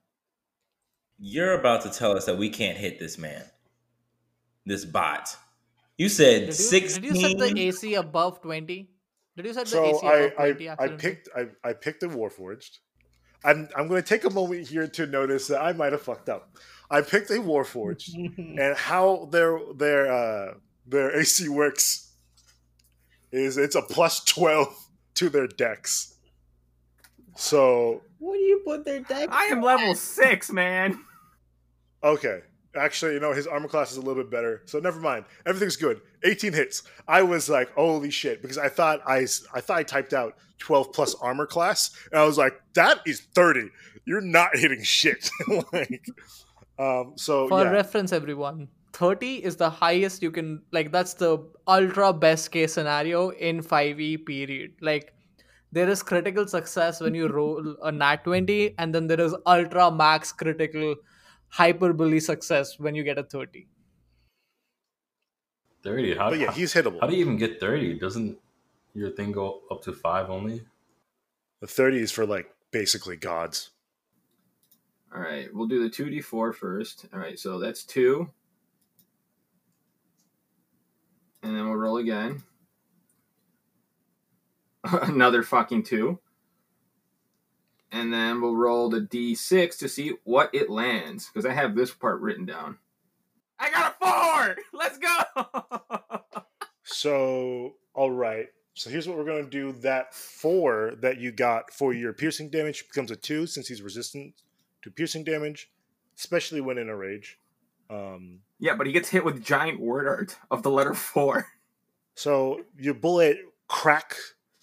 You're 1.18 1.58
about 1.58 1.82
to 1.82 1.90
tell 1.90 2.16
us 2.16 2.26
that 2.26 2.36
we 2.38 2.50
can't 2.50 2.76
hit 2.76 2.98
this 2.98 3.16
man, 3.18 3.44
this 4.66 4.84
bot. 4.84 5.36
You 5.96 6.08
said 6.08 6.40
Did 6.40 6.46
you, 6.48 6.52
sixteen. 6.54 7.02
did 7.02 7.04
you 7.04 7.14
set 7.16 7.38
the 7.38 7.60
AC 7.68 7.94
above 7.94 8.42
20? 8.42 8.90
Did 9.36 9.46
you 9.46 9.52
set 9.54 9.66
the 9.66 9.70
so 9.70 9.84
AC 9.84 10.06
I 10.08 10.14
above 10.16 10.32
I, 10.38 10.52
20? 10.52 10.68
I 10.68 10.72
accidentally? 10.72 10.98
picked 10.98 11.28
I, 11.36 11.46
I 11.62 11.72
picked 11.74 12.00
the 12.00 12.08
warforged. 12.08 12.78
I'm 13.44 13.68
I'm 13.76 13.88
going 13.88 14.02
to 14.02 14.08
take 14.08 14.24
a 14.24 14.30
moment 14.30 14.66
here 14.68 14.86
to 14.88 15.06
notice 15.06 15.48
that 15.48 15.62
I 15.62 15.72
might 15.72 15.92
have 15.92 16.02
fucked 16.02 16.28
up. 16.28 16.56
I 16.90 17.00
picked 17.02 17.30
a 17.30 17.34
warforged, 17.34 18.14
and 18.58 18.76
how 18.76 19.28
their 19.30 19.58
their 19.74 20.12
uh, 20.12 20.54
their 20.86 21.14
AC 21.18 21.48
works 21.48 22.12
is 23.32 23.56
it's 23.56 23.74
a 23.74 23.82
plus 23.82 24.24
twelve 24.24 24.74
to 25.14 25.28
their 25.28 25.46
Dex. 25.46 26.14
So 27.36 28.02
What 28.18 28.34
do 28.34 28.40
you 28.40 28.62
put 28.64 28.84
their 28.84 29.00
deck? 29.00 29.28
I 29.30 29.46
am 29.46 29.60
level 29.60 29.94
6, 29.94 30.52
man. 30.52 31.00
okay, 32.02 32.42
actually, 32.76 33.14
you 33.14 33.20
know 33.20 33.32
his 33.32 33.46
armor 33.46 33.68
class 33.68 33.92
is 33.92 33.96
a 33.96 34.00
little 34.00 34.22
bit 34.22 34.30
better, 34.30 34.62
so 34.64 34.78
never 34.78 35.00
mind. 35.00 35.24
Everything's 35.46 35.76
good. 35.76 36.00
18 36.24 36.52
hits. 36.52 36.82
I 37.06 37.22
was 37.22 37.48
like, 37.48 37.72
holy 37.74 38.10
shit, 38.10 38.42
because 38.42 38.58
I 38.58 38.68
thought 38.68 39.00
I, 39.06 39.26
I 39.54 39.60
thought 39.60 39.78
I 39.78 39.82
typed 39.82 40.12
out 40.14 40.36
12 40.58 40.92
plus 40.92 41.14
armor 41.16 41.46
class, 41.46 41.90
and 42.10 42.20
I 42.20 42.24
was 42.24 42.38
like, 42.38 42.60
that 42.74 43.00
is 43.06 43.20
30. 43.34 43.70
You're 44.06 44.20
not 44.20 44.50
hitting 44.54 44.82
shit. 44.82 45.30
like, 45.72 46.06
um, 46.78 47.12
so 47.16 47.48
For 47.48 47.62
yeah. 47.62 47.70
reference, 47.70 48.12
everyone, 48.12 48.68
30 48.92 49.44
is 49.44 49.56
the 49.56 49.70
highest 49.70 50.22
you 50.22 50.30
can, 50.30 50.62
like, 50.72 50.92
that's 50.92 51.14
the 51.14 51.38
ultra 51.66 52.12
best 52.12 52.50
case 52.52 52.74
scenario 52.74 53.30
in 53.30 53.62
5e 53.62 54.26
period. 54.26 54.72
Like, 54.80 55.14
there 55.72 55.88
is 55.88 56.02
critical 56.02 56.46
success 56.46 57.00
when 57.00 57.14
you 57.14 57.28
roll 57.28 57.76
a 57.82 57.90
nat 57.90 58.24
20, 58.24 58.76
and 58.78 58.94
then 58.94 59.06
there 59.06 59.20
is 59.20 59.34
ultra 59.44 59.90
max 59.90 60.32
critical 60.32 60.94
hyperbole 61.54 62.18
success 62.18 62.78
when 62.80 62.94
you 62.94 63.04
get 63.04 63.16
a 63.16 63.22
30. 63.22 63.68
30. 65.84 66.16
How, 66.16 66.30
but 66.30 66.38
yeah, 66.38 66.52
he's 66.52 66.74
hittable. 66.74 67.00
How 67.00 67.06
do 67.06 67.14
you 67.14 67.20
even 67.20 67.36
get 67.36 67.60
30? 67.60 67.98
Doesn't 67.98 68.38
your 68.94 69.10
thing 69.10 69.32
go 69.32 69.60
up 69.70 69.82
to 69.82 69.92
5 69.92 70.30
only? 70.30 70.62
the 71.60 71.68
30 71.68 72.00
is 72.00 72.12
for 72.12 72.26
like 72.26 72.50
basically 72.72 73.16
gods. 73.16 73.70
All 75.14 75.20
right. 75.22 75.48
We'll 75.50 75.66
do 75.66 75.82
the 75.82 75.88
2d4 75.88 76.54
first. 76.54 77.06
All 77.10 77.18
right. 77.18 77.38
So 77.38 77.58
that's 77.58 77.84
2. 77.84 78.28
And 81.42 81.56
then 81.56 81.64
we'll 81.64 81.78
roll 81.78 81.96
again. 81.96 82.42
Another 84.84 85.42
fucking 85.42 85.84
2. 85.84 86.18
And 87.94 88.12
then 88.12 88.40
we'll 88.40 88.56
roll 88.56 88.90
the 88.90 89.00
d6 89.00 89.78
to 89.78 89.88
see 89.88 90.14
what 90.24 90.50
it 90.52 90.68
lands. 90.68 91.30
Because 91.32 91.46
I 91.46 91.52
have 91.52 91.76
this 91.76 91.92
part 91.92 92.20
written 92.20 92.44
down. 92.44 92.78
I 93.56 93.70
got 93.70 93.94
a 94.00 94.04
4! 94.04 94.56
Let's 94.72 94.98
go! 94.98 96.24
So, 96.82 97.74
all 97.94 98.10
right. 98.10 98.48
So 98.74 98.90
here's 98.90 99.06
what 99.06 99.16
we're 99.16 99.24
going 99.24 99.44
to 99.44 99.50
do. 99.50 99.72
That 99.80 100.12
four 100.12 100.94
that 101.00 101.18
you 101.18 101.30
got 101.30 101.72
for 101.72 101.94
your 101.94 102.12
piercing 102.12 102.50
damage 102.50 102.86
becomes 102.88 103.12
a 103.12 103.16
two 103.16 103.46
since 103.46 103.68
he's 103.68 103.80
resistant 103.80 104.34
to 104.82 104.90
piercing 104.90 105.22
damage, 105.22 105.70
especially 106.18 106.60
when 106.60 106.78
in 106.78 106.88
a 106.88 106.96
rage. 106.96 107.38
Um, 107.88 108.40
yeah, 108.58 108.74
but 108.74 108.88
he 108.88 108.92
gets 108.92 109.08
hit 109.08 109.24
with 109.24 109.44
giant 109.44 109.78
word 109.78 110.08
art 110.08 110.36
of 110.50 110.64
the 110.64 110.70
letter 110.70 110.94
4. 110.94 111.46
so 112.16 112.62
your 112.76 112.94
bullet 112.94 113.38
crack 113.68 114.16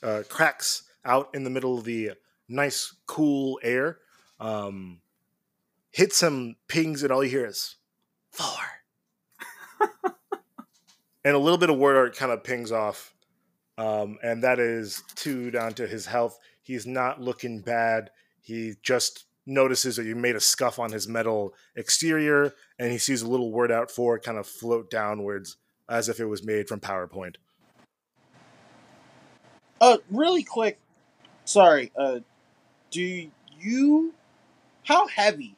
uh, 0.03 0.23
cracks 0.27 0.83
out 1.05 1.29
in 1.33 1.43
the 1.45 1.49
middle 1.49 1.77
of 1.77 1.85
the 1.85 2.11
nice, 2.51 2.95
cool 3.07 3.59
air, 3.63 3.99
um, 4.39 5.01
hits 5.91 6.21
him, 6.21 6.55
pings, 6.67 7.03
and 7.03 7.11
all 7.11 7.23
you 7.23 7.29
hear 7.29 7.45
is 7.45 7.77
four. 8.31 8.47
and 11.25 11.35
a 11.35 11.39
little 11.39 11.57
bit 11.57 11.69
of 11.69 11.77
word 11.77 11.97
art 11.97 12.15
kind 12.15 12.31
of 12.31 12.43
pings 12.43 12.71
off. 12.71 13.13
Um, 13.77 14.17
and 14.21 14.43
that 14.43 14.59
is 14.59 15.03
two 15.15 15.49
down 15.49 15.73
to 15.75 15.87
his 15.87 16.05
health. 16.05 16.37
He's 16.61 16.85
not 16.85 17.21
looking 17.21 17.61
bad. 17.61 18.11
He 18.41 18.75
just 18.83 19.25
notices 19.45 19.95
that 19.95 20.05
you 20.05 20.15
made 20.15 20.35
a 20.35 20.39
scuff 20.39 20.77
on 20.77 20.91
his 20.91 21.07
metal 21.07 21.53
exterior, 21.75 22.53
and 22.77 22.91
he 22.91 22.97
sees 22.97 23.21
a 23.21 23.27
little 23.27 23.51
word 23.51 23.71
out 23.71 23.89
for 23.89 24.19
kind 24.19 24.37
of 24.37 24.45
float 24.45 24.89
downwards 24.89 25.57
as 25.89 26.09
if 26.09 26.19
it 26.19 26.25
was 26.25 26.43
made 26.43 26.67
from 26.67 26.79
PowerPoint. 26.79 27.35
Uh, 29.79 29.97
really 30.11 30.43
quick. 30.43 30.77
Sorry. 31.43 31.91
Uh, 31.97 32.19
do 32.91 33.29
you? 33.59 34.13
How 34.83 35.07
heavy 35.07 35.55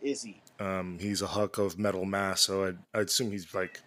is 0.00 0.22
he? 0.22 0.40
Um, 0.60 0.98
he's 1.00 1.20
a 1.20 1.26
hunk 1.26 1.58
of 1.58 1.78
metal 1.78 2.04
mass, 2.04 2.42
so 2.42 2.64
I'd, 2.64 2.78
I'd 2.94 3.06
assume 3.06 3.32
he's 3.32 3.52
like 3.54 3.82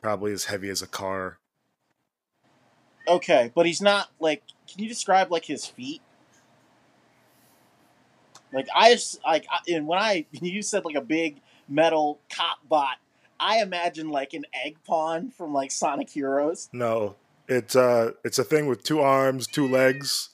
probably 0.00 0.32
as 0.32 0.44
heavy 0.44 0.70
as 0.70 0.82
a 0.82 0.86
car. 0.86 1.38
Okay, 3.06 3.52
but 3.54 3.66
he's 3.66 3.80
not 3.82 4.08
like. 4.18 4.42
Can 4.70 4.82
you 4.82 4.88
describe 4.88 5.30
like 5.30 5.44
his 5.44 5.66
feet? 5.66 6.00
Like 8.52 8.68
I 8.74 8.96
like, 9.24 9.46
and 9.68 9.86
when 9.86 9.98
I 9.98 10.26
you 10.32 10.62
said 10.62 10.84
like 10.84 10.96
a 10.96 11.00
big 11.00 11.40
metal 11.68 12.18
cop 12.34 12.58
bot, 12.68 12.96
I 13.38 13.62
imagine 13.62 14.10
like 14.10 14.32
an 14.32 14.44
egg 14.64 14.76
pawn 14.86 15.30
from 15.30 15.52
like 15.52 15.70
Sonic 15.70 16.10
Heroes. 16.10 16.68
No, 16.72 17.16
it's 17.48 17.76
uh, 17.76 18.12
it's 18.24 18.38
a 18.38 18.44
thing 18.44 18.66
with 18.66 18.82
two 18.82 19.00
arms, 19.00 19.46
two 19.46 19.68
legs. 19.68 20.30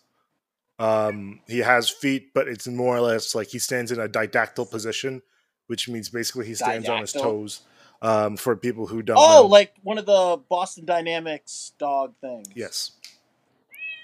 Um, 0.79 1.41
he 1.47 1.59
has 1.61 1.89
feet, 1.89 2.35
but 2.35 2.49
it's 2.49 2.67
more 2.67 2.97
or 2.97 3.01
less 3.01 3.35
like 3.35 3.49
he 3.49 3.59
stands 3.59 3.91
in 3.93 3.99
a 3.99 4.09
didactyl 4.09 4.71
position, 4.71 5.23
which 5.69 5.89
means 5.89 6.09
basically 6.11 6.47
he 6.47 6.55
stands 6.55 6.89
on 6.89 7.01
his 7.01 7.13
toes. 7.13 7.63
Um, 8.03 8.37
for 8.37 8.55
people 8.57 8.87
who 8.87 9.01
don't 9.01 9.17
Oh, 9.19 9.41
know, 9.43 9.47
like 9.47 9.73
one 9.83 9.97
of 9.97 10.05
the 10.05 10.39
Boston 10.51 10.85
Dynamics 10.85 11.73
dog 11.79 12.15
things. 12.21 12.47
yes, 12.55 12.91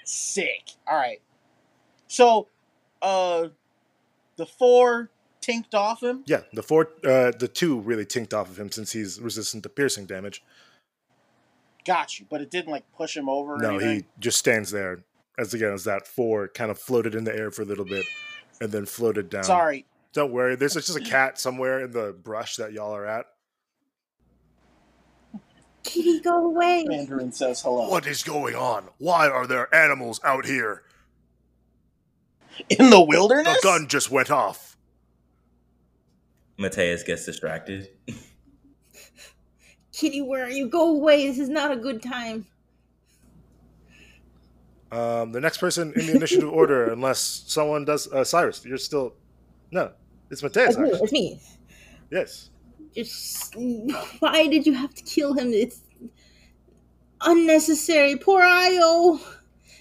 Sick. 0.03 0.71
All 0.87 0.97
right. 0.97 1.21
So, 2.07 2.47
uh, 3.03 3.49
the 4.35 4.47
four 4.47 5.11
tinked 5.41 5.75
off 5.75 6.01
him. 6.01 6.23
yeah, 6.25 6.41
the 6.53 6.63
four, 6.63 6.89
uh, 7.05 7.31
the 7.37 7.47
two 7.47 7.79
really 7.81 8.05
tinked 8.05 8.33
off 8.33 8.49
of 8.49 8.59
him 8.59 8.71
since 8.71 8.91
he's 8.91 9.19
resistant 9.21 9.61
to 9.63 9.69
piercing 9.69 10.07
damage. 10.07 10.43
Got 11.85 12.19
you, 12.19 12.25
but 12.29 12.41
it 12.41 12.49
didn't 12.49 12.71
like 12.71 12.83
push 12.97 13.15
him 13.15 13.29
over. 13.29 13.53
Or 13.53 13.57
No, 13.59 13.77
he 13.77 14.05
just 14.19 14.39
stands 14.39 14.71
there 14.71 15.03
as 15.37 15.53
again 15.53 15.73
as 15.73 15.83
that 15.85 16.07
four 16.07 16.47
kind 16.47 16.71
of 16.71 16.77
floated 16.77 17.15
in 17.15 17.23
the 17.23 17.35
air 17.35 17.51
for 17.51 17.63
a 17.63 17.65
little 17.65 17.85
bit 17.85 18.05
and 18.61 18.71
then 18.71 18.85
floated 18.85 19.29
down. 19.29 19.43
Sorry. 19.43 19.85
Don't 20.13 20.31
worry. 20.31 20.55
There's 20.55 20.73
just 20.73 20.95
a 20.95 21.01
cat 21.01 21.39
somewhere 21.39 21.83
in 21.83 21.91
the 21.91 22.13
brush 22.13 22.57
that 22.57 22.71
y'all 22.71 22.95
are 22.95 23.05
at. 23.05 23.25
Kitty, 25.83 26.21
go 26.21 26.45
away. 26.45 26.85
Mandarin 26.87 27.31
says 27.31 27.61
hello. 27.61 27.89
What 27.89 28.07
is 28.07 28.23
going 28.23 28.55
on? 28.55 28.89
Why 28.99 29.27
are 29.27 29.47
there 29.47 29.73
animals 29.73 30.21
out 30.23 30.45
here? 30.45 30.83
in 32.69 32.89
the 32.89 33.01
wilderness? 33.01 33.61
The 33.61 33.67
gun 33.67 33.87
just 33.87 34.11
went 34.11 34.31
off. 34.31 34.77
Mateus 36.57 37.03
gets 37.03 37.25
distracted. 37.25 37.89
Kitty, 39.91 40.21
where 40.21 40.45
are 40.45 40.49
you? 40.49 40.69
Go 40.69 40.95
away. 40.95 41.27
This 41.27 41.39
is 41.39 41.49
not 41.49 41.71
a 41.71 41.75
good 41.75 42.01
time. 42.01 42.45
Um, 44.93 45.31
the 45.31 45.41
next 45.41 45.57
person 45.57 45.91
in 45.95 46.05
the 46.07 46.15
initiative 46.15 46.49
order, 46.61 46.91
unless 46.91 47.43
someone 47.47 47.85
does. 47.85 48.07
Uh, 48.11 48.23
Cyrus, 48.23 48.63
you're 48.65 48.77
still. 48.77 49.13
No, 49.71 49.91
it's 50.29 50.43
Mateus. 50.43 50.75
It's 50.77 50.79
me. 50.79 50.89
It's 51.01 51.11
me. 51.11 51.41
Yes. 52.11 52.49
Just 52.95 53.55
why 54.19 54.47
did 54.47 54.67
you 54.67 54.73
have 54.73 54.93
to 54.93 55.01
kill 55.03 55.33
him? 55.33 55.51
It's 55.51 55.81
unnecessary. 57.21 58.17
Poor 58.17 58.41
Io. 58.43 59.19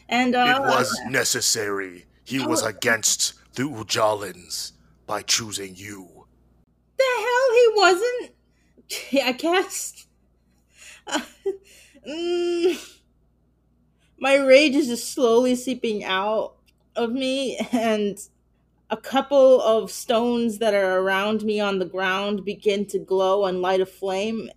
And 0.09 0.35
uh, 0.35 0.55
It 0.57 0.61
was 0.63 0.99
necessary. 1.09 2.07
He 2.25 2.39
was 2.45 2.63
against 2.65 3.35
the 3.55 3.65
Ujalans 3.65 4.73
by 5.07 5.23
choosing 5.23 5.75
you. 5.77 6.27
the 6.97 7.05
hell 7.05 7.49
he 7.61 7.69
wasn't. 7.75 8.31
I 9.29 9.33
guess. 9.33 10.07
Mm. 12.09 13.02
My 14.23 14.37
rage 14.37 14.77
is 14.77 14.87
just 14.87 15.13
slowly 15.13 15.57
seeping 15.57 16.05
out 16.05 16.55
of 16.95 17.11
me, 17.11 17.59
and 17.73 18.17
a 18.89 18.97
couple 18.97 19.61
of 19.61 19.91
stones 19.91 20.59
that 20.59 20.75
are 20.75 21.01
around 21.01 21.43
me 21.43 21.59
on 21.59 21.81
the 21.81 21.85
ground 21.85 22.45
begin 22.45 22.87
to 22.87 23.01
glow 23.01 23.47
and 23.47 23.61
light 23.61 23.81
a 23.81 23.87
flame, 23.87 24.49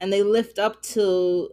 and 0.00 0.10
they 0.10 0.22
lift 0.22 0.58
up 0.58 0.80
to 0.80 1.50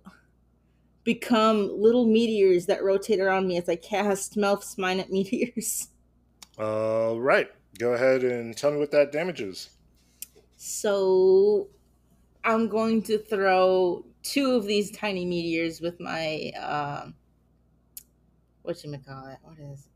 become 1.04 1.70
little 1.78 2.06
meteors 2.06 2.66
that 2.68 2.82
rotate 2.82 3.20
around 3.20 3.46
me 3.46 3.58
as 3.58 3.68
I 3.68 3.76
cast 3.76 4.38
Melf's 4.38 4.78
Minute 4.78 5.08
Meteors. 5.12 5.90
All 6.58 7.20
right. 7.20 7.50
Go 7.78 7.92
ahead 7.94 8.24
and 8.24 8.56
tell 8.56 8.72
me 8.72 8.78
what 8.78 8.92
that 8.92 9.12
damage 9.12 9.42
is. 9.42 9.70
So 10.56 11.68
I'm 12.46 12.70
going 12.70 13.02
to 13.04 13.18
throw 13.18 14.06
two 14.22 14.54
of 14.54 14.66
these 14.66 14.92
tiny 14.92 15.26
meteors 15.26 15.82
with 15.82 16.00
my 16.00 16.52
um 16.52 17.16
what 18.64 18.84
you 18.84 18.92
gonna 18.92 19.04
call 19.04 19.28
it? 19.28 19.38
What 19.44 19.60
is 19.60 19.88
it? 19.88 19.94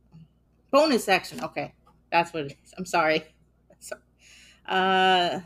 bonus 0.72 1.08
action? 1.08 1.44
Okay, 1.44 1.74
that's 2.12 2.34
what 2.34 2.46
it 2.46 2.58
is. 2.64 2.74
I'm 2.78 2.86
sorry. 2.86 3.24
So, 3.80 3.96
uh, 4.68 5.40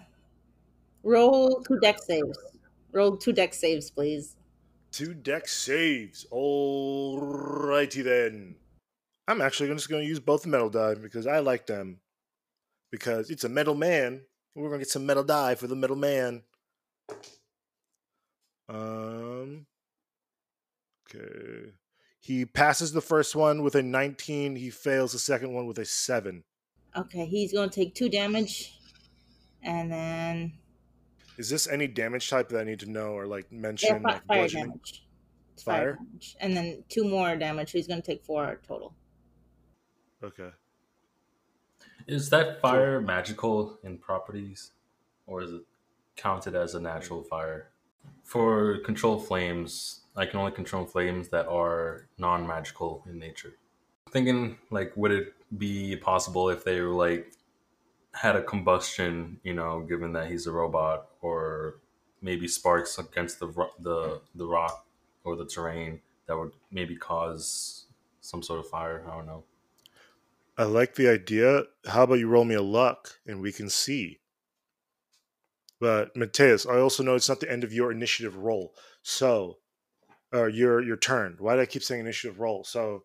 roll 1.04 1.62
two 1.68 1.78
Dex 1.82 2.08
saves. 2.08 2.40
Roll 2.94 3.18
two 3.18 3.34
Dex 3.34 3.60
saves, 3.60 3.92
please. 3.92 4.38
Two 4.94 5.14
Dex 5.14 5.52
saves. 5.52 6.26
Alrighty 6.32 8.06
then. 8.06 8.56
I'm 9.28 9.42
actually 9.42 9.68
just 9.68 9.90
going 9.90 10.04
to 10.04 10.08
use 10.08 10.22
both 10.22 10.46
metal 10.46 10.70
die 10.70 10.96
because 10.96 11.28
I 11.28 11.40
like 11.40 11.68
them. 11.68 12.00
Because 12.90 13.30
it's 13.30 13.44
a 13.44 13.50
metal 13.50 13.76
man. 13.76 14.22
We're 14.56 14.70
going 14.70 14.80
to 14.80 14.86
get 14.86 14.92
some 14.92 15.06
metal 15.06 15.26
die 15.26 15.56
for 15.56 15.68
the 15.68 15.76
metal 15.76 15.98
man. 15.98 16.44
Um. 18.70 19.66
Okay. 21.14 21.74
He 22.22 22.46
passes 22.46 22.94
the 22.94 23.02
first 23.02 23.36
one 23.36 23.64
with 23.64 23.74
a 23.76 23.82
19. 23.82 24.56
He 24.56 24.70
fails 24.70 25.12
the 25.12 25.20
second 25.20 25.54
one 25.54 25.66
with 25.66 25.80
a 25.80 25.86
7. 25.86 26.44
Okay, 26.96 27.26
he's 27.26 27.52
going 27.52 27.70
to 27.70 27.74
take 27.76 27.96
two 27.96 28.10
damage, 28.10 28.78
and 29.64 29.92
then 29.92 30.54
Is 31.38 31.50
this 31.50 31.68
any 31.68 31.88
damage 31.88 32.30
type 32.30 32.50
that 32.50 32.60
I 32.60 32.64
need 32.64 32.80
to 32.82 32.90
know 32.92 33.14
or 33.14 33.26
like 33.26 33.48
yeah, 33.50 33.58
mention? 33.60 34.02
fi- 34.04 34.12
like 34.14 34.26
fire 34.28 34.38
bludgeoning? 34.40 34.66
damage. 34.68 35.08
It's 35.54 35.64
fire 35.64 35.96
Fire? 35.96 35.96
damage, 35.96 36.36
and 36.42 36.56
then 36.56 36.84
two 36.90 37.06
more 37.06 37.36
damage. 37.38 37.72
He's 37.72 37.88
going 37.88 38.02
to 38.02 38.06
take 38.06 38.24
four 38.24 38.60
total. 38.68 38.94
Okay. 40.24 40.50
Is 42.08 42.30
that 42.30 42.62
fire 42.62 43.00
magical 43.02 43.80
in 43.84 43.98
properties, 43.98 44.74
or 45.28 45.42
is 45.42 45.54
it 45.54 45.62
counted 46.18 46.56
as 46.56 46.76
a 46.76 46.80
natural 46.82 47.24
fire? 47.24 47.72
For 48.32 48.78
control 48.86 49.20
flames, 49.20 50.06
I 50.16 50.26
can 50.26 50.40
only 50.40 50.54
control 50.54 50.86
flames 50.86 51.28
that 51.32 51.50
are 51.50 52.08
non-magical 52.18 53.04
in 53.06 53.20
nature. 53.20 53.58
Thinking 54.10 54.58
like, 54.70 54.96
would 54.96 55.12
it 55.12 55.34
be 55.58 55.98
possible 55.98 56.50
if 56.50 56.64
they 56.64 56.80
were 56.80 56.94
like 56.94 57.34
had 58.14 58.38
a 58.38 58.42
combustion? 58.42 59.42
You 59.44 59.54
know, 59.54 59.82
given 59.82 60.14
that 60.14 60.32
he's 60.32 60.48
a 60.48 60.52
robot, 60.54 61.10
or 61.20 61.82
maybe 62.22 62.48
sparks 62.48 62.98
against 62.98 63.42
the 63.42 63.48
the 63.78 64.22
the 64.34 64.46
rock 64.46 64.88
or 65.26 65.36
the 65.36 65.46
terrain 65.46 66.00
that 66.28 66.38
would 66.38 66.54
maybe 66.72 66.96
cause 66.96 67.88
some 68.22 68.42
sort 68.42 68.62
of 68.62 68.70
fire. 68.70 69.04
I 69.06 69.14
don't 69.14 69.26
know. 69.26 69.44
I 70.58 70.64
like 70.64 70.96
the 70.96 71.10
idea. 71.10 71.64
How 71.86 72.04
about 72.04 72.20
you 72.20 72.30
roll 72.30 72.46
me 72.46 72.56
a 72.56 72.62
luck 72.62 73.20
and 73.28 73.42
we 73.42 73.52
can 73.52 73.70
see? 73.70 74.21
But 75.82 76.16
Mateus, 76.16 76.68
I 76.68 76.78
also 76.78 77.02
know 77.02 77.16
it's 77.16 77.28
not 77.28 77.40
the 77.40 77.52
end 77.52 77.64
of 77.64 77.74
your 77.74 77.92
initiative 77.92 78.38
roll. 78.38 78.76
So, 79.02 79.58
or 80.32 80.48
your 80.48 80.80
your 80.80 80.96
turn. 80.96 81.38
Why 81.40 81.56
do 81.56 81.62
I 81.62 81.66
keep 81.66 81.82
saying 81.82 82.02
initiative 82.02 82.40
roll? 82.40 82.64
So, 82.64 83.04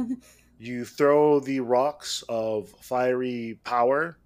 you 0.58 0.84
throw 0.84 1.38
the 1.38 1.60
rocks 1.60 2.24
of 2.28 2.70
fiery 2.80 3.60
power. 3.62 4.18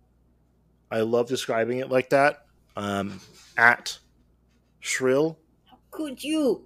I 0.90 1.00
love 1.00 1.28
describing 1.28 1.78
it 1.80 1.90
like 1.90 2.08
that. 2.10 2.46
Um, 2.76 3.20
at 3.58 3.98
Shrill. 4.80 5.38
How 5.66 5.76
could 5.90 6.24
you? 6.24 6.64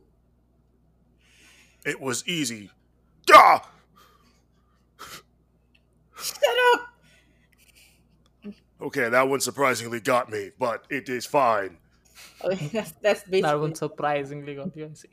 It 1.84 2.00
was 2.00 2.26
easy. 2.28 2.70
Ah! 3.32 3.68
Shut 6.16 6.56
up! 6.74 6.85
Okay, 8.80 9.08
that 9.08 9.28
one 9.28 9.40
surprisingly 9.40 10.00
got 10.00 10.30
me, 10.30 10.50
but 10.58 10.84
it 10.90 11.08
is 11.08 11.24
fine. 11.26 11.78
Okay, 12.44 12.66
oh, 12.66 12.68
that's, 12.72 12.92
that's 13.02 13.20
basically. 13.20 13.42
That 13.42 13.60
one 13.60 13.74
surprisingly 13.74 14.54
got 14.54 14.76
you. 14.76 14.90
I 14.90 14.94
see. 14.94 15.08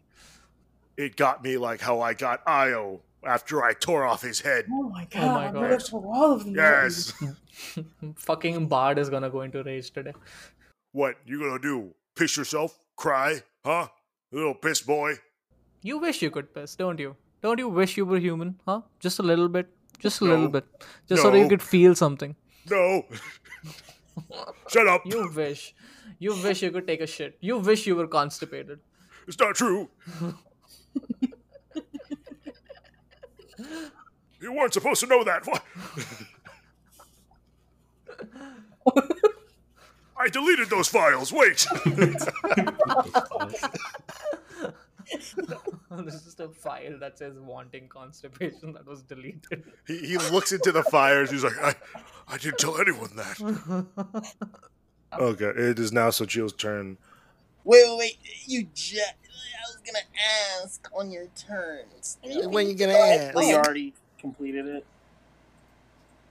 It 0.97 1.15
got 1.15 1.43
me 1.43 1.57
like 1.57 1.81
how 1.81 2.01
I 2.01 2.13
got 2.13 2.41
Io 2.47 3.01
after 3.25 3.63
I 3.63 3.73
tore 3.73 4.03
off 4.05 4.21
his 4.21 4.41
head. 4.41 4.65
Oh 4.71 4.89
my 4.89 5.05
god! 5.05 5.23
Oh 5.23 5.33
my 5.33 5.45
God. 5.45 5.89
gonna 5.91 6.05
all 6.05 6.33
of 6.33 6.45
them. 6.45 6.55
Yes. 6.55 7.13
Fucking 8.15 8.67
Bard 8.67 8.99
is 8.99 9.09
gonna 9.09 9.29
go 9.29 9.41
into 9.41 9.63
rage 9.63 9.91
today. 9.91 10.13
what 10.91 11.15
you 11.25 11.39
gonna 11.39 11.59
do? 11.59 11.93
Piss 12.15 12.37
yourself? 12.37 12.79
Cry? 12.95 13.41
Huh? 13.65 13.87
Little 14.31 14.53
piss 14.53 14.81
boy? 14.81 15.15
You 15.81 15.97
wish 15.99 16.21
you 16.21 16.29
could 16.31 16.53
piss, 16.53 16.75
don't 16.75 16.99
you? 16.99 17.15
Don't 17.41 17.59
you 17.59 17.69
wish 17.69 17.97
you 17.97 18.05
were 18.05 18.19
human, 18.19 18.59
huh? 18.65 18.81
Just 18.99 19.19
a 19.19 19.23
little 19.23 19.49
bit. 19.49 19.67
Just 19.99 20.21
a 20.21 20.25
little 20.25 20.47
bit. 20.47 20.65
Just 21.07 21.21
so 21.21 21.31
that 21.31 21.39
you 21.39 21.47
could 21.47 21.61
feel 21.61 21.95
something. 21.95 22.35
No. 22.69 23.05
Shut 24.67 24.87
up. 24.87 25.01
You 25.05 25.29
wish. 25.35 25.73
You 26.19 26.35
wish 26.41 26.61
you 26.61 26.71
could 26.71 26.87
take 26.87 27.01
a 27.01 27.07
shit. 27.07 27.37
You 27.41 27.57
wish 27.57 27.87
you 27.87 27.95
were 27.95 28.07
constipated. 28.07 28.79
It's 29.27 29.39
not 29.39 29.55
true. 29.55 29.89
you 34.41 34.53
weren't 34.53 34.73
supposed 34.73 35.01
to 35.01 35.07
know 35.07 35.23
that. 35.23 35.45
What? 35.45 35.63
I 40.17 40.29
deleted 40.29 40.69
those 40.69 40.87
files. 40.87 41.33
Wait. 41.33 41.65
this 46.05 46.13
is 46.15 46.23
just 46.23 46.39
a 46.39 46.49
file 46.49 46.97
that 46.99 47.17
says 47.17 47.37
wanting 47.39 47.87
constipation 47.87 48.73
that 48.73 48.85
was 48.85 49.01
deleted. 49.03 49.63
he, 49.87 49.97
he 49.99 50.17
looks 50.17 50.51
into 50.51 50.71
the 50.71 50.83
fires. 50.83 51.29
He's 51.31 51.43
like, 51.43 51.57
I, 51.61 51.75
I 52.27 52.37
didn't 52.37 52.57
tell 52.59 52.79
anyone 52.79 53.09
that. 53.15 54.33
Okay, 55.19 55.45
it 55.45 55.77
is 55.77 55.91
now 55.91 56.09
Sochio's 56.09 56.53
turn. 56.53 56.97
Wait, 57.63 57.83
wait, 57.87 57.97
wait. 57.99 58.17
You 58.47 58.65
just. 58.73 58.99
I 58.99 59.61
was 59.67 59.77
gonna 59.85 60.63
ask 60.63 60.89
on 60.97 61.11
your 61.11 61.27
turns. 61.35 62.17
When 62.23 62.67
you 62.67 62.73
gonna 62.73 62.93
ask? 62.93 63.35
Well, 63.35 63.43
you 63.47 63.55
already 63.55 63.93
completed 64.19 64.65
it. 64.65 64.85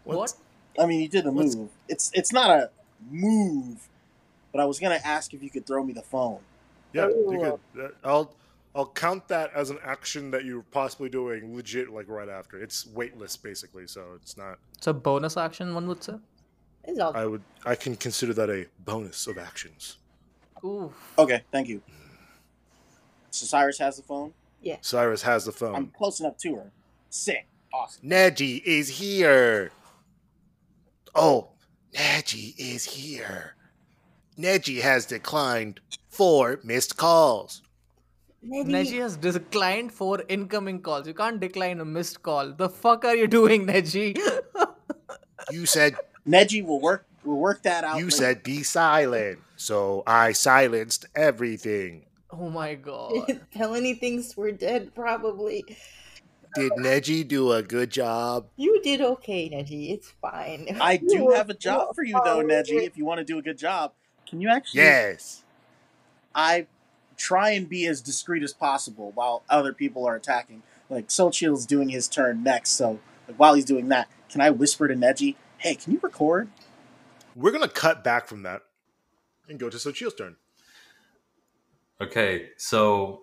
what? 0.02 0.34
I 0.80 0.86
mean, 0.86 1.00
you 1.00 1.08
did 1.08 1.22
the 1.24 1.30
What's- 1.30 1.54
move. 1.54 1.70
It's 1.88 2.10
it's 2.12 2.32
not 2.32 2.50
a 2.50 2.70
move, 3.08 3.88
but 4.50 4.60
I 4.60 4.64
was 4.64 4.80
gonna 4.80 4.98
ask 5.04 5.32
if 5.32 5.44
you 5.44 5.50
could 5.50 5.64
throw 5.64 5.84
me 5.84 5.92
the 5.92 6.02
phone. 6.02 6.40
Yeah, 6.92 7.06
you 7.06 7.58
could. 7.74 7.84
uh, 7.84 7.88
I'll 8.02 8.34
I'll 8.74 8.86
count 8.86 9.28
that 9.28 9.50
as 9.54 9.70
an 9.70 9.78
action 9.84 10.30
that 10.30 10.44
you're 10.44 10.62
possibly 10.62 11.10
doing 11.10 11.54
legit 11.54 11.90
like 11.90 12.08
right 12.08 12.28
after. 12.28 12.58
It's 12.58 12.86
weightless 12.86 13.36
basically, 13.36 13.86
so 13.86 14.12
it's 14.16 14.36
not. 14.36 14.58
It's 14.78 14.86
a 14.86 14.94
bonus 14.94 15.36
action, 15.36 15.74
one 15.74 15.86
would 15.88 16.02
say. 16.02 16.14
It's 16.84 16.98
all. 16.98 17.14
I 17.14 17.26
would 17.26 17.42
I 17.64 17.74
can 17.74 17.96
consider 17.96 18.32
that 18.34 18.48
a 18.48 18.66
bonus 18.84 19.26
of 19.26 19.38
actions. 19.38 19.98
Ooh. 20.64 20.92
Okay, 21.18 21.42
thank 21.50 21.68
you. 21.68 21.82
So 23.30 23.46
Cyrus 23.46 23.78
has 23.78 23.96
the 23.96 24.02
phone. 24.02 24.32
Yeah. 24.62 24.76
Cyrus 24.80 25.22
has 25.22 25.44
the 25.44 25.52
phone. 25.52 25.74
I'm 25.74 25.86
close 25.88 26.20
enough 26.20 26.38
to 26.38 26.56
her. 26.56 26.70
Sick. 27.10 27.46
Awesome. 27.74 28.08
Neji 28.08 28.62
is 28.64 28.88
here. 28.88 29.72
Oh, 31.14 31.48
Neji 31.94 32.54
is 32.58 32.84
here. 32.84 33.54
Neji 34.38 34.80
has 34.80 35.06
declined 35.06 35.80
four 36.08 36.60
missed 36.62 36.96
calls. 36.96 37.62
Neji 38.44 38.98
has 39.00 39.16
declined 39.16 39.92
four 39.92 40.22
incoming 40.28 40.80
calls. 40.82 41.06
You 41.06 41.14
can't 41.14 41.38
decline 41.40 41.80
a 41.80 41.84
missed 41.84 42.22
call. 42.22 42.52
The 42.52 42.68
fuck 42.68 43.04
are 43.04 43.14
you 43.14 43.26
doing, 43.28 43.66
Neji? 43.66 44.18
You 45.50 45.66
said 45.66 45.94
Neji 46.28 46.64
will 46.64 46.80
work. 46.80 47.06
We'll 47.24 47.36
work 47.36 47.62
that 47.62 47.84
out. 47.84 47.98
you 47.98 48.04
later. 48.06 48.16
said 48.16 48.42
be 48.42 48.64
silent, 48.64 49.38
so 49.56 50.02
I 50.06 50.32
silenced 50.32 51.06
everything. 51.14 52.06
oh 52.32 52.50
my 52.50 52.74
god. 52.74 53.40
Melanie 53.56 53.94
thinks 53.94 54.36
we're 54.36 54.50
dead, 54.52 54.92
probably. 54.94 55.64
Did 56.56 56.72
Neji 56.72 57.26
do 57.26 57.52
a 57.52 57.62
good 57.62 57.90
job? 57.90 58.46
You 58.56 58.82
did 58.82 59.00
okay, 59.00 59.48
Neji. 59.50 59.92
It's 59.92 60.10
fine. 60.20 60.76
I 60.80 60.96
do 61.08 61.26
were- 61.26 61.36
have 61.36 61.48
a 61.48 61.54
job 61.54 61.94
for 61.94 62.02
you 62.02 62.18
though, 62.24 62.42
Neji. 62.42 62.82
If 62.82 62.98
you 62.98 63.04
want 63.04 63.18
to 63.18 63.24
do 63.24 63.38
a 63.38 63.42
good 63.42 63.56
job, 63.58 63.92
Can 64.28 64.40
you 64.40 64.48
actually? 64.48 64.80
Yes. 64.82 65.44
I 66.34 66.66
try 67.16 67.50
and 67.50 67.68
be 67.68 67.86
as 67.86 68.00
discreet 68.00 68.42
as 68.42 68.52
possible 68.52 69.12
while 69.14 69.42
other 69.48 69.72
people 69.72 70.06
are 70.06 70.14
attacking. 70.16 70.62
Like 70.90 71.08
Sochil's 71.08 71.66
doing 71.66 71.88
his 71.88 72.08
turn 72.08 72.42
next, 72.42 72.70
so 72.70 73.00
like, 73.26 73.36
while 73.38 73.54
he's 73.54 73.64
doing 73.64 73.88
that, 73.88 74.08
can 74.28 74.40
I 74.40 74.50
whisper 74.50 74.88
to 74.88 74.94
Neji, 74.94 75.36
"Hey, 75.58 75.74
can 75.74 75.92
you 75.92 76.00
record?" 76.02 76.48
We're 77.34 77.50
gonna 77.52 77.68
cut 77.68 78.04
back 78.04 78.26
from 78.26 78.42
that 78.42 78.62
and 79.48 79.58
go 79.58 79.70
to 79.70 79.76
Sochil's 79.76 80.14
turn. 80.14 80.36
Okay, 82.00 82.50
so 82.56 83.22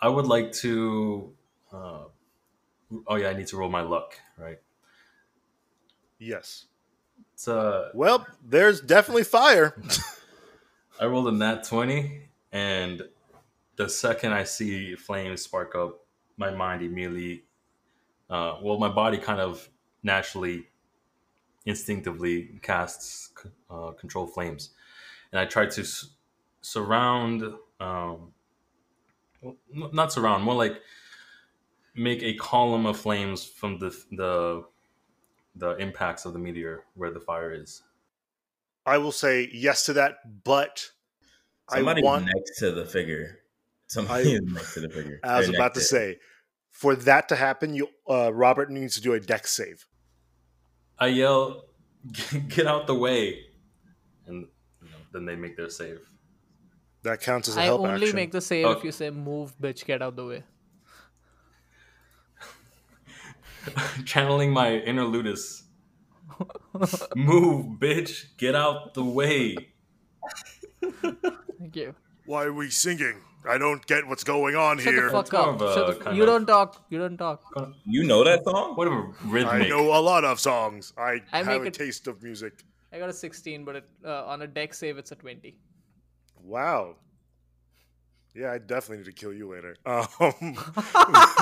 I 0.00 0.08
would 0.08 0.26
like 0.26 0.52
to. 0.54 1.32
Uh, 1.72 2.04
oh 3.06 3.16
yeah, 3.16 3.28
I 3.28 3.32
need 3.34 3.46
to 3.48 3.56
roll 3.56 3.70
my 3.70 3.80
luck, 3.80 4.18
right? 4.36 4.58
Yes. 6.18 6.66
It's 7.34 7.48
uh, 7.48 7.90
Well, 7.94 8.26
there's 8.44 8.80
definitely 8.80 9.24
fire. 9.24 9.80
I 11.00 11.06
rolled 11.06 11.28
a 11.28 11.32
nat 11.32 11.64
twenty, 11.64 12.27
and 12.52 13.02
the 13.76 13.88
second 13.88 14.32
I 14.32 14.44
see 14.44 14.94
flames 14.94 15.42
spark 15.42 15.74
up, 15.74 16.00
my 16.36 16.50
mind 16.50 16.82
immediately, 16.82 17.44
uh, 18.30 18.58
well, 18.62 18.78
my 18.78 18.88
body 18.88 19.18
kind 19.18 19.40
of 19.40 19.68
naturally, 20.02 20.68
instinctively 21.64 22.58
casts 22.62 23.32
uh, 23.70 23.92
control 23.92 24.26
flames, 24.26 24.70
and 25.32 25.40
I 25.40 25.44
try 25.44 25.66
to 25.66 25.84
surround, 26.60 27.42
um, 27.80 28.32
not 29.72 30.12
surround, 30.12 30.44
more 30.44 30.54
like 30.54 30.82
make 31.94 32.22
a 32.22 32.34
column 32.34 32.86
of 32.86 32.96
flames 32.96 33.44
from 33.44 33.78
the 33.78 33.90
the 34.12 34.64
the 35.54 35.76
impacts 35.76 36.24
of 36.24 36.32
the 36.32 36.38
meteor 36.38 36.84
where 36.94 37.10
the 37.10 37.20
fire 37.20 37.52
is. 37.52 37.82
I 38.86 38.98
will 38.98 39.12
say 39.12 39.50
yes 39.52 39.84
to 39.86 39.92
that, 39.94 40.44
but 40.44 40.92
Somebody's 41.70 42.04
I 42.04 42.06
want. 42.06 42.26
next 42.26 42.58
to 42.58 42.72
the 42.72 42.84
figure. 42.84 43.38
Somebody 43.86 44.32
I- 44.32 44.34
is 44.34 44.40
next 44.52 44.74
to 44.74 44.80
the 44.80 44.88
figure. 44.88 45.20
I 45.24 45.38
was 45.38 45.46
They're 45.48 45.56
about 45.56 45.74
to 45.74 45.80
next 45.80 45.90
say, 45.90 46.18
for 46.70 46.94
that 46.96 47.28
to 47.30 47.36
happen, 47.36 47.74
you 47.74 47.88
uh, 48.08 48.32
Robert 48.32 48.70
needs 48.70 48.94
to 48.94 49.00
do 49.00 49.12
a 49.14 49.20
Dex 49.20 49.50
save. 49.52 49.86
I 50.98 51.08
yell, 51.08 51.64
"Get 52.48 52.66
out 52.66 52.86
the 52.86 52.94
way!" 52.94 53.40
and 54.26 54.46
you 54.82 54.88
know, 54.90 54.96
then 55.12 55.24
they 55.26 55.36
make 55.36 55.56
their 55.56 55.70
save. 55.70 56.00
That 57.02 57.20
counts 57.20 57.48
as 57.48 57.56
a 57.56 57.60
I 57.60 57.64
help 57.64 57.82
only 57.82 58.12
make 58.12 58.32
the 58.32 58.40
save 58.40 58.66
Oh. 58.66 58.72
if 58.72 58.84
you 58.84 58.92
say 58.92 59.10
move, 59.10 59.54
bitch, 59.60 59.84
get 59.84 60.02
out 60.02 60.16
the 60.16 60.24
way. 60.26 60.42
Channeling 64.04 64.52
my 64.52 64.74
inner 64.76 65.04
Ludus. 65.04 65.64
Move, 67.16 67.78
bitch! 67.80 68.36
Get 68.36 68.54
out 68.54 68.94
the 68.94 69.02
way! 69.04 69.56
Thank 71.68 71.76
you. 71.76 71.94
Why 72.24 72.44
are 72.44 72.52
we 72.52 72.70
singing? 72.70 73.20
I 73.46 73.58
don't 73.58 73.84
get 73.86 74.06
what's 74.06 74.24
going 74.24 74.56
on 74.56 74.78
Shut 74.78 74.94
here. 74.94 75.04
the 75.06 75.10
fuck 75.10 75.26
It's 75.26 75.34
up. 75.34 75.60
of 75.60 75.74
Shut 75.74 76.00
the 76.02 76.10
f- 76.10 76.16
you 76.16 76.22
of- 76.22 76.28
don't 76.28 76.46
talk. 76.46 76.86
You 76.88 76.98
don't 76.98 77.18
talk. 77.18 77.42
You 77.84 78.04
know 78.04 78.24
that 78.24 78.42
song? 78.44 78.74
Whatever 78.74 79.02
I 79.24 79.28
rhythmic. 79.28 79.68
know 79.68 79.94
a 79.94 80.00
lot 80.00 80.24
of 80.24 80.40
songs. 80.40 80.94
I, 80.96 81.20
I 81.32 81.42
have 81.42 81.62
make 81.62 81.66
a 81.66 81.70
taste 81.70 82.06
of 82.08 82.22
music. 82.22 82.64
I 82.90 82.98
got 82.98 83.10
a 83.10 83.12
16, 83.12 83.66
but 83.66 83.76
it, 83.76 83.84
uh, 84.02 84.24
on 84.24 84.40
a 84.42 84.46
Dex 84.46 84.78
save, 84.78 84.96
it's 84.96 85.12
a 85.12 85.14
20. 85.14 85.58
Wow. 86.42 86.96
Yeah, 88.34 88.52
I 88.52 88.58
definitely 88.58 88.98
need 88.98 89.06
to 89.06 89.12
kill 89.12 89.32
you 89.34 89.50
later. 89.52 89.76
Um, 89.84 90.06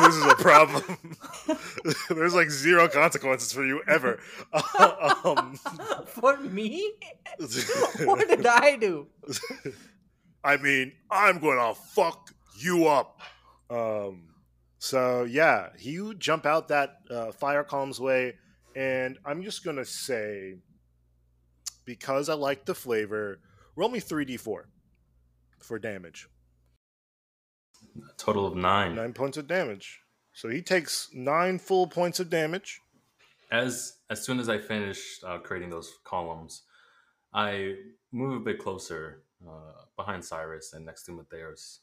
this 0.03 0.17
is 0.17 0.25
a 0.25 0.35
problem. 0.39 0.99
There's 2.11 2.35
like 2.35 2.51
zero 2.51 2.89
consequences 2.89 3.53
for 3.53 3.65
you 3.65 3.81
ever. 3.87 4.19
um, 5.25 5.57
For 6.07 6.37
me? 6.39 6.93
what 8.05 8.27
did 8.29 8.45
I 8.47 8.77
do? 8.77 9.07
I 10.47 10.57
mean, 10.59 10.93
I'm 11.11 11.41
gonna 11.41 11.75
fuck 11.75 12.33
you 12.57 12.87
up. 12.87 13.21
Um, 13.69 14.29
so 14.79 15.25
yeah, 15.25 15.71
you 15.77 16.15
jump 16.15 16.47
out 16.47 16.69
that 16.69 16.99
uh, 17.11 17.33
fire 17.33 17.65
column's 17.65 17.99
way, 17.99 18.37
and 18.77 19.19
I'm 19.25 19.43
just 19.43 19.65
gonna 19.65 19.85
say, 19.85 20.55
because 21.85 22.29
I 22.29 22.35
like 22.35 22.65
the 22.65 22.77
flavor, 22.77 23.41
roll 23.75 23.89
me 23.89 23.99
three 23.99 24.25
d 24.25 24.37
four 24.37 24.69
for 25.59 25.81
damage. 25.81 26.29
A 27.97 28.17
Total 28.17 28.47
of 28.47 28.55
nine. 28.55 28.95
Nine 28.95 29.15
points 29.15 29.37
of 29.37 29.49
damage. 29.49 30.01
So 30.33 30.49
he 30.49 30.63
takes 30.63 31.09
nine 31.13 31.59
full 31.59 31.89
points 31.89 32.21
of 32.21 32.31
damage. 32.31 32.81
As 33.51 33.95
as 34.11 34.23
soon 34.23 34.39
as 34.39 34.49
I 34.49 34.59
finish 34.59 35.19
uh, 35.27 35.39
creating 35.39 35.71
those 35.71 35.93
columns, 36.05 36.63
I 37.35 37.75
move 38.13 38.41
a 38.41 38.45
bit 38.45 38.61
closer 38.61 39.25
uh, 39.47 39.73
behind 39.97 40.25
Cyrus 40.25 40.73
and 40.73 40.85
next 40.85 41.05
to 41.05 41.13
Matthias. 41.13 41.81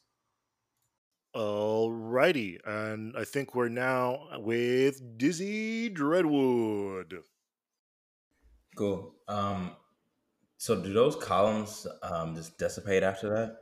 Alrighty, 1.34 2.58
and 2.64 3.16
I 3.16 3.24
think 3.24 3.54
we're 3.54 3.68
now 3.68 4.28
with 4.38 5.18
Dizzy 5.18 5.90
Dreadwood. 5.90 7.22
Cool. 8.76 9.14
Um, 9.26 9.72
so 10.58 10.80
do 10.80 10.92
those 10.92 11.16
columns 11.16 11.86
um, 12.02 12.34
just 12.36 12.56
dissipate 12.56 13.02
after 13.02 13.28
that? 13.30 13.56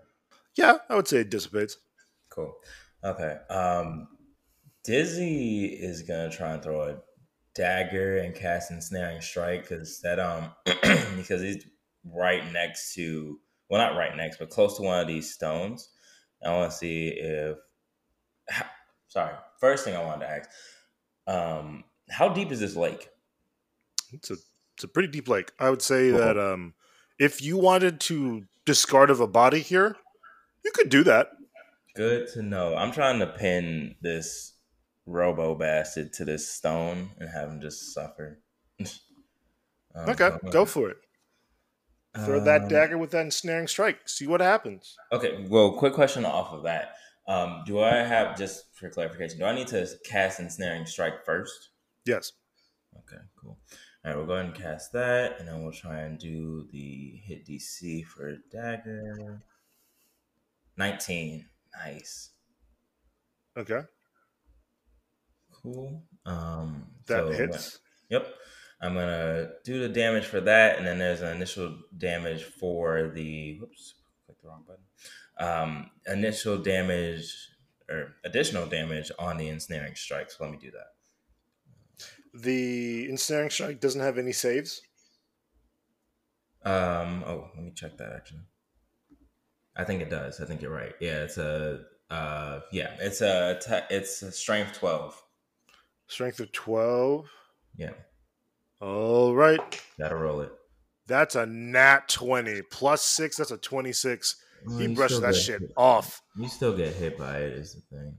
Yeah, 0.57 0.79
I 0.89 0.97
would 0.97 1.09
say 1.09 1.19
it 1.19 1.31
dissipates. 1.31 1.79
Cool. 2.29 2.55
Okay. 3.03 3.39
Um, 3.49 4.09
Dizzy 4.85 5.65
is 5.67 6.03
gonna 6.03 6.31
try 6.31 6.53
and 6.53 6.63
throw 6.63 6.83
a 6.83 6.97
dagger 7.55 8.19
and 8.19 8.35
cast 8.35 8.71
ensnaring 8.71 9.21
strike 9.21 9.63
because 9.63 10.01
that 10.01 10.19
um 10.19 10.51
because 11.17 11.43
he's 11.43 11.65
right 12.05 12.51
next 12.53 12.95
to 12.95 13.39
well 13.73 13.81
not 13.81 13.97
right 13.97 14.15
next 14.15 14.37
but 14.37 14.51
close 14.51 14.77
to 14.77 14.83
one 14.83 15.01
of 15.01 15.07
these 15.09 15.33
stones. 15.33 15.89
I 16.45 16.55
want 16.55 16.71
to 16.71 16.77
see 16.77 17.09
if 17.09 17.57
sorry. 19.09 19.35
First 19.61 19.85
thing 19.85 19.97
I 19.97 20.05
wanted 20.05 20.27
to 20.27 20.31
ask, 20.31 20.51
um, 21.27 21.85
how 22.11 22.29
deep 22.29 22.53
is 22.53 22.61
this 22.61 22.77
lake? 22.77 23.09
It's 24.13 24.31
a 24.31 24.37
it's 24.75 24.85
a 24.85 24.89
pretty 24.89 25.09
deep 25.09 25.27
lake. 25.27 25.53
I 25.59 25.71
would 25.71 25.81
say 25.81 26.11
that 26.11 26.39
um, 26.39 26.75
if 27.19 27.41
you 27.41 27.57
wanted 27.57 27.99
to 28.01 28.45
discard 28.67 29.09
of 29.09 29.21
a 29.21 29.27
body 29.27 29.61
here, 29.61 29.97
you 30.65 30.71
could 30.75 30.91
do 30.91 31.03
that. 31.05 31.29
Good 31.97 32.29
to 32.35 32.43
know. 32.43 32.75
I'm 32.77 32.93
trying 32.93 33.21
to 33.21 33.27
pin 33.27 33.95
this 34.03 34.55
robo 35.07 35.55
bastard 35.55 36.13
to 36.15 36.27
this 36.27 36.49
stone 36.49 37.11
and 37.19 37.31
have 37.31 37.49
him 37.49 37.61
just 37.61 37.95
suffer. 37.95 38.43
Um, 39.95 40.09
Okay, 40.09 40.31
go 40.51 40.65
for 40.65 40.89
it. 40.89 40.97
Throw 42.15 42.41
that 42.45 42.63
Um, 42.63 42.69
dagger 42.69 42.99
with 42.99 43.11
that 43.13 43.25
ensnaring 43.25 43.67
strike. 43.67 44.07
See 44.09 44.27
what 44.27 44.41
happens. 44.43 44.97
Okay, 45.13 45.47
well, 45.49 45.73
quick 45.73 45.95
question 45.95 46.25
off 46.27 46.53
of 46.53 46.63
that. 46.65 46.97
Um, 47.27 47.63
do 47.67 47.81
I 47.81 47.95
have 47.95 48.37
just 48.37 48.75
for 48.75 48.91
clarification? 48.91 49.39
Do 49.39 49.45
I 49.47 49.55
need 49.55 49.69
to 49.69 49.89
cast 50.05 50.39
ensnaring 50.39 50.85
strike 50.85 51.25
first? 51.25 51.71
Yes. 52.05 52.33
Okay, 52.99 53.23
cool. 53.41 53.59
All 54.05 54.11
right, 54.11 54.17
we'll 54.17 54.27
go 54.27 54.35
ahead 54.35 54.47
and 54.47 54.55
cast 54.55 54.93
that, 54.93 55.39
and 55.39 55.49
then 55.49 55.63
we'll 55.63 55.73
try 55.73 56.01
and 56.01 56.19
do 56.19 56.69
the 56.71 57.17
hit 57.25 57.47
DC 57.47 58.03
for 58.05 58.37
dagger. 58.51 59.41
Nineteen, 60.77 61.49
nice, 61.85 62.31
Okay. 63.57 63.83
cool. 65.53 66.03
Um, 66.27 66.91
That 67.07 67.25
so- 67.25 67.31
hits. 67.33 67.79
Yep. 68.11 68.27
I'm 68.83 68.95
gonna 68.95 69.51
do 69.65 69.79
the 69.79 69.89
damage 69.89 70.25
for 70.25 70.41
that, 70.41 70.77
and 70.77 70.87
then 70.87 70.99
there's 70.99 71.21
an 71.21 71.37
initial 71.37 71.79
damage 71.97 72.43
for 72.43 73.13
the. 73.15 73.59
Whoops, 73.61 73.95
clicked 74.27 74.43
the 74.43 74.49
wrong 74.49 74.65
button. 74.67 74.83
Um, 75.39 75.91
initial 76.07 76.59
damage 76.59 77.33
or 77.89 78.15
additional 78.25 78.67
damage 78.67 79.13
on 79.19 79.37
the 79.37 79.49
ensnaring 79.49 79.95
strike. 79.95 80.31
So 80.31 80.43
let 80.43 80.53
me 80.53 80.59
do 80.61 80.73
that. 80.73 80.89
The 82.35 83.09
ensnaring 83.09 83.51
strike 83.51 83.81
doesn't 83.81 84.01
have 84.01 84.19
any 84.19 84.33
saves. 84.33 84.83
Um. 86.65 87.23
Oh, 87.27 87.51
let 87.55 87.65
me 87.65 87.73
check 87.75 87.97
that 87.99 88.13
actually. 88.13 88.41
I 89.77 89.85
think 89.85 90.03
it 90.03 90.11
does. 90.11 90.41
I 90.41 90.45
think 90.45 90.61
you're 90.61 90.75
right. 90.75 90.95
Yeah, 91.01 91.23
it's 91.23 91.39
a. 91.39 91.83
Uh. 92.11 92.61
Yeah, 92.73 92.97
it's 92.99 93.21
a. 93.21 93.59
Te- 93.61 93.95
it's 93.95 94.23
a 94.23 94.33
strength 94.33 94.79
twelve. 94.79 95.21
Strength 96.09 96.41
of 96.41 96.53
twelve. 96.53 97.29
Yeah, 97.77 97.93
All 98.83 99.33
right. 99.35 99.61
gotta 99.99 100.17
roll 100.17 100.41
it. 100.41 100.53
That's 101.07 101.37
a 101.37 101.47
nat 101.47 102.09
twenty 102.09 102.63
plus 102.63 103.03
six. 103.03 103.37
That's 103.37 103.53
a 103.53 103.57
twenty-six. 103.57 104.37
Well, 104.67 104.79
he 104.79 104.89
brushed 104.89 105.21
that 105.21 105.37
shit 105.37 105.61
hit. 105.61 105.73
off. 105.77 106.21
You 106.37 106.49
still 106.49 106.77
get 106.77 106.95
hit 106.95 107.17
by 107.17 107.39
it. 107.39 107.53
Is 107.53 107.75
the 107.75 107.97
thing. 107.97 108.17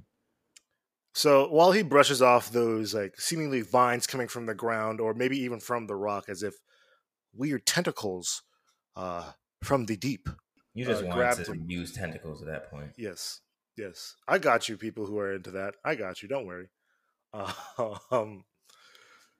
So 1.13 1.47
while 1.49 1.73
he 1.73 1.83
brushes 1.83 2.21
off 2.21 2.49
those 2.49 2.93
like 2.93 3.19
seemingly 3.19 3.61
vines 3.61 4.07
coming 4.07 4.27
from 4.27 4.45
the 4.45 4.55
ground, 4.55 5.01
or 5.01 5.13
maybe 5.13 5.37
even 5.39 5.59
from 5.59 5.85
the 5.85 5.95
rock, 5.95 6.25
as 6.29 6.43
if 6.43 6.55
weird 7.35 7.65
tentacles 7.65 8.41
uh, 8.95 9.31
from 9.63 9.85
the 9.85 9.97
deep. 9.97 10.29
You 10.73 10.85
just 10.85 11.03
uh, 11.03 11.07
wanted 11.07 11.45
to 11.45 11.57
use 11.67 11.91
tentacles 11.91 12.41
at 12.41 12.47
that 12.47 12.71
point. 12.71 12.91
Yes, 12.97 13.41
yes, 13.77 14.15
I 14.27 14.39
got 14.39 14.69
you. 14.69 14.77
People 14.77 15.05
who 15.05 15.19
are 15.19 15.33
into 15.33 15.51
that, 15.51 15.75
I 15.83 15.95
got 15.95 16.21
you. 16.21 16.29
Don't 16.29 16.47
worry. 16.47 16.69
Um, 18.11 18.43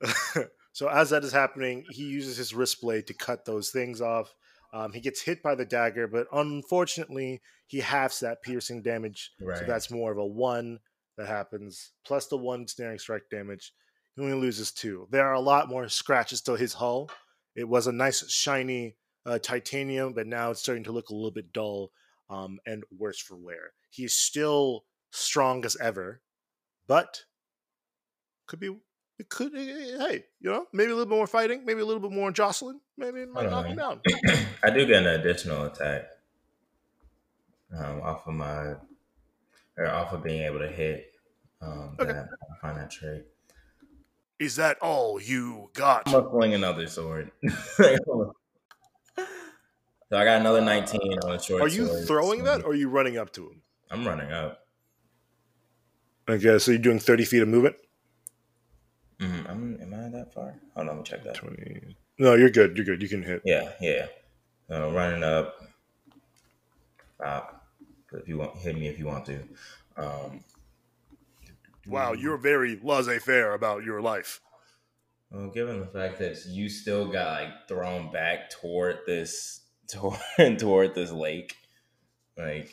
so 0.73 0.87
as 0.89 1.11
that 1.11 1.23
is 1.23 1.31
happening, 1.31 1.85
he 1.89 2.03
uses 2.03 2.35
his 2.35 2.53
wrist 2.53 2.81
blade 2.81 3.07
to 3.07 3.13
cut 3.13 3.45
those 3.45 3.69
things 3.69 4.01
off. 4.01 4.33
Um, 4.73 4.91
he 4.91 4.99
gets 4.99 5.21
hit 5.21 5.43
by 5.43 5.53
the 5.53 5.65
dagger, 5.65 6.07
but 6.07 6.25
unfortunately, 6.33 7.41
he 7.67 7.79
halves 7.79 8.19
that 8.21 8.41
piercing 8.41 8.81
damage. 8.81 9.31
So 9.59 9.65
that's 9.67 9.91
more 9.91 10.11
of 10.11 10.17
a 10.17 10.25
one 10.25 10.79
that 11.17 11.27
happens, 11.27 11.91
plus 12.03 12.25
the 12.25 12.37
ensnaring 12.39 12.97
strike 12.97 13.29
damage. 13.29 13.71
He 14.15 14.23
only 14.23 14.33
loses 14.33 14.71
two. 14.71 15.07
There 15.11 15.27
are 15.27 15.33
a 15.33 15.39
lot 15.39 15.69
more 15.69 15.87
scratches 15.89 16.41
to 16.41 16.55
his 16.55 16.73
hull. 16.73 17.11
It 17.55 17.69
was 17.69 17.85
a 17.85 17.91
nice, 17.91 18.27
shiny 18.31 18.97
uh, 19.27 19.37
titanium, 19.37 20.13
but 20.13 20.25
now 20.25 20.49
it's 20.49 20.61
starting 20.61 20.83
to 20.85 20.91
look 20.91 21.09
a 21.09 21.13
little 21.13 21.31
bit 21.31 21.53
dull 21.53 21.91
um, 22.31 22.59
and 22.65 22.83
worse 22.97 23.19
for 23.19 23.35
wear. 23.35 23.73
He's 23.91 24.15
still 24.15 24.85
strong 25.11 25.63
as 25.65 25.77
ever, 25.79 26.21
but 26.87 27.21
could 28.47 28.59
be. 28.59 28.75
It 29.19 29.29
could. 29.29 29.53
eh, 29.55 29.97
Hey, 29.97 30.25
you 30.39 30.49
know, 30.49 30.67
maybe 30.73 30.91
a 30.91 30.95
little 30.95 31.05
bit 31.11 31.15
more 31.15 31.27
fighting, 31.27 31.65
maybe 31.65 31.81
a 31.81 31.85
little 31.85 32.01
bit 32.01 32.11
more 32.11 32.31
jostling, 32.31 32.79
maybe 32.97 33.21
it 33.21 33.29
might 33.29 33.49
knock 33.49 33.65
him 33.67 33.77
down. 33.77 34.01
I 34.63 34.69
do 34.69 34.85
get 34.85 35.03
an 35.05 35.19
additional 35.19 35.65
attack 35.65 36.05
um, 37.77 38.01
off 38.01 38.27
of 38.27 38.33
my 38.33 38.75
or 39.77 39.87
off 39.87 40.13
of 40.13 40.23
being 40.23 40.41
able 40.43 40.59
to 40.59 40.67
hit. 40.67 41.11
Um, 41.61 41.95
Okay. 41.99 42.11
that 42.11 42.27
I 42.51 42.59
find 42.59 42.77
that 42.77 42.91
trait. 42.91 43.25
Is 44.39 44.57
that 44.57 44.77
all 44.81 45.21
you 45.21 45.69
got? 45.73 46.03
I'm 46.07 46.13
gonna 46.13 46.29
fling 46.29 46.53
another 46.53 46.87
sword. 46.87 47.31
so 47.77 48.33
I 50.11 50.25
got 50.25 50.41
another 50.41 50.59
19 50.61 51.19
on 51.23 51.35
a 51.35 51.41
short. 51.41 51.61
Are 51.61 51.67
you 51.67 51.87
sword, 51.87 52.07
throwing 52.07 52.39
so 52.39 52.45
that 52.45 52.63
or 52.65 52.71
are 52.71 52.75
you 52.75 52.89
running 52.89 53.17
up 53.17 53.31
to 53.33 53.49
him? 53.49 53.61
I'm 53.89 54.05
running 54.05 54.31
up. 54.31 54.59
Okay, 56.27 56.57
so 56.59 56.71
you're 56.71 56.79
doing 56.81 56.99
30 56.99 57.25
feet 57.25 57.41
of 57.41 57.47
movement? 57.47 57.75
Mhm. 59.23 59.49
I'm, 59.49 59.81
am 59.81 59.93
I 59.93 60.09
that 60.09 60.33
far? 60.33 60.55
Hold 60.75 60.87
on, 60.87 60.87
let 60.87 60.97
me 60.97 61.03
check 61.03 61.23
that. 61.23 61.35
20. 61.35 61.95
No, 62.19 62.35
you're 62.35 62.49
good. 62.49 62.75
You're 62.75 62.85
good. 62.85 63.01
You 63.01 63.09
can 63.09 63.23
hit. 63.23 63.41
Yeah, 63.45 63.71
yeah. 63.79 64.07
So 64.67 64.91
running 64.91 65.23
up. 65.23 65.55
Uh, 67.23 67.41
if 68.13 68.27
you 68.27 68.37
want, 68.37 68.57
hit 68.57 68.75
me 68.75 68.87
if 68.87 68.99
you 68.99 69.07
want 69.07 69.25
to. 69.25 69.43
Um, 69.97 70.43
Wow, 71.85 72.13
you're 72.13 72.37
very 72.37 72.79
laissez 72.81 73.19
faire 73.19 73.53
about 73.53 73.83
your 73.83 74.01
life. 74.01 74.39
Well, 75.29 75.49
given 75.49 75.81
the 75.81 75.85
fact 75.87 76.17
that 76.19 76.45
you 76.45 76.69
still 76.69 77.11
got 77.11 77.41
like 77.41 77.67
thrown 77.67 78.11
back 78.11 78.49
toward 78.49 78.99
this 79.05 79.61
toward, 79.87 80.19
toward 80.59 80.95
this 80.95 81.11
lake, 81.11 81.55
like 82.37 82.71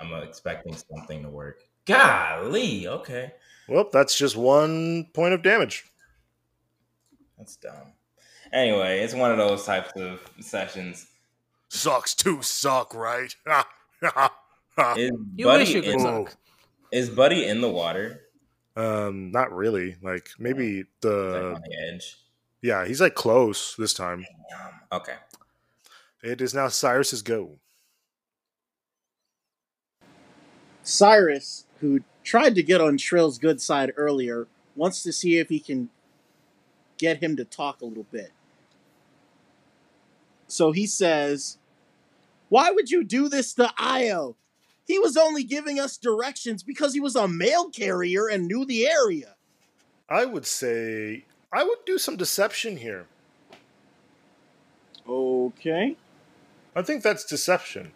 I'm 0.00 0.12
expecting 0.22 0.74
something 0.74 1.22
to 1.22 1.28
work. 1.28 1.60
Golly, 1.86 2.88
okay, 2.88 3.32
Well, 3.68 3.88
that's 3.92 4.16
just 4.16 4.36
one 4.36 5.06
point 5.14 5.34
of 5.34 5.42
damage. 5.42 5.84
that's 7.38 7.56
dumb. 7.56 7.92
Anyway, 8.52 8.98
it's 9.00 9.14
one 9.14 9.30
of 9.30 9.38
those 9.38 9.64
types 9.64 9.92
of 9.96 10.20
sessions. 10.40 11.06
Sucks 11.68 12.14
to 12.16 12.42
suck, 12.42 12.94
right? 12.94 13.34
Is 14.96 15.10
You 15.36 15.44
Buddy 15.46 15.62
wish 15.64 15.74
you 15.74 15.82
could 15.82 15.92
in, 15.94 16.00
suck. 16.00 16.36
Is 16.90 17.08
Buddy 17.08 17.46
in 17.46 17.60
the 17.60 17.70
water? 17.70 18.20
um, 18.76 19.30
not 19.30 19.52
really. 19.54 19.96
Like 20.02 20.28
maybe 20.38 20.78
Like 20.78 20.86
the 21.00 21.54
on 21.54 21.62
the 21.62 21.92
edge. 21.94 22.18
yeah, 22.60 22.84
he's 22.86 23.00
like 23.00 23.14
close 23.14 23.74
this 23.78 23.94
time. 23.94 24.26
Okay. 24.92 25.14
It 26.22 26.40
is 26.42 26.52
now 26.54 26.68
Cyrus's 26.68 27.22
go. 27.22 27.58
Cyrus, 30.82 31.64
who 31.82 32.00
tried 32.22 32.54
to 32.54 32.62
get 32.62 32.80
on 32.80 32.96
Shrill's 32.96 33.38
good 33.38 33.60
side 33.60 33.92
earlier, 33.96 34.46
wants 34.76 35.02
to 35.02 35.12
see 35.12 35.36
if 35.36 35.48
he 35.48 35.58
can 35.58 35.90
get 36.96 37.22
him 37.22 37.36
to 37.36 37.44
talk 37.44 37.82
a 37.82 37.84
little 37.84 38.06
bit. 38.10 38.30
So 40.46 40.70
he 40.70 40.86
says, 40.86 41.58
Why 42.48 42.70
would 42.70 42.90
you 42.90 43.02
do 43.02 43.28
this 43.28 43.52
to 43.54 43.72
Io? 43.76 44.36
He 44.86 44.98
was 44.98 45.16
only 45.16 45.42
giving 45.42 45.80
us 45.80 45.96
directions 45.96 46.62
because 46.62 46.94
he 46.94 47.00
was 47.00 47.16
a 47.16 47.26
mail 47.26 47.68
carrier 47.68 48.28
and 48.28 48.46
knew 48.46 48.64
the 48.64 48.86
area. 48.86 49.34
I 50.08 50.24
would 50.24 50.46
say 50.46 51.24
I 51.52 51.64
would 51.64 51.78
do 51.84 51.98
some 51.98 52.16
deception 52.16 52.76
here. 52.76 53.06
Okay. 55.08 55.96
I 56.76 56.82
think 56.82 57.02
that's 57.02 57.24
deception. 57.24 57.92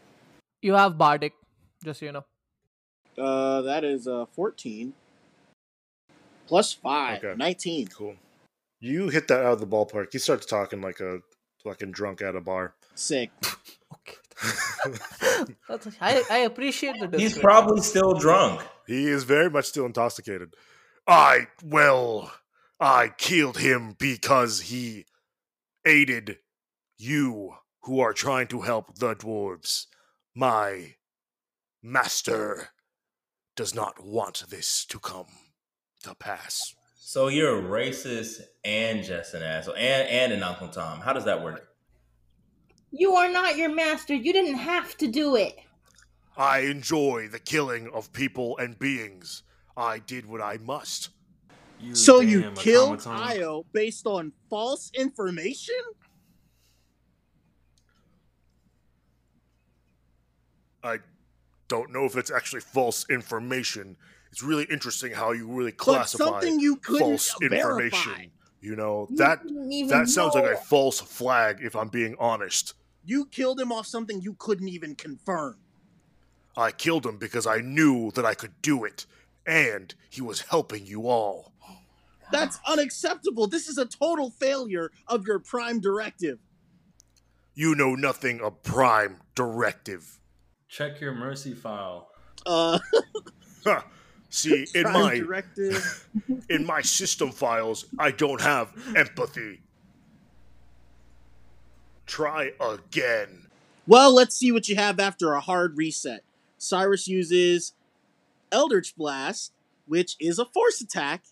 You 0.60 0.74
have 0.74 0.98
Bardic, 0.98 1.34
just 1.84 2.00
so 2.00 2.06
you 2.06 2.12
know. 2.12 2.24
Uh, 3.18 3.62
that 3.62 3.84
is 3.84 4.06
uh, 4.06 4.26
14. 4.32 4.92
Plus 6.46 6.72
5. 6.72 7.24
Okay. 7.24 7.34
19. 7.36 7.88
Cool. 7.88 8.16
You 8.80 9.08
hit 9.08 9.28
that 9.28 9.40
out 9.40 9.54
of 9.54 9.60
the 9.60 9.66
ballpark. 9.66 10.12
He 10.12 10.18
starts 10.18 10.46
talking 10.46 10.80
like 10.80 11.00
a 11.00 11.20
fucking 11.64 11.92
drunk 11.92 12.22
at 12.22 12.36
a 12.36 12.40
bar. 12.40 12.74
Sick. 12.94 13.30
Okay. 15.68 15.90
I, 16.00 16.22
I 16.30 16.38
appreciate 16.38 16.94
the 17.00 17.18
He's 17.18 17.38
probably 17.38 17.82
still 17.82 18.14
drunk. 18.14 18.62
He 18.86 19.06
is 19.06 19.24
very 19.24 19.50
much 19.50 19.66
still 19.66 19.86
intoxicated. 19.86 20.54
I, 21.06 21.48
well, 21.64 22.32
I 22.78 23.12
killed 23.16 23.58
him 23.58 23.96
because 23.98 24.60
he 24.62 25.06
aided 25.84 26.38
you 26.98 27.54
who 27.82 28.00
are 28.00 28.12
trying 28.12 28.46
to 28.48 28.62
help 28.62 28.98
the 28.98 29.14
dwarves. 29.14 29.86
My 30.34 30.94
master 31.82 32.70
does 33.56 33.74
not 33.74 34.04
want 34.04 34.44
this 34.48 34.84
to 34.84 34.98
come 34.98 35.26
to 36.04 36.14
pass. 36.14 36.74
So 36.98 37.28
you're 37.28 37.58
a 37.58 37.62
racist 37.62 38.42
and 38.64 39.02
just 39.02 39.34
an 39.34 39.42
asshole 39.42 39.74
and 39.76 40.08
and 40.08 40.32
an 40.32 40.42
Uncle 40.42 40.68
Tom. 40.68 41.00
How 41.00 41.12
does 41.12 41.24
that 41.24 41.42
work? 41.42 41.68
You 42.90 43.14
are 43.14 43.30
not 43.30 43.56
your 43.56 43.68
master. 43.68 44.14
You 44.14 44.32
didn't 44.32 44.58
have 44.58 44.96
to 44.98 45.08
do 45.08 45.36
it. 45.36 45.56
I 46.36 46.60
enjoy 46.60 47.28
the 47.28 47.38
killing 47.38 47.88
of 47.92 48.12
people 48.12 48.58
and 48.58 48.78
beings. 48.78 49.42
I 49.76 49.98
did 49.98 50.26
what 50.26 50.40
I 50.40 50.58
must. 50.58 51.10
You 51.80 51.94
So 51.94 52.20
you 52.20 52.50
killed 52.54 53.00
automaton. 53.00 53.38
Io 53.40 53.66
based 53.72 54.06
on 54.06 54.32
false 54.48 54.90
information? 54.94 55.74
I 60.82 60.98
don't 61.68 61.92
know 61.92 62.04
if 62.04 62.16
it's 62.16 62.30
actually 62.30 62.60
false 62.60 63.04
information. 63.10 63.96
It's 64.30 64.42
really 64.42 64.64
interesting 64.70 65.12
how 65.12 65.32
you 65.32 65.46
really 65.48 65.70
But 65.72 65.78
classify 65.78 66.24
something 66.24 66.60
you 66.60 66.76
couldn't 66.76 67.00
false 67.00 67.34
verify. 67.40 67.56
information. 67.56 68.30
You 68.60 68.74
know 68.76 69.06
You 69.10 69.16
that 69.18 69.42
that 69.88 70.08
sounds 70.08 70.34
like 70.34 70.44
a 70.44 70.56
false 70.56 71.00
flag. 71.00 71.58
If 71.62 71.76
I'm 71.76 71.88
being 71.88 72.16
honest, 72.18 72.74
You 73.04 73.26
killed 73.26 73.60
him 73.60 73.70
off 73.70 73.86
something 73.86 74.20
you 74.20 74.34
couldn't 74.38 74.68
even 74.68 74.96
confirm. 74.96 75.58
I 76.56 76.72
killed 76.72 77.06
him 77.06 77.18
because 77.18 77.46
I 77.46 77.58
knew 77.58 78.10
that 78.12 78.24
I 78.24 78.34
could 78.34 78.60
do 78.62 78.84
it, 78.84 79.06
and 79.46 79.94
he 80.10 80.22
was 80.22 80.40
helping 80.42 80.86
you 80.86 81.06
all. 81.08 81.52
That's 82.32 82.58
unacceptable. 82.66 83.46
This 83.46 83.68
is 83.68 83.78
a 83.78 83.84
total 83.86 84.30
failure 84.30 84.90
of 85.06 85.26
your 85.26 85.38
prime 85.38 85.80
directive. 85.80 86.40
You 87.54 87.74
know 87.74 87.94
nothing 87.94 88.40
of 88.40 88.62
Prime 88.62 89.20
Directive. 89.34 90.15
Check 90.68 91.00
your 91.00 91.14
mercy 91.14 91.54
file. 91.54 92.08
Uh, 92.44 92.78
Huh. 93.66 93.82
See, 94.30 94.64
in 94.76 94.84
my 94.84 95.18
directive. 95.18 96.08
in 96.48 96.64
my 96.64 96.82
system 96.82 97.32
files, 97.32 97.86
I 97.98 98.12
don't 98.12 98.40
have 98.40 98.72
empathy. 98.94 99.60
Try 102.06 102.52
again. 102.60 103.48
Well, 103.88 104.14
let's 104.14 104.36
see 104.36 104.52
what 104.52 104.68
you 104.68 104.76
have 104.76 105.00
after 105.00 105.32
a 105.32 105.40
hard 105.40 105.76
reset. 105.76 106.22
Cyrus 106.58 107.08
uses 107.08 107.72
Eldritch 108.52 108.94
Blast, 108.96 109.52
which 109.86 110.14
is 110.20 110.38
a 110.38 110.44
force 110.44 110.80
attack, 110.80 111.24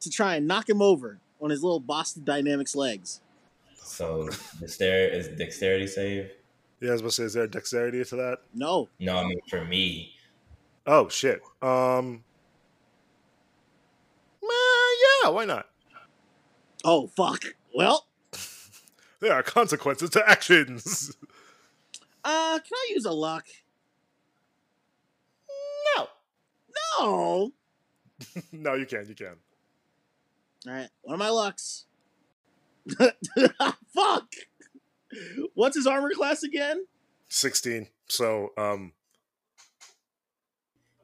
to 0.00 0.10
try 0.10 0.36
and 0.36 0.46
knock 0.46 0.68
him 0.68 0.82
over 0.82 1.18
on 1.40 1.48
his 1.48 1.62
little 1.62 1.80
Boston 1.80 2.24
Dynamics 2.24 2.76
legs. 2.76 3.22
So 3.76 4.28
dexterity 4.60 5.16
is 5.16 5.28
dexterity 5.28 5.86
save? 5.86 6.30
Yeah, 6.84 6.90
I 6.90 6.92
was 6.92 7.00
about 7.00 7.08
to 7.08 7.14
say, 7.14 7.22
is 7.22 7.32
there 7.32 7.44
a 7.44 7.48
dexterity 7.50 8.04
to 8.04 8.16
that? 8.16 8.40
No. 8.52 8.90
No, 9.00 9.16
I 9.16 9.24
mean 9.24 9.40
for 9.48 9.64
me. 9.64 10.12
Oh 10.86 11.08
shit. 11.08 11.40
Um. 11.62 12.22
eh, 14.42 14.96
yeah, 15.24 15.30
why 15.30 15.46
not? 15.46 15.70
Oh, 16.84 17.06
fuck. 17.06 17.42
Well, 17.74 18.06
There 19.20 19.32
are 19.32 19.42
consequences 19.42 20.10
to 20.10 20.28
actions. 20.28 21.16
uh, 22.24 22.58
can 22.58 22.74
I 22.74 22.86
use 22.90 23.06
a 23.06 23.12
luck? 23.12 23.46
no. 25.96 26.08
No. 27.00 27.52
no, 28.52 28.74
you 28.74 28.84
can. 28.84 29.06
You 29.08 29.14
can. 29.14 29.36
All 30.68 30.74
right, 30.74 30.90
one 31.00 31.14
of 31.14 31.18
my 31.18 31.30
lucks. 31.30 31.86
Fuck. 33.94 34.28
What's 35.54 35.76
his 35.76 35.86
armor 35.86 36.10
class 36.14 36.42
again? 36.42 36.86
Sixteen. 37.28 37.88
So, 38.08 38.50
um, 38.56 38.92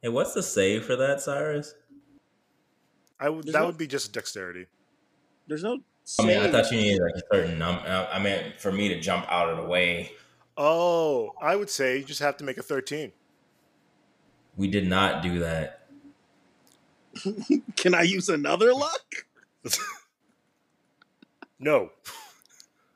Hey, 0.03 0.09
what's 0.09 0.33
the 0.33 0.43
save 0.43 0.85
for 0.87 0.97
that, 0.97 1.21
Cyrus? 1.21 1.75
I 3.19 3.29
would 3.29 3.45
There's 3.45 3.53
that 3.53 3.61
no- 3.61 3.67
would 3.67 3.77
be 3.79 3.87
just 3.87 4.13
dexterity. 4.13 4.67
There's 5.47 5.63
no 5.63 5.81
I 6.19 6.25
mean, 6.25 6.39
I 6.39 6.51
thought 6.51 6.71
you 6.73 6.79
needed 6.79 7.01
like 7.03 7.15
a 7.23 7.35
certain 7.35 7.59
number. 7.59 7.87
I 7.87 8.19
mean, 8.19 8.53
for 8.59 8.73
me 8.73 8.89
to 8.89 8.99
jump 9.01 9.27
out 9.31 9.49
of 9.51 9.59
the 9.59 9.65
way. 9.65 10.13
Oh, 10.57 11.33
I 11.41 11.55
would 11.55 11.71
say 11.71 11.99
you 11.99 12.05
just 12.05 12.21
have 12.21 12.37
to 12.39 12.45
make 12.45 12.57
a 12.59 12.63
13. 12.63 13.13
We 14.57 14.67
did 14.69 14.89
not 14.89 15.23
do 15.23 15.39
that. 15.41 15.87
Can 17.77 17.95
I 17.95 18.03
use 18.03 18.29
another 18.29 18.73
luck? 18.75 19.27
No. 21.63 21.91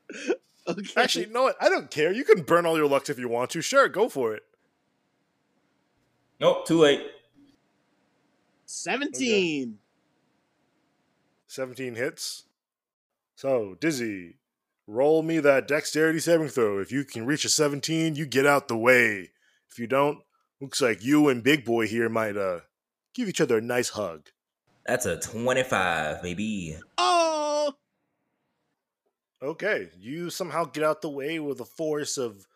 Okay. 0.66 0.88
Actually, 0.96 1.26
no, 1.26 1.52
I 1.60 1.68
don't 1.68 1.90
care. 1.90 2.10
You 2.12 2.24
can 2.24 2.42
burn 2.42 2.64
all 2.64 2.76
your 2.76 2.88
lucks 2.88 3.10
if 3.10 3.18
you 3.18 3.28
want 3.28 3.50
to. 3.50 3.60
Sure, 3.60 3.88
go 3.88 4.08
for 4.08 4.34
it. 4.34 4.42
Nope, 6.40 6.66
too 6.66 6.78
late. 6.78 7.02
17. 8.64 9.78
17 11.46 11.94
hits. 11.94 12.44
So, 13.36 13.76
Dizzy, 13.80 14.38
roll 14.86 15.22
me 15.22 15.38
that 15.40 15.68
dexterity 15.68 16.18
saving 16.18 16.48
throw. 16.48 16.78
If 16.78 16.90
you 16.90 17.04
can 17.04 17.26
reach 17.26 17.44
a 17.44 17.48
17, 17.48 18.16
you 18.16 18.26
get 18.26 18.46
out 18.46 18.68
the 18.68 18.76
way. 18.76 19.30
If 19.70 19.78
you 19.78 19.86
don't, 19.86 20.18
looks 20.60 20.80
like 20.80 21.04
you 21.04 21.28
and 21.28 21.42
Big 21.42 21.64
Boy 21.64 21.86
here 21.86 22.08
might 22.08 22.36
uh 22.36 22.60
give 23.12 23.28
each 23.28 23.40
other 23.40 23.58
a 23.58 23.60
nice 23.60 23.90
hug. 23.90 24.30
That's 24.86 25.06
a 25.06 25.18
25, 25.18 26.22
baby. 26.22 26.76
Oh! 26.98 27.03
Okay, 29.44 29.90
you 29.98 30.30
somehow 30.30 30.64
get 30.64 30.82
out 30.82 31.02
the 31.02 31.10
way 31.10 31.38
with 31.38 31.60
a 31.60 31.66
force 31.66 32.16
of, 32.16 32.46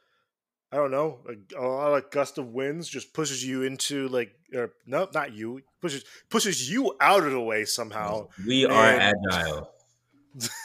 I 0.73 0.77
don't 0.77 0.91
know, 0.91 1.19
a, 1.57 1.95
a 1.97 2.03
gust 2.11 2.39
of 2.39 2.49
winds 2.49 2.89
just 2.89 3.13
pushes 3.13 3.45
you 3.45 3.63
into 3.63 4.09
like, 4.09 4.33
or, 4.55 4.73
no, 4.87 5.07
not 5.13 5.35
you, 5.35 5.61
pushes 5.83 6.05
pushes 6.31 6.71
you 6.71 6.97
out 7.01 7.25
of 7.25 7.33
the 7.33 7.41
way 7.41 7.67
somehow, 7.67 8.29
We 8.47 8.65
are 8.65 8.85
And- 8.87 9.15
agile. 9.31 9.71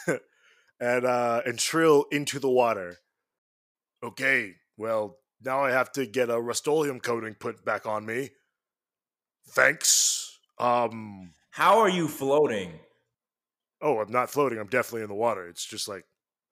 and 0.80 1.04
uh 1.04 1.42
and 1.44 1.60
Shrill 1.60 2.06
into 2.10 2.38
the 2.38 2.50
water. 2.50 2.96
Okay, 4.02 4.54
well 4.76 5.18
now 5.42 5.60
I 5.62 5.72
have 5.72 5.92
to 5.92 6.06
get 6.06 6.30
a 6.30 6.40
Rust-Oleum 6.40 7.00
coating 7.00 7.34
put 7.34 7.64
back 7.64 7.84
on 7.86 8.06
me. 8.06 8.30
Thanks. 9.48 10.38
Um. 10.58 11.32
How 11.50 11.78
are 11.80 11.88
you 11.88 12.08
floating? 12.08 12.72
Oh, 13.80 13.98
I'm 14.00 14.10
not 14.10 14.30
floating. 14.30 14.58
I'm 14.58 14.66
definitely 14.68 15.02
in 15.02 15.08
the 15.08 15.14
water. 15.14 15.46
It's 15.48 15.64
just 15.64 15.86
like 15.88 16.04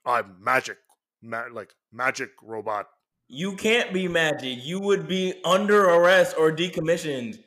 I'm 0.05 0.37
magic, 0.41 0.79
ma- 1.23 1.45
like 1.53 1.75
magic 1.93 2.31
robot. 2.43 2.87
You 3.29 3.57
can't 3.57 3.93
be 3.93 4.09
magic. 4.09 4.65
You 4.65 4.81
would 4.81 5.09
be 5.09 5.35
under 5.45 5.85
arrest 5.85 6.37
or 6.39 6.53
decommissioned. 6.53 7.39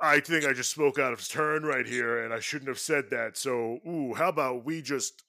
I 0.00 0.20
think 0.20 0.44
I 0.46 0.52
just 0.52 0.70
spoke 0.70 0.98
out 0.98 1.12
of 1.12 1.26
turn 1.28 1.64
right 1.64 1.86
here, 1.86 2.24
and 2.24 2.32
I 2.32 2.40
shouldn't 2.40 2.68
have 2.68 2.78
said 2.78 3.10
that. 3.10 3.36
So, 3.36 3.80
ooh, 3.86 4.14
how 4.14 4.28
about 4.28 4.64
we 4.64 4.80
just, 4.80 5.24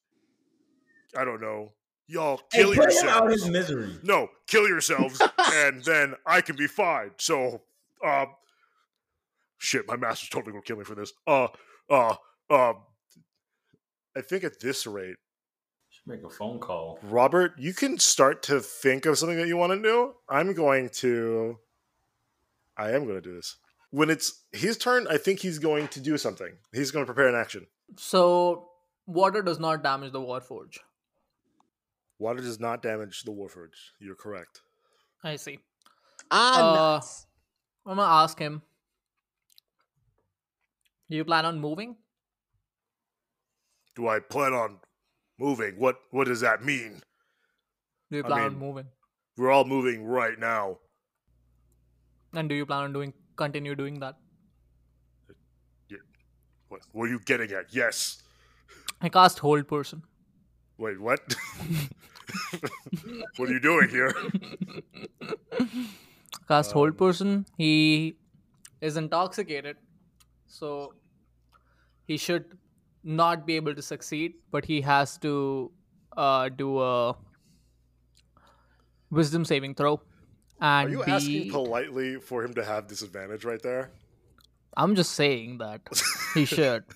I 1.17 1.25
don't 1.25 1.41
know, 1.41 1.73
y'all 2.07 2.41
Hey, 2.53 2.59
kill 2.61 2.73
put 2.75 2.91
him 2.91 3.07
out 3.09 3.23
yourselves. 3.23 3.43
his 3.43 3.49
misery. 3.51 3.99
No, 4.03 4.29
kill 4.47 4.67
yourselves, 4.67 5.21
and 5.37 5.83
then 5.83 6.13
I 6.25 6.39
can 6.41 6.55
be 6.55 6.67
fine. 6.67 7.11
So, 7.17 7.61
uh, 8.05 8.25
shit, 9.57 9.87
my 9.87 9.97
master's 9.97 10.29
totally 10.29 10.51
gonna 10.53 10.63
kill 10.63 10.77
me 10.77 10.85
for 10.85 10.95
this. 10.95 11.11
Uh, 11.27 11.47
uh, 11.89 12.15
uh, 12.49 12.73
I 14.15 14.21
think 14.21 14.43
at 14.45 14.59
this 14.61 14.85
rate, 14.87 15.17
make 16.05 16.23
a 16.23 16.29
phone 16.29 16.59
call. 16.59 16.99
Robert, 17.03 17.53
you 17.57 17.73
can 17.73 17.97
start 17.99 18.43
to 18.43 18.59
think 18.59 19.05
of 19.05 19.17
something 19.17 19.37
that 19.37 19.47
you 19.47 19.57
want 19.57 19.71
to 19.73 19.81
do. 19.81 20.13
I'm 20.29 20.53
going 20.53 20.89
to. 20.95 21.57
I 22.77 22.91
am 22.91 23.03
going 23.05 23.15
to 23.15 23.21
do 23.21 23.35
this. 23.35 23.57
When 23.91 24.09
it's 24.09 24.43
his 24.51 24.77
turn, 24.77 25.05
I 25.09 25.17
think 25.17 25.39
he's 25.39 25.59
going 25.59 25.87
to 25.89 25.99
do 25.99 26.17
something. 26.17 26.51
He's 26.73 26.91
going 26.91 27.05
to 27.05 27.13
prepare 27.13 27.27
an 27.29 27.35
action. 27.35 27.67
So 27.97 28.69
water 29.05 29.41
does 29.41 29.59
not 29.59 29.83
damage 29.83 30.13
the 30.13 30.19
warforge. 30.21 30.77
Water 32.17 32.39
does 32.41 32.59
not 32.59 32.83
damage 32.83 33.23
the 33.23 33.31
Warforge. 33.31 33.73
You're 33.99 34.13
correct. 34.13 34.61
I 35.23 35.37
see. 35.37 35.57
Ah, 36.29 36.59
Uh, 36.69 36.75
nuts. 36.75 37.25
I'm 37.83 37.97
gonna 37.97 38.07
ask 38.07 38.37
him. 38.37 38.61
Do 41.09 41.17
you 41.17 41.25
plan 41.25 41.45
on 41.47 41.59
moving? 41.59 41.95
Do 43.95 44.07
I 44.07 44.19
plan 44.19 44.53
on 44.53 44.77
moving? 45.39 45.75
What 45.77 45.97
What 46.11 46.27
does 46.27 46.41
that 46.41 46.63
mean? 46.63 47.01
Do 48.09 48.17
you 48.17 48.23
I 48.25 48.27
plan 48.27 48.45
on 48.45 48.59
moving? 48.59 48.87
We're 49.37 49.51
all 49.51 49.65
moving 49.65 50.05
right 50.05 50.37
now. 50.37 50.79
And 52.33 52.49
do 52.49 52.55
you 52.55 52.65
plan 52.65 52.83
on 52.83 52.93
doing 52.93 53.13
continue 53.35 53.75
doing 53.75 53.99
that? 53.99 54.17
Yeah. 55.89 55.97
What 56.69 56.81
were 56.93 57.07
you 57.07 57.19
getting 57.19 57.51
at? 57.51 57.73
Yes. 57.73 58.21
I 59.01 59.09
cast 59.09 59.39
hold 59.39 59.67
person. 59.67 60.03
Wait, 60.77 60.99
what? 60.99 61.19
what 63.37 63.49
are 63.49 63.53
you 63.53 63.59
doing 63.59 63.89
here? 63.89 64.13
Cast 66.47 66.71
Um, 66.71 66.73
hold 66.73 66.97
person. 66.97 67.45
He 67.57 68.17
is 68.81 68.97
intoxicated, 68.97 69.77
so 70.47 70.93
he 72.07 72.17
should 72.17 72.57
not 73.03 73.45
be 73.45 73.55
able 73.55 73.75
to 73.75 73.81
succeed. 73.81 74.33
But 74.51 74.65
he 74.65 74.81
has 74.81 75.17
to 75.19 75.71
uh, 76.17 76.49
do 76.49 76.79
a 76.81 77.15
wisdom 79.09 79.45
saving 79.45 79.75
throw. 79.75 80.01
And 80.59 80.65
Are 80.69 80.81
And 80.81 80.91
you 80.91 81.03
be, 81.03 81.11
asking 81.11 81.49
politely 81.51 82.17
for 82.17 82.43
him 82.43 82.53
to 82.53 82.63
have 82.63 82.87
disadvantage 82.87 83.43
right 83.45 83.61
there? 83.61 83.91
I'm 84.77 84.95
just 84.95 85.13
saying 85.13 85.57
that 85.59 85.81
he 86.33 86.45
should. 86.45 86.83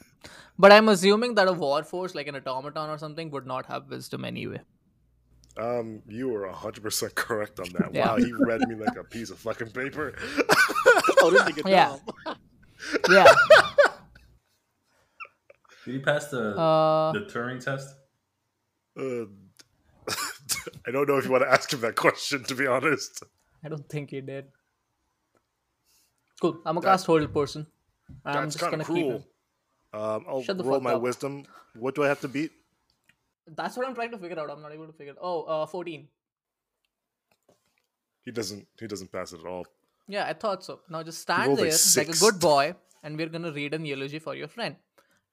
But 0.57 0.71
I'm 0.71 0.87
assuming 0.87 1.35
that 1.35 1.49
a 1.49 1.51
war 1.51 1.83
force 1.83 2.15
like 2.15 2.27
an 2.27 2.35
automaton 2.37 2.89
or 2.89 2.97
something 2.97 3.29
would 3.31 3.45
not 3.45 3.65
have 3.65 3.89
wisdom 3.89 4.23
anyway. 4.23 4.61
Um, 5.57 6.01
you 6.07 6.29
were 6.29 6.47
hundred 6.49 6.81
percent 6.83 7.13
correct 7.23 7.59
on 7.59 7.67
that. 7.73 7.93
Yeah. 7.93 8.07
Wow, 8.11 8.17
he 8.17 8.31
read 8.31 8.61
me 8.69 8.75
like 8.75 8.95
a 8.95 9.03
piece 9.03 9.29
of 9.31 9.37
fucking 9.39 9.71
paper. 9.71 10.13
oh, 11.19 11.29
this 11.29 11.41
nigga 11.41 11.69
Yeah. 11.69 11.97
dumb. 12.25 12.37
Yeah. 13.09 13.25
Did 15.85 15.93
he 15.93 15.99
pass 15.99 16.27
the 16.27 16.57
Uh, 16.57 17.11
the 17.13 17.19
Turing 17.21 17.63
test? 17.63 17.95
Uh, 18.97 19.25
I 20.87 20.91
don't 20.91 21.07
know 21.07 21.17
if 21.17 21.25
you 21.25 21.31
want 21.31 21.43
to 21.43 21.51
ask 21.51 21.71
him 21.71 21.81
that 21.81 21.95
question, 21.95 22.43
to 22.45 22.55
be 22.55 22.65
honest. 22.67 23.23
I 23.63 23.69
don't 23.69 23.87
think 23.87 24.09
he 24.09 24.21
did. 24.21 24.45
Cool. 26.41 26.59
I'm 26.65 26.77
a 26.77 26.81
That- 26.81 26.87
cast 26.89 27.05
hold 27.05 27.31
person. 27.33 27.67
I'm 28.23 28.33
That's 28.43 28.55
just 28.55 28.59
kind 28.61 28.71
gonna 28.71 28.83
of 28.83 28.87
keep 28.87 29.05
cruel. 29.05 29.17
him. 29.19 29.99
Um, 30.01 30.25
I'll 30.27 30.43
Shut 30.43 30.57
the 30.57 30.63
roll 30.63 30.75
fuck 30.75 30.83
my 30.83 30.93
up. 30.93 31.01
wisdom. 31.01 31.45
What 31.75 31.95
do 31.95 32.03
I 32.03 32.07
have 32.07 32.19
to 32.21 32.27
beat? 32.27 32.51
That's 33.47 33.77
what 33.77 33.87
I'm 33.87 33.95
trying 33.95 34.11
to 34.11 34.17
figure 34.17 34.39
out. 34.39 34.49
I'm 34.49 34.61
not 34.61 34.71
able 34.73 34.87
to 34.87 34.93
figure. 34.93 35.13
Oh, 35.21 35.43
uh, 35.43 35.65
14. 35.65 36.07
He 38.23 38.31
doesn't. 38.31 38.67
He 38.79 38.87
doesn't 38.87 39.11
pass 39.11 39.33
it 39.33 39.39
at 39.39 39.45
all. 39.45 39.65
Yeah, 40.07 40.25
I 40.25 40.33
thought 40.33 40.63
so. 40.63 40.81
Now 40.89 41.03
just 41.03 41.21
stand 41.21 41.57
there 41.57 41.71
like 41.97 42.09
a 42.09 42.19
good 42.19 42.39
boy, 42.39 42.75
and 43.03 43.17
we're 43.17 43.29
gonna 43.29 43.51
read 43.51 43.73
an 43.73 43.85
eulogy 43.85 44.19
for 44.19 44.35
your 44.35 44.47
friend. 44.47 44.75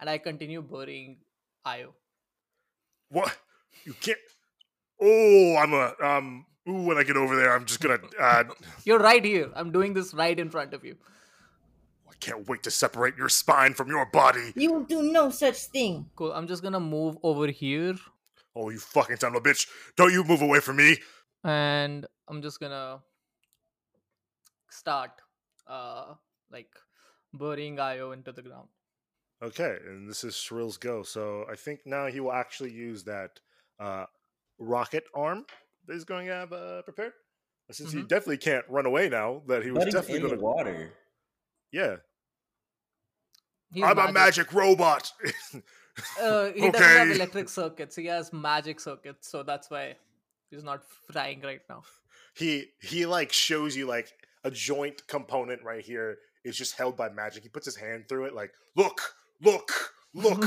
And 0.03 0.11
I 0.11 0.19
continue 0.19 0.61
burying 0.63 1.19
Io. 1.65 1.95
What? 3.09 3.39
You 3.85 3.95
can't. 4.01 4.19
Oh, 5.01 5.57
I'm 5.57 5.73
a 5.73 5.95
um. 6.03 6.45
Ooh, 6.69 6.83
when 6.83 6.97
I 6.99 7.05
get 7.05 7.17
over 7.17 7.37
there, 7.37 7.55
I'm 7.55 7.65
just 7.67 7.81
gonna. 7.81 8.01
Uh, 8.21 8.45
You're 8.85 8.99
right 8.99 9.25
here. 9.25 9.51
I'm 9.55 9.71
doing 9.71 9.95
this 9.95 10.13
right 10.13 10.37
in 10.39 10.51
front 10.51 10.75
of 10.75 10.85
you. 10.85 10.97
I 12.11 12.15
can't 12.19 12.49
wait 12.49 12.65
to 12.65 12.71
separate 12.73 13.17
your 13.17 13.29
spine 13.29 13.75
from 13.75 13.89
your 13.91 14.07
body. 14.07 14.53
You 14.57 14.73
will 14.73 14.83
do 14.85 15.03
no 15.03 15.31
such 15.31 15.67
thing. 15.67 16.11
Cool. 16.17 16.33
I'm 16.33 16.49
just 16.49 16.65
gonna 16.65 16.81
move 16.81 17.17
over 17.23 17.47
here, 17.47 17.95
Oh, 18.57 18.71
you 18.71 18.81
fucking 18.81 19.17
son 19.19 19.37
of 19.37 19.47
a 19.47 19.49
bitch! 19.49 19.69
Don't 19.97 20.13
you 20.13 20.25
move 20.25 20.43
away 20.43 20.59
from 20.59 20.77
me. 20.77 20.97
and 21.45 22.07
I'm 22.29 22.43
just 22.43 22.59
gonna 22.59 22.99
start, 24.69 25.13
uh, 25.69 26.15
like 26.51 26.71
burying 27.33 27.79
Io 27.79 28.11
into 28.13 28.33
the 28.33 28.43
ground. 28.43 28.69
Okay, 29.43 29.77
and 29.87 30.09
this 30.09 30.23
is 30.25 30.37
Shrill's 30.37 30.77
go. 30.77 31.03
So 31.03 31.45
I 31.51 31.57
think 31.57 31.81
now 31.85 32.07
he 32.07 32.21
will 32.21 32.33
actually 32.33 32.71
use 32.73 33.03
that 33.05 33.41
uh, 33.81 34.07
rocket 34.59 35.05
arm 35.15 35.45
that 35.87 35.95
he's 35.95 36.05
going 36.05 36.27
to 36.29 36.33
have 36.33 36.53
uh, 36.53 36.83
prepared. 36.83 37.13
Since 37.71 37.93
he 37.93 38.01
Mhm. 38.01 38.09
definitely 38.09 38.37
can't 38.39 38.65
run 38.69 38.87
away 38.87 39.09
now, 39.09 39.43
that 39.49 39.65
he 39.65 39.71
was 39.71 39.85
But 39.85 39.93
definitely 39.93 40.17
in 40.17 40.23
going 40.23 40.31
the 40.35 40.37
to. 40.39 40.43
water. 40.45 40.93
Yeah, 41.73 41.97
He's 43.73 43.83
I'm 43.85 43.99
a 43.99 44.13
magic 44.13 44.53
robot. 44.53 45.11
Uh, 46.21 46.51
he 46.55 46.71
doesn't 46.71 46.75
have 46.83 47.11
electric 47.11 47.49
circuits. 47.49 47.97
He 47.97 48.05
has 48.07 48.31
magic 48.33 48.79
circuits, 48.79 49.29
so 49.29 49.43
that's 49.43 49.71
why 49.71 49.97
he's 50.51 50.63
not 50.63 50.83
frying 51.11 51.41
right 51.41 51.63
now. 51.71 51.83
he 52.35 52.67
he 52.83 53.07
like 53.07 53.33
shows 53.33 53.75
you 53.75 53.87
like 53.87 54.13
a 54.45 54.51
joint 54.51 55.07
component 55.07 55.63
right 55.63 55.83
here 55.83 56.19
is 56.45 56.57
just 56.59 56.77
held 56.77 56.97
by 56.97 57.09
magic. 57.09 57.43
He 57.45 57.49
puts 57.49 57.65
his 57.65 57.77
hand 57.77 58.05
through 58.09 58.27
it, 58.27 58.35
like, 58.35 58.53
look, 58.77 59.01
look, 59.43 59.71
look. 60.15 60.45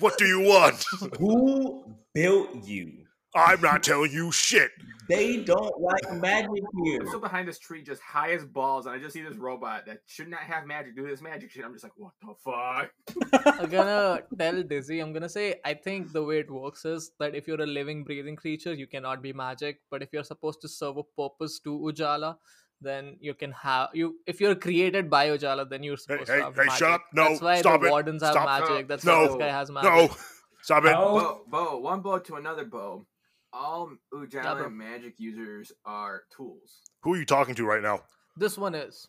what 0.00 0.18
do 0.18 0.26
you 0.26 0.40
want? 0.40 0.84
Who 1.18 1.84
built 2.12 2.64
you? 2.64 3.04
I'm 3.36 3.60
not 3.60 3.82
telling 3.82 4.12
you 4.12 4.30
shit. 4.30 4.70
They 5.08 5.38
don't 5.38 5.80
like 5.80 6.12
magic 6.14 6.62
here. 6.82 7.00
I'm 7.00 7.08
still 7.08 7.20
behind 7.20 7.48
this 7.48 7.58
tree, 7.58 7.82
just 7.82 8.00
high 8.00 8.32
as 8.32 8.44
balls, 8.44 8.86
and 8.86 8.94
I 8.94 8.98
just 8.98 9.12
see 9.12 9.22
this 9.22 9.36
robot 9.36 9.86
that 9.86 9.98
should 10.06 10.28
not 10.28 10.40
have 10.40 10.66
magic 10.66 10.96
do 10.96 11.06
this 11.06 11.20
magic 11.20 11.50
shit. 11.50 11.64
I'm 11.64 11.72
just 11.72 11.84
like, 11.84 11.92
what 11.96 12.12
the 12.22 12.34
fuck? 12.42 13.56
I'm 13.60 13.68
gonna 13.68 14.20
tell 14.38 14.62
Dizzy, 14.62 15.00
I'm 15.00 15.12
gonna 15.12 15.28
say, 15.28 15.56
I 15.64 15.74
think 15.74 16.12
the 16.12 16.22
way 16.22 16.38
it 16.38 16.50
works 16.50 16.84
is 16.84 17.10
that 17.18 17.34
if 17.34 17.46
you're 17.46 17.60
a 17.60 17.66
living, 17.66 18.04
breathing 18.04 18.36
creature, 18.36 18.72
you 18.72 18.86
cannot 18.86 19.20
be 19.20 19.32
magic. 19.32 19.80
But 19.90 20.02
if 20.02 20.10
you're 20.12 20.24
supposed 20.24 20.62
to 20.62 20.68
serve 20.68 20.96
a 20.96 21.02
purpose 21.02 21.58
to 21.64 21.78
Ujala, 21.78 22.36
then 22.84 23.16
you 23.20 23.34
can 23.34 23.52
have 23.52 23.90
you. 23.94 24.16
If 24.26 24.40
you're 24.40 24.54
created 24.54 25.10
by 25.10 25.28
Ujala, 25.28 25.68
then 25.68 25.82
you're 25.82 25.96
supposed 25.96 26.28
hey, 26.28 26.38
to 26.38 26.44
have 26.44 26.54
hey, 26.54 26.64
magic. 26.66 26.78
shut 26.78 26.90
up. 26.92 27.02
No, 27.12 27.28
that's 27.28 27.40
why 27.40 27.60
stop 27.60 27.80
the 27.80 27.86
it. 27.86 27.90
wardens 27.90 28.22
have 28.22 28.32
Stop. 28.32 28.46
magic. 28.46 28.88
That's 28.88 29.04
No, 29.04 29.20
why 29.20 29.26
this 29.26 29.36
guy 29.36 29.48
has 29.48 29.70
magic. 29.70 29.90
No, 29.90 30.16
stop 30.62 30.84
it. 30.84 30.92
Bow, 30.92 31.42
bow, 31.48 31.78
one 31.78 32.00
bow 32.00 32.18
to 32.18 32.34
another 32.36 32.64
bow. 32.64 33.06
All 33.52 33.90
Ujala 34.12 34.58
bro. 34.58 34.70
magic 34.70 35.14
users 35.18 35.72
are 35.84 36.22
tools. 36.36 36.80
Who 37.02 37.14
are 37.14 37.16
you 37.16 37.24
talking 37.24 37.54
to 37.56 37.64
right 37.64 37.82
now? 37.82 38.00
This 38.36 38.58
one 38.58 38.74
is, 38.74 39.08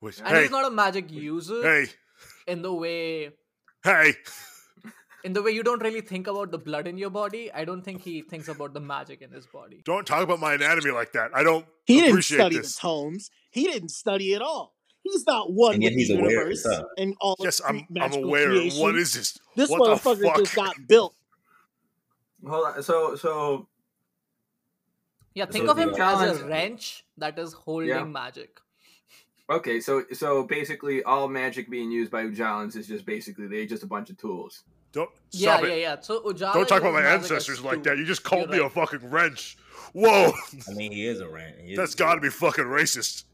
Which, 0.00 0.18
and 0.18 0.28
hey, 0.28 0.42
he's 0.42 0.50
not 0.50 0.66
a 0.66 0.74
magic 0.74 1.10
user 1.10 1.62
hey, 1.62 1.86
in 2.48 2.62
the 2.62 2.72
way 2.74 3.30
hey. 3.84 4.14
In 5.26 5.32
the 5.32 5.42
way 5.42 5.50
you 5.50 5.62
don't 5.64 5.82
really 5.82 6.00
think 6.00 6.28
about 6.28 6.52
the 6.52 6.58
blood 6.58 6.86
in 6.86 6.96
your 6.96 7.10
body. 7.10 7.50
I 7.52 7.64
don't 7.64 7.82
think 7.82 8.00
he 8.02 8.22
thinks 8.22 8.46
about 8.48 8.74
the 8.74 8.80
magic 8.80 9.22
in 9.22 9.32
his 9.32 9.46
body. 9.46 9.80
Don't 9.84 10.06
talk 10.06 10.22
about 10.22 10.38
my 10.38 10.54
anatomy 10.54 10.92
like 10.92 11.12
that. 11.12 11.32
I 11.34 11.42
don't 11.42 11.66
He 11.84 12.00
didn't 12.00 12.22
study 12.22 12.58
this. 12.58 12.76
the 12.76 12.80
tomes. 12.80 13.30
He 13.50 13.64
didn't 13.64 13.88
study 13.88 14.34
at 14.34 14.42
all. 14.42 14.74
He's 15.02 15.26
not 15.26 15.52
one 15.52 15.74
And 15.74 15.82
with 15.84 15.92
he's 15.94 16.08
the 16.08 16.14
aware 16.18 16.30
universe 16.30 16.60
stuff. 16.60 16.84
and 16.98 17.16
all 17.20 17.36
Yes, 17.40 17.58
of 17.60 17.70
I'm. 17.70 17.76
I'm 17.78 17.86
magical 17.90 18.24
aware. 18.24 18.46
creation. 18.50 18.82
What 18.82 18.94
is 18.96 19.14
this? 19.14 19.38
This 19.56 19.70
what 19.70 19.82
motherfucker 19.82 20.36
just 20.36 20.54
got 20.54 20.76
built. 20.88 21.14
Hold 22.46 22.66
on. 22.68 22.82
So, 22.82 23.16
so 23.16 23.68
Yeah, 25.34 25.46
think 25.46 25.66
So 25.66 25.72
of 25.72 25.78
him 25.78 25.94
as 25.98 26.40
a 26.40 26.46
wrench 26.46 27.04
that 27.18 27.36
is 27.38 27.52
holding 27.52 27.88
Yeah. 27.88 28.04
magic. 28.04 28.60
okay, 29.50 29.80
so 29.80 30.04
so 30.12 30.44
basically, 30.44 31.02
all 31.02 31.28
magic 31.28 31.68
being 31.68 31.90
used 31.90 32.10
by 32.12 32.22
Ujalans 32.24 32.76
is 32.76 32.86
just 32.86 33.04
basically 33.04 33.48
they 33.48 33.66
just 33.66 33.82
a 33.82 33.86
bunch 33.86 34.10
of 34.10 34.18
tools. 34.18 34.62
Don't 34.92 35.10
Yeah, 35.32 35.54
stop 35.56 35.64
it. 35.64 35.68
yeah, 35.70 35.74
yeah. 35.76 36.00
So 36.00 36.20
Ujala 36.20 36.54
Don't 36.54 36.68
talk 36.68 36.80
about 36.80 36.92
my 36.94 37.00
uses 37.00 37.12
magic 37.12 37.24
as 37.24 37.30
ancestors 37.32 37.60
like 37.62 37.74
tools. 37.76 37.84
that. 37.86 37.98
You 37.98 38.04
just 38.04 38.24
called 38.24 38.50
me 38.50 38.58
right. 38.58 38.66
a 38.66 38.70
fucking 38.70 39.10
wrench. 39.10 39.56
Whoa, 39.92 40.32
I 40.68 40.72
mean, 40.74 40.92
he 40.92 41.06
is 41.06 41.20
a 41.20 41.28
wrench. 41.28 41.56
He 41.62 41.72
is 41.72 41.78
that's 41.78 41.94
a- 41.94 41.98
got 41.98 42.14
to 42.16 42.20
be 42.20 42.28
fucking 42.30 42.64
racist. 42.64 43.24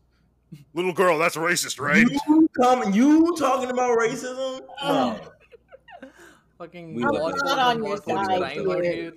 Little 0.74 0.92
girl, 0.92 1.18
that's 1.18 1.36
racist, 1.36 1.80
right? 1.80 2.06
You 2.28 2.48
come, 2.60 2.92
you 2.92 3.34
talking 3.38 3.70
about 3.70 3.96
racism? 3.98 4.60
No. 4.82 5.20
Fucking 6.58 6.94
We 6.94 7.04
I'm 7.04 7.14
it. 7.14 7.34
not 7.44 7.58
on 7.58 7.76
your 7.78 7.86
war- 7.86 8.00
war- 8.06 8.24
side 8.26 8.26
crime 8.26 8.42
out 8.70 8.82
here. 8.84 8.92
here. 8.92 9.12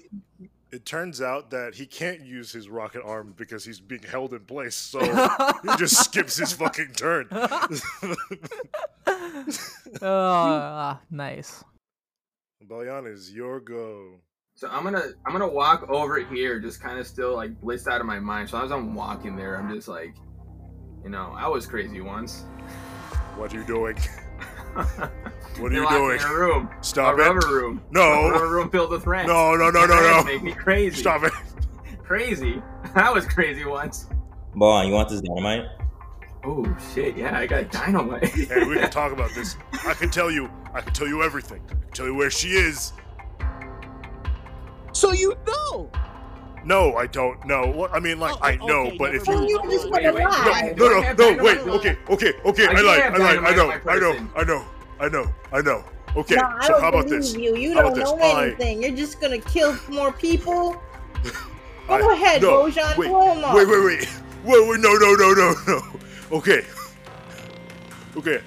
It 0.71 0.86
turns 0.86 1.21
out 1.21 1.51
that 1.51 1.75
he 1.75 1.86
can't 1.86 2.21
use 2.21 2.51
his 2.51 2.67
rocket 2.69 3.03
arm 3.03 3.33
because 3.38 3.63
he's 3.63 3.79
being 3.79 4.01
held 4.01 4.33
in 4.33 4.39
place, 4.41 4.75
so 4.75 4.99
he 4.99 5.07
just 5.77 6.03
skips 6.03 6.38
his 6.38 6.53
fucking 6.53 6.93
turn. 6.93 7.27
Ah, 10.01 10.99
nice. 11.11 11.63
Balyan 12.68 13.11
is 13.11 13.32
your 13.32 13.59
go. 13.59 14.20
So 14.55 14.68
I'm 14.70 14.84
gonna 14.84 15.03
I'm 15.26 15.34
gonna 15.34 15.47
walk 15.47 15.88
over 15.89 16.20
here, 16.20 16.59
just 16.59 16.82
kind 16.82 16.97
of 16.97 17.05
still 17.05 17.36
like 17.36 17.59
blitzed 17.61 17.88
out 17.88 18.01
of 18.01 18.07
my 18.07 18.20
mind. 18.20 18.49
So 18.49 18.61
as 18.63 18.72
I'm 18.72 18.95
walking 18.95 19.36
there, 19.36 19.57
I'm 19.57 19.74
just 19.74 19.88
like, 19.88 20.16
you 21.03 21.09
know, 21.09 21.34
I 21.38 21.47
was 21.47 21.68
crazy 21.68 22.01
once. 22.01 22.45
What 23.36 23.53
are 23.53 23.57
you 23.57 23.66
doing? 23.66 23.97
What 25.57 25.72
are 25.72 25.76
you 25.76 25.86
locked 25.86 25.93
me 25.93 25.99
doing? 25.99 26.20
In 26.20 26.26
a 26.26 26.34
room. 26.34 26.70
Stop 26.82 27.18
a 27.18 27.22
it. 27.22 27.24
rubber 27.24 27.47
room. 27.47 27.82
No. 27.91 28.01
A 28.01 28.32
rubber 28.32 28.49
room 28.49 28.70
filled 28.70 28.91
with 28.91 29.07
rats. 29.07 29.26
No, 29.26 29.55
no, 29.55 29.70
no, 29.70 29.86
no, 29.86 29.95
no. 30.01 30.24
Make 30.26 30.43
me 30.43 30.51
crazy. 30.51 30.97
Stop 30.97 31.24
it. 31.24 31.32
Crazy. 32.03 32.61
I 32.93 33.09
was 33.09 33.26
crazy 33.26 33.63
once. 33.63 34.09
Boy, 34.53 34.84
you 34.84 34.93
want 34.93 35.07
this 35.07 35.22
dynamite? 35.22 35.66
Oh 36.43 36.78
shit! 36.93 37.18
Yeah, 37.18 37.36
I 37.36 37.47
got 37.47 37.72
dynamite. 37.72 38.26
Hey, 38.26 38.66
we 38.66 38.76
can 38.76 38.91
talk 38.91 39.11
about 39.11 39.32
this. 39.34 39.55
I 39.88 39.93
can 39.93 40.11
tell 40.11 40.30
you. 40.30 40.49
I 40.76 40.82
can 40.82 40.93
tell 40.93 41.07
you 41.07 41.23
everything. 41.23 41.61
I 41.67 41.73
can 41.73 41.91
tell 41.93 42.05
you 42.05 42.13
where 42.15 42.30
she 42.30 42.49
is. 42.49 42.91
So 44.91 45.13
you 45.13 45.36
know. 45.47 45.89
No, 46.65 46.95
I 46.95 47.07
don't 47.07 47.43
know. 47.45 47.67
What 47.67 47.93
I 47.93 47.99
mean, 47.99 48.19
like 48.19 48.34
Oh, 48.36 48.39
I 48.41 48.53
okay, 48.55 48.65
know, 48.65 48.91
but 48.97 49.15
if 49.15 49.26
you 49.28 49.47
you 49.47 49.61
just 49.69 49.89
Wait, 49.89 50.03
wait, 50.13 50.23
lie. 50.23 50.61
wait. 50.65 50.78
no, 50.78 50.88
no, 50.89 51.13
no, 51.36 51.43
wait. 51.43 51.59
Okay, 51.59 51.97
okay, 52.09 52.34
okay. 52.43 52.67
I 52.67 52.71
I 52.71 52.82
lied. 52.82 53.01
I 53.01 53.17
lied. 53.17 53.38
I 53.45 53.55
know. 53.55 53.69
I 53.88 53.99
know. 53.99 54.30
I 54.36 54.43
know. 54.43 54.65
I 54.99 55.09
know. 55.09 55.34
I 55.53 55.61
know. 55.61 55.84
Okay. 56.17 56.36
No, 56.36 56.41
I 56.43 56.65
so 56.67 56.73
don't 56.73 56.82
how 56.82 56.89
about 56.89 57.05
believe 57.05 57.21
this? 57.21 57.36
you. 57.36 57.55
You 57.55 57.73
don't 57.76 57.86
about 57.93 57.97
know 57.97 58.15
this? 58.17 58.26
I- 58.26 58.43
anything. 58.47 58.82
You're 58.84 58.95
just 58.97 59.21
gonna 59.21 59.38
kill 59.39 59.78
more 59.89 60.11
people. 60.11 60.82
Go 61.88 61.93
I- 62.09 62.13
ahead, 62.13 62.41
no, 62.41 62.63
Bojan. 62.63 62.97
wait, 62.97 63.07
blow 63.09 63.32
'em 63.32 63.43
up. 63.43 63.55
Wait, 63.55 63.67
wait, 63.67 63.84
wait. 63.86 64.09
Wait, 64.45 64.69
wait, 64.69 64.80
no, 64.80 64.93
no, 64.93 65.15
no, 65.15 65.34
no, 65.34 65.55
no. 65.67 65.82
Okay. 66.38 66.63
Okay. 68.15 68.41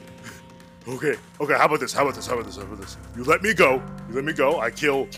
Okay. 0.88 1.16
Okay, 1.40 1.54
how 1.54 1.66
about 1.66 1.80
this? 1.80 1.92
How 1.92 2.02
about 2.02 2.14
this? 2.14 2.26
How 2.26 2.34
about 2.34 2.46
this? 2.46 2.56
How 2.56 2.62
about 2.62 2.80
this? 2.80 2.96
You 3.16 3.24
let 3.24 3.42
me 3.42 3.52
go. 3.52 3.82
You 4.08 4.14
let 4.14 4.24
me 4.24 4.32
go. 4.32 4.58
I 4.60 4.70
kill 4.70 5.08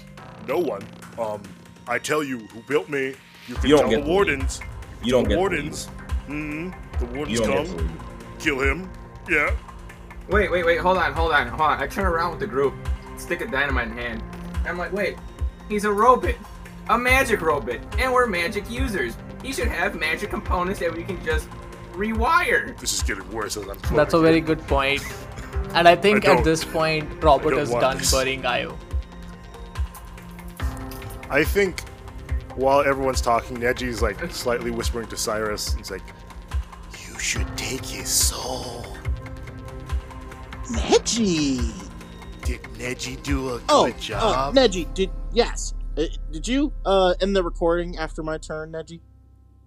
no 0.48 0.58
one. 0.58 0.82
Um, 1.18 1.42
I 1.86 1.98
tell 1.98 2.24
you 2.24 2.38
who 2.48 2.60
built 2.62 2.88
me. 2.88 3.14
You 3.46 3.54
can 3.54 3.70
You 3.70 3.76
don't 3.76 3.80
tell 3.82 3.90
get 3.90 3.96
the 4.00 4.02
to 4.06 4.08
wardens. 4.10 4.60
You 5.04 5.12
don't 5.12 5.22
the 5.24 5.28
get 5.30 5.34
to 5.36 5.40
wardens. 5.40 5.86
hmm 6.26 6.70
The 6.98 7.06
You 7.06 7.12
wardens 7.16 7.40
don't 7.40 7.66
come. 7.66 7.76
to 7.76 7.82
leave. 7.82 7.90
Kill 8.40 8.60
him. 8.60 8.90
Yeah. 9.28 9.54
Wait, 10.28 10.50
wait, 10.50 10.64
wait. 10.64 10.78
Hold 10.78 10.96
on, 10.98 11.12
hold 11.12 11.32
on, 11.32 11.46
hold 11.48 11.60
on. 11.60 11.80
I 11.80 11.86
turn 11.86 12.06
around 12.06 12.30
with 12.32 12.40
the 12.40 12.46
group, 12.46 12.74
stick 13.16 13.40
a 13.40 13.46
dynamite 13.46 13.88
in 13.88 13.94
hand. 13.96 14.22
I'm 14.66 14.76
like, 14.78 14.92
wait, 14.92 15.16
he's 15.68 15.84
a 15.84 15.92
robot, 15.92 16.34
a 16.88 16.98
magic 16.98 17.40
robot, 17.42 17.78
and 17.98 18.12
we're 18.12 18.26
magic 18.26 18.68
users. 18.70 19.16
He 19.42 19.52
should 19.52 19.68
have 19.68 19.94
magic 19.94 20.30
components 20.30 20.80
that 20.80 20.94
we 20.94 21.02
can 21.04 21.22
just 21.24 21.48
rewire. 21.92 22.78
This 22.78 22.92
is 22.92 23.02
getting 23.02 23.28
worse 23.32 23.56
as 23.56 23.68
I'm. 23.68 23.76
Talking. 23.80 23.96
That's 23.96 24.14
a 24.14 24.20
very 24.20 24.40
good 24.40 24.60
point. 24.66 25.02
And 25.74 25.86
I 25.88 25.94
think 25.96 26.26
I 26.26 26.36
at 26.36 26.44
this 26.44 26.64
point, 26.64 27.22
Robert 27.22 27.54
is 27.54 27.70
done 27.70 27.98
this. 27.98 28.10
burying 28.12 28.44
Io. 28.44 28.76
I 31.30 31.44
think 31.44 31.80
while 32.56 32.80
everyone's 32.80 33.20
talking, 33.20 33.56
Neji's 33.58 34.02
like 34.02 34.18
slightly 34.32 34.70
whispering 34.70 35.08
to 35.08 35.16
Cyrus. 35.16 35.72
He's 35.74 35.90
like, 35.90 36.02
"You 37.06 37.18
should 37.18 37.46
take 37.56 37.84
his 37.84 38.08
soul." 38.08 38.84
Neji. 40.70 41.72
Did 42.44 42.62
Neji 42.78 43.22
do 43.22 43.50
a 43.54 43.58
good 43.58 43.62
Oh, 43.68 43.86
uh, 43.86 43.90
job? 43.98 44.54
Neji, 44.54 44.92
did 44.94 45.10
yes? 45.32 45.74
Uh, 45.96 46.04
did 46.32 46.46
you 46.48 46.72
uh 46.84 47.14
end 47.20 47.34
the 47.36 47.42
recording 47.42 47.96
after 47.98 48.22
my 48.22 48.38
turn, 48.38 48.72
Neji? 48.72 49.00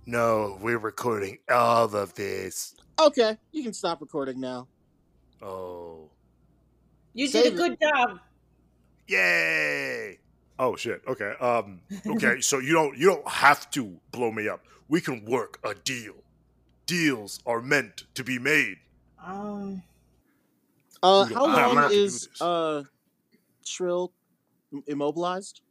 no, 0.05 0.57
we're 0.61 0.77
recording 0.79 1.37
all 1.49 1.95
of 1.95 2.13
this. 2.15 2.75
Okay, 2.99 3.37
you 3.53 3.63
can 3.63 3.73
stop 3.73 4.01
recording 4.01 4.39
now. 4.41 4.67
Oh, 5.41 5.92
You 7.13 7.27
Save 7.27 7.43
did 7.43 7.53
a 7.53 7.55
good 7.57 7.77
job. 7.81 8.19
yay! 9.07 10.19
Oh 10.59 10.75
shit. 10.75 11.01
Okay. 11.07 11.33
Um. 11.39 11.81
Okay. 12.07 12.41
so 12.41 12.59
you 12.59 12.73
don't 12.73 12.97
you 12.97 13.07
don't 13.07 13.27
have 13.27 13.69
to 13.71 13.99
blow 14.11 14.31
me 14.31 14.47
up. 14.47 14.61
We 14.87 15.01
can 15.01 15.25
work 15.25 15.59
a 15.63 15.73
deal. 15.73 16.15
Deals 16.85 17.39
are 17.45 17.61
meant 17.61 18.03
to 18.15 18.23
be 18.23 18.37
made. 18.39 18.77
Um, 19.23 19.83
Uh, 21.01 21.25
how 21.25 21.45
long 21.45 21.91
is 21.91 22.27
this. 22.27 22.41
uh 22.41 22.83
Shrill 23.65 24.13
immobilized? 24.87 25.61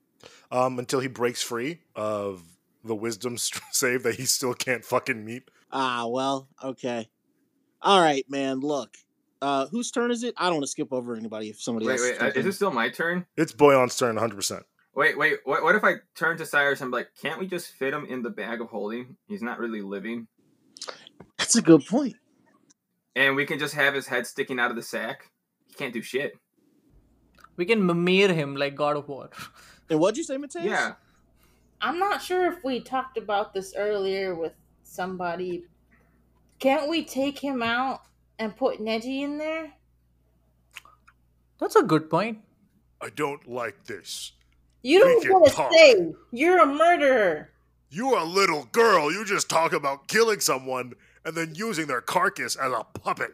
Um. 0.51 0.79
Until 0.79 1.01
he 1.01 1.09
breaks 1.09 1.43
free 1.43 1.81
of 1.95 2.43
the 2.85 2.95
wisdom 2.95 3.37
st- 3.39 3.63
save 3.73 4.03
that 4.05 4.17
he 4.17 4.25
still 4.25 4.55
can't 4.55 4.85
fucking 4.85 5.25
meet. 5.25 5.45
Ah, 5.71 6.07
well, 6.07 6.49
okay. 6.63 7.09
All 7.81 8.01
right, 8.01 8.25
man. 8.29 8.61
Look, 8.61 8.97
uh, 9.43 9.67
whose 9.67 9.91
turn 9.91 10.11
is 10.11 10.23
it? 10.23 10.33
I 10.39 10.45
don't 10.47 10.55
want 10.55 10.65
to 10.65 10.71
skip 10.71 10.93
over 10.93 11.15
anybody 11.15 11.51
if 11.51 11.61
somebody 11.61 11.87
Wait, 11.87 11.93
else. 12.01 12.03
wait. 12.03 12.23
Uh, 12.23 12.27
is 12.35 12.47
it 12.47 12.53
still 12.53 12.71
my 12.71 12.89
turn? 12.89 13.27
It's 13.37 13.53
Boyan's 13.53 13.97
turn, 13.97 14.15
100. 14.15 14.35
percent 14.37 14.63
Wait, 14.95 15.19
wait. 15.19 15.39
What, 15.45 15.63
what 15.63 15.75
if 15.75 15.85
I 15.85 15.97
turn 16.15 16.37
to 16.39 16.47
Cyrus 16.47 16.81
and 16.81 16.91
be 16.91 16.97
like, 16.99 17.09
can't 17.21 17.39
we 17.41 17.47
just 17.47 17.69
fit 17.69 17.93
him 17.95 18.05
in 18.07 18.23
the 18.23 18.31
bag 18.31 18.61
of 18.61 18.69
holding? 18.69 19.17
He's 19.27 19.43
not 19.43 19.59
really 19.59 19.81
living, 19.83 20.27
That's 21.39 21.57
a 21.57 21.63
good 21.63 21.85
point. 21.87 22.15
and 23.17 23.37
we 23.37 23.45
can 23.47 23.59
just 23.59 23.75
have 23.75 23.95
his 23.95 24.07
head 24.07 24.27
sticking 24.27 24.59
out 24.61 24.71
of 24.71 24.77
the 24.77 24.83
sack. 24.83 25.31
He 25.67 25.75
can't 25.75 25.93
do 25.93 26.03
shit. 26.03 26.35
We 27.57 27.65
can 27.67 27.85
mimir 27.85 28.33
him 28.33 28.57
like 28.57 28.75
God 28.75 28.97
of 28.97 29.09
War. 29.09 29.31
And 29.91 30.01
what'd 30.01 30.17
you 30.17 30.25
say, 30.25 30.39
Mateus? 30.39 30.65
Yeah. 30.65 30.93
I'm 31.83 31.99
not 31.99 32.23
sure 32.23 32.51
if 32.51 32.63
we 32.65 32.81
talked 32.81 33.19
about 33.19 33.53
this 33.53 33.75
earlier 33.77 34.35
with 34.35 34.53
somebody. 34.85 35.65
Can't 36.61 36.89
we 36.89 37.05
take 37.05 37.39
him 37.39 37.63
out 37.63 38.01
and 38.43 38.57
put 38.57 38.81
Neji 38.81 39.23
in 39.23 39.39
there? 39.39 39.73
That's 41.61 41.77
a 41.77 41.83
good 41.83 42.11
point. 42.11 42.39
I 43.01 43.11
don't 43.11 43.49
like 43.49 43.85
this. 43.85 44.33
You 44.83 44.99
don't 44.99 45.31
want 45.31 45.47
to 45.47 45.69
say 45.73 46.13
you're 46.33 46.61
a 46.61 46.67
murderer. 46.67 47.51
You're 47.91 48.19
a 48.19 48.25
little 48.25 48.65
girl. 48.73 49.13
You 49.13 49.25
just 49.25 49.49
talk 49.49 49.73
about 49.73 50.09
killing 50.09 50.41
someone 50.41 50.95
and 51.25 51.37
then 51.37 51.55
using 51.55 51.87
their 51.87 52.01
carcass 52.01 52.57
as 52.57 52.73
a 52.73 52.83
puppet. 52.83 53.33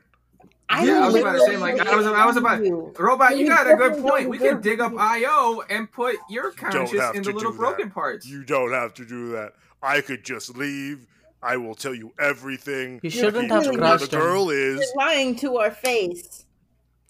I 0.69 0.85
yeah, 0.85 1.05
I 1.05 1.07
was 1.07 1.15
about 1.17 1.33
to 1.33 1.41
say, 1.41 1.57
like, 1.57 1.81
I 1.81 1.97
was, 1.97 2.07
I 2.07 2.27
was 2.27 2.37
about, 2.37 2.63
you. 2.63 2.93
robot, 2.99 3.39
you 3.39 3.45
You 3.45 3.49
got 3.51 3.71
a 3.71 3.77
good 3.77 4.03
point. 4.03 4.29
We 4.29 4.37
can 4.37 4.61
dig 4.61 4.81
up. 4.81 4.93
Io 4.99 5.63
and 5.71 5.91
put 5.91 6.17
your 6.29 6.51
don't 6.51 6.57
conscious 6.57 7.01
have 7.01 7.15
in 7.15 7.23
the 7.23 7.33
little 7.33 7.53
broken 7.53 7.89
that. 7.89 7.95
parts. 7.95 8.27
You 8.27 8.45
don't 8.45 8.73
have 8.73 8.93
to 8.95 9.07
do 9.07 9.33
that. 9.33 9.55
I 9.83 10.03
could 10.03 10.23
just 10.23 10.55
leave. 10.55 11.07
I 11.43 11.57
will 11.57 11.75
tell 11.75 11.95
you 11.95 12.13
everything. 12.19 13.01
You 13.03 13.11
shouldn't 13.11 13.51
have 13.51 13.67
really 13.67 13.79
where 13.79 13.97
the 13.99 14.07
crushed 14.09 14.13
him. 14.13 14.51
is. 14.51 14.81
You're 14.81 14.97
lying 14.97 15.37
to 15.37 15.57
our 15.59 15.71
face. 15.71 16.45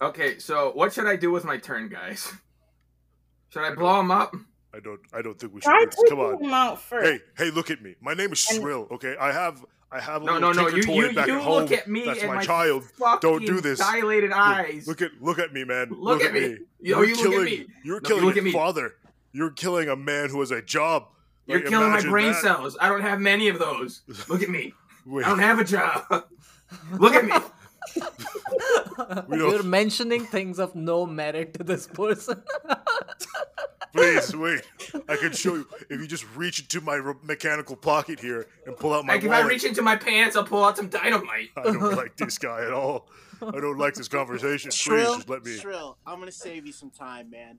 Okay, 0.01 0.37
so 0.39 0.71
what 0.75 0.93
should 0.93 1.07
I 1.07 1.15
do 1.15 1.31
with 1.31 1.43
my 1.45 1.57
turn, 1.57 1.89
guys? 1.89 2.31
Should 3.51 3.63
I 3.63 3.73
blow 3.73 3.99
him 3.99 4.11
up? 4.11 4.35
I 4.75 4.79
don't. 4.79 4.99
I 5.11 5.23
don't 5.23 5.39
think 5.39 5.55
we 5.55 5.61
should. 5.61 5.65
Try 5.69 5.79
do 5.85 5.89
this. 5.89 6.09
Come 6.09 6.19
on. 6.19 6.43
him 6.43 6.53
out 6.53 6.79
first. 6.79 7.09
Hey, 7.09 7.19
hey, 7.45 7.49
look 7.49 7.71
at 7.71 7.81
me. 7.81 7.95
My 7.99 8.13
name 8.13 8.31
is 8.31 8.47
And- 8.51 8.59
Shrill. 8.61 8.87
Okay, 8.91 9.15
I 9.19 9.31
have. 9.31 9.65
I 9.91 9.99
have 9.99 10.21
a 10.21 10.25
No, 10.25 10.33
little 10.33 10.53
no, 10.53 10.61
no. 10.61 10.69
tinker 10.69 10.77
You, 10.77 10.83
toy 10.83 11.07
you, 11.09 11.15
back 11.15 11.25
you 11.27 11.37
at 11.37 11.41
home. 11.41 11.61
look 11.63 11.71
at 11.71 11.87
me 11.87 12.05
That's 12.05 12.23
my 12.25 12.35
my 12.35 12.43
child. 12.45 12.83
Don't 13.21 13.43
do 13.43 13.59
this. 13.59 13.79
Dilated 13.79 14.31
eyes. 14.31 14.87
Look 14.87 15.01
at 15.01 15.09
look 15.19 15.39
at 15.39 15.51
me, 15.51 15.63
man. 15.63 15.89
Look 15.89 16.21
at 16.23 16.31
me. 16.31 16.57
Yo, 16.79 17.01
You're 17.01 17.05
you 17.05 17.15
look 17.15 17.25
at 17.25 17.31
killing. 17.31 17.45
me. 17.45 17.67
You're 17.83 17.99
No, 18.01 18.07
killing 18.07 18.25
look 18.25 18.37
at 18.37 18.43
me. 18.43 18.51
father. 18.51 18.93
You're 19.31 19.49
killing 19.49 19.89
a 19.89 19.95
man 19.95 20.29
who 20.29 20.39
has 20.41 20.51
a 20.51 20.61
job. 20.61 21.07
You're 21.49 21.59
Like, 21.59 21.69
killing 21.69 21.89
my 21.91 22.01
brain 22.01 22.31
that. 22.31 22.41
cells. 22.41 22.77
I 22.79 22.87
don't 22.89 23.01
have 23.01 23.19
many 23.19 23.47
of 23.49 23.59
those. 23.59 24.01
Look 24.29 24.41
at 24.43 24.49
me. 24.49 24.73
Wait, 25.05 25.25
I 25.25 25.29
don't 25.29 25.39
have 25.39 25.59
a 25.59 25.63
job. 25.63 26.05
look 26.99 27.15
at 27.15 27.25
me. 27.25 27.33
You're 29.35 29.63
mentioning 29.63 30.25
things 30.25 30.59
of 30.59 30.75
no 30.75 31.05
merit 31.07 31.55
to 31.55 31.63
this 31.63 31.87
person. 31.87 32.43
please 33.93 34.35
wait. 34.35 34.61
I 35.07 35.15
can 35.15 35.31
show 35.31 35.55
you 35.55 35.67
if 35.89 35.99
you 35.99 36.05
just 36.05 36.25
reach 36.35 36.59
into 36.59 36.81
my 36.81 36.95
re- 36.95 37.15
mechanical 37.23 37.75
pocket 37.75 38.19
here 38.19 38.45
and 38.67 38.77
pull 38.77 38.93
out 38.93 39.05
my 39.05 39.13
Like 39.15 39.23
if 39.23 39.31
I 39.31 39.39
wallet. 39.39 39.47
reach 39.53 39.63
into 39.63 39.81
my 39.81 39.95
pants, 39.95 40.35
I'll 40.35 40.43
pull 40.43 40.63
out 40.63 40.77
some 40.77 40.89
dynamite. 40.89 41.49
I 41.57 41.63
don't 41.63 41.95
like 41.95 42.15
this 42.17 42.37
guy 42.37 42.63
at 42.65 42.71
all. 42.73 43.07
I 43.41 43.59
don't 43.59 43.77
like 43.79 43.95
this 43.95 44.07
conversation. 44.09 44.69
Please 44.69 44.75
Shrill, 44.77 45.15
just 45.15 45.29
let 45.29 45.43
me. 45.43 45.57
Shrill, 45.57 45.97
I'm 46.05 46.19
gonna 46.19 46.31
save 46.31 46.67
you 46.67 46.73
some 46.73 46.91
time, 46.91 47.29
man. 47.31 47.57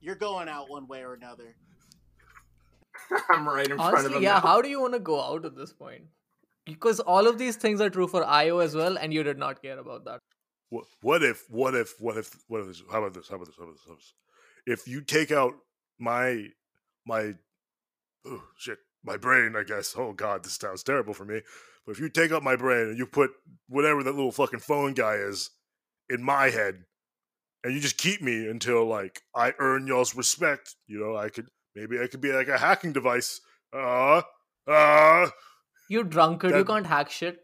You're 0.00 0.14
going 0.16 0.48
out 0.48 0.68
one 0.68 0.88
way 0.88 1.02
or 1.02 1.14
another. 1.14 1.54
I'm 3.30 3.48
right 3.48 3.68
in 3.68 3.76
front 3.76 3.94
of 3.94 3.98
Honestly, 3.98 4.16
him. 4.16 4.22
yeah. 4.22 4.34
now. 4.34 4.40
How 4.40 4.62
do 4.62 4.68
you 4.68 4.80
want 4.80 4.94
to 4.94 5.00
go 5.00 5.20
out 5.20 5.44
at 5.44 5.56
this 5.56 5.72
point? 5.72 6.04
Because 6.64 7.00
all 7.00 7.26
of 7.26 7.38
these 7.38 7.56
things 7.56 7.80
are 7.80 7.90
true 7.90 8.06
for 8.08 8.24
Io 8.24 8.58
as 8.58 8.74
well, 8.74 8.96
and 8.96 9.12
you 9.12 9.22
did 9.22 9.38
not 9.38 9.62
care 9.62 9.78
about 9.78 10.04
that. 10.06 10.20
What, 10.70 10.84
what 11.02 11.22
if? 11.22 11.44
What 11.50 11.74
if? 11.74 11.94
What 12.00 12.16
if? 12.16 12.34
What 12.48 12.62
if? 12.62 12.68
This, 12.68 12.82
how 12.90 12.98
about 12.98 13.14
this? 13.14 13.28
How 13.28 13.36
about 13.36 13.46
this? 13.46 13.56
How 13.56 13.64
about 13.64 13.74
this? 13.74 13.82
How 13.86 13.92
about 13.92 13.98
this? 14.00 14.14
If 14.66 14.88
you 14.88 15.02
take 15.02 15.30
out 15.30 15.54
my 15.98 16.46
my 17.06 17.34
oh 18.26 18.42
shit 18.56 18.78
my 19.04 19.16
brain, 19.16 19.54
I 19.56 19.62
guess. 19.62 19.94
Oh 19.96 20.12
god, 20.12 20.42
this 20.42 20.54
sounds 20.54 20.82
terrible 20.82 21.14
for 21.14 21.24
me. 21.24 21.42
But 21.86 21.92
if 21.92 22.00
you 22.00 22.08
take 22.08 22.32
out 22.32 22.42
my 22.42 22.56
brain 22.56 22.88
and 22.88 22.98
you 22.98 23.06
put 23.06 23.30
whatever 23.68 24.02
that 24.02 24.14
little 24.14 24.32
fucking 24.32 24.60
phone 24.60 24.94
guy 24.94 25.16
is 25.16 25.50
in 26.08 26.22
my 26.22 26.48
head, 26.48 26.84
and 27.62 27.74
you 27.74 27.80
just 27.80 27.98
keep 27.98 28.22
me 28.22 28.48
until 28.48 28.86
like 28.86 29.20
I 29.34 29.52
earn 29.58 29.86
y'all's 29.86 30.16
respect, 30.16 30.74
you 30.86 30.98
know, 30.98 31.16
I 31.16 31.28
could 31.28 31.48
maybe 31.74 32.00
I 32.00 32.06
could 32.06 32.20
be 32.20 32.32
like 32.32 32.48
a 32.48 32.58
hacking 32.58 32.92
device. 32.92 33.40
Uh 33.72 34.22
uh 34.66 35.28
You 35.88 36.04
drunkard, 36.04 36.54
you 36.54 36.64
can't 36.64 36.86
hack 36.86 37.10
shit. 37.10 37.42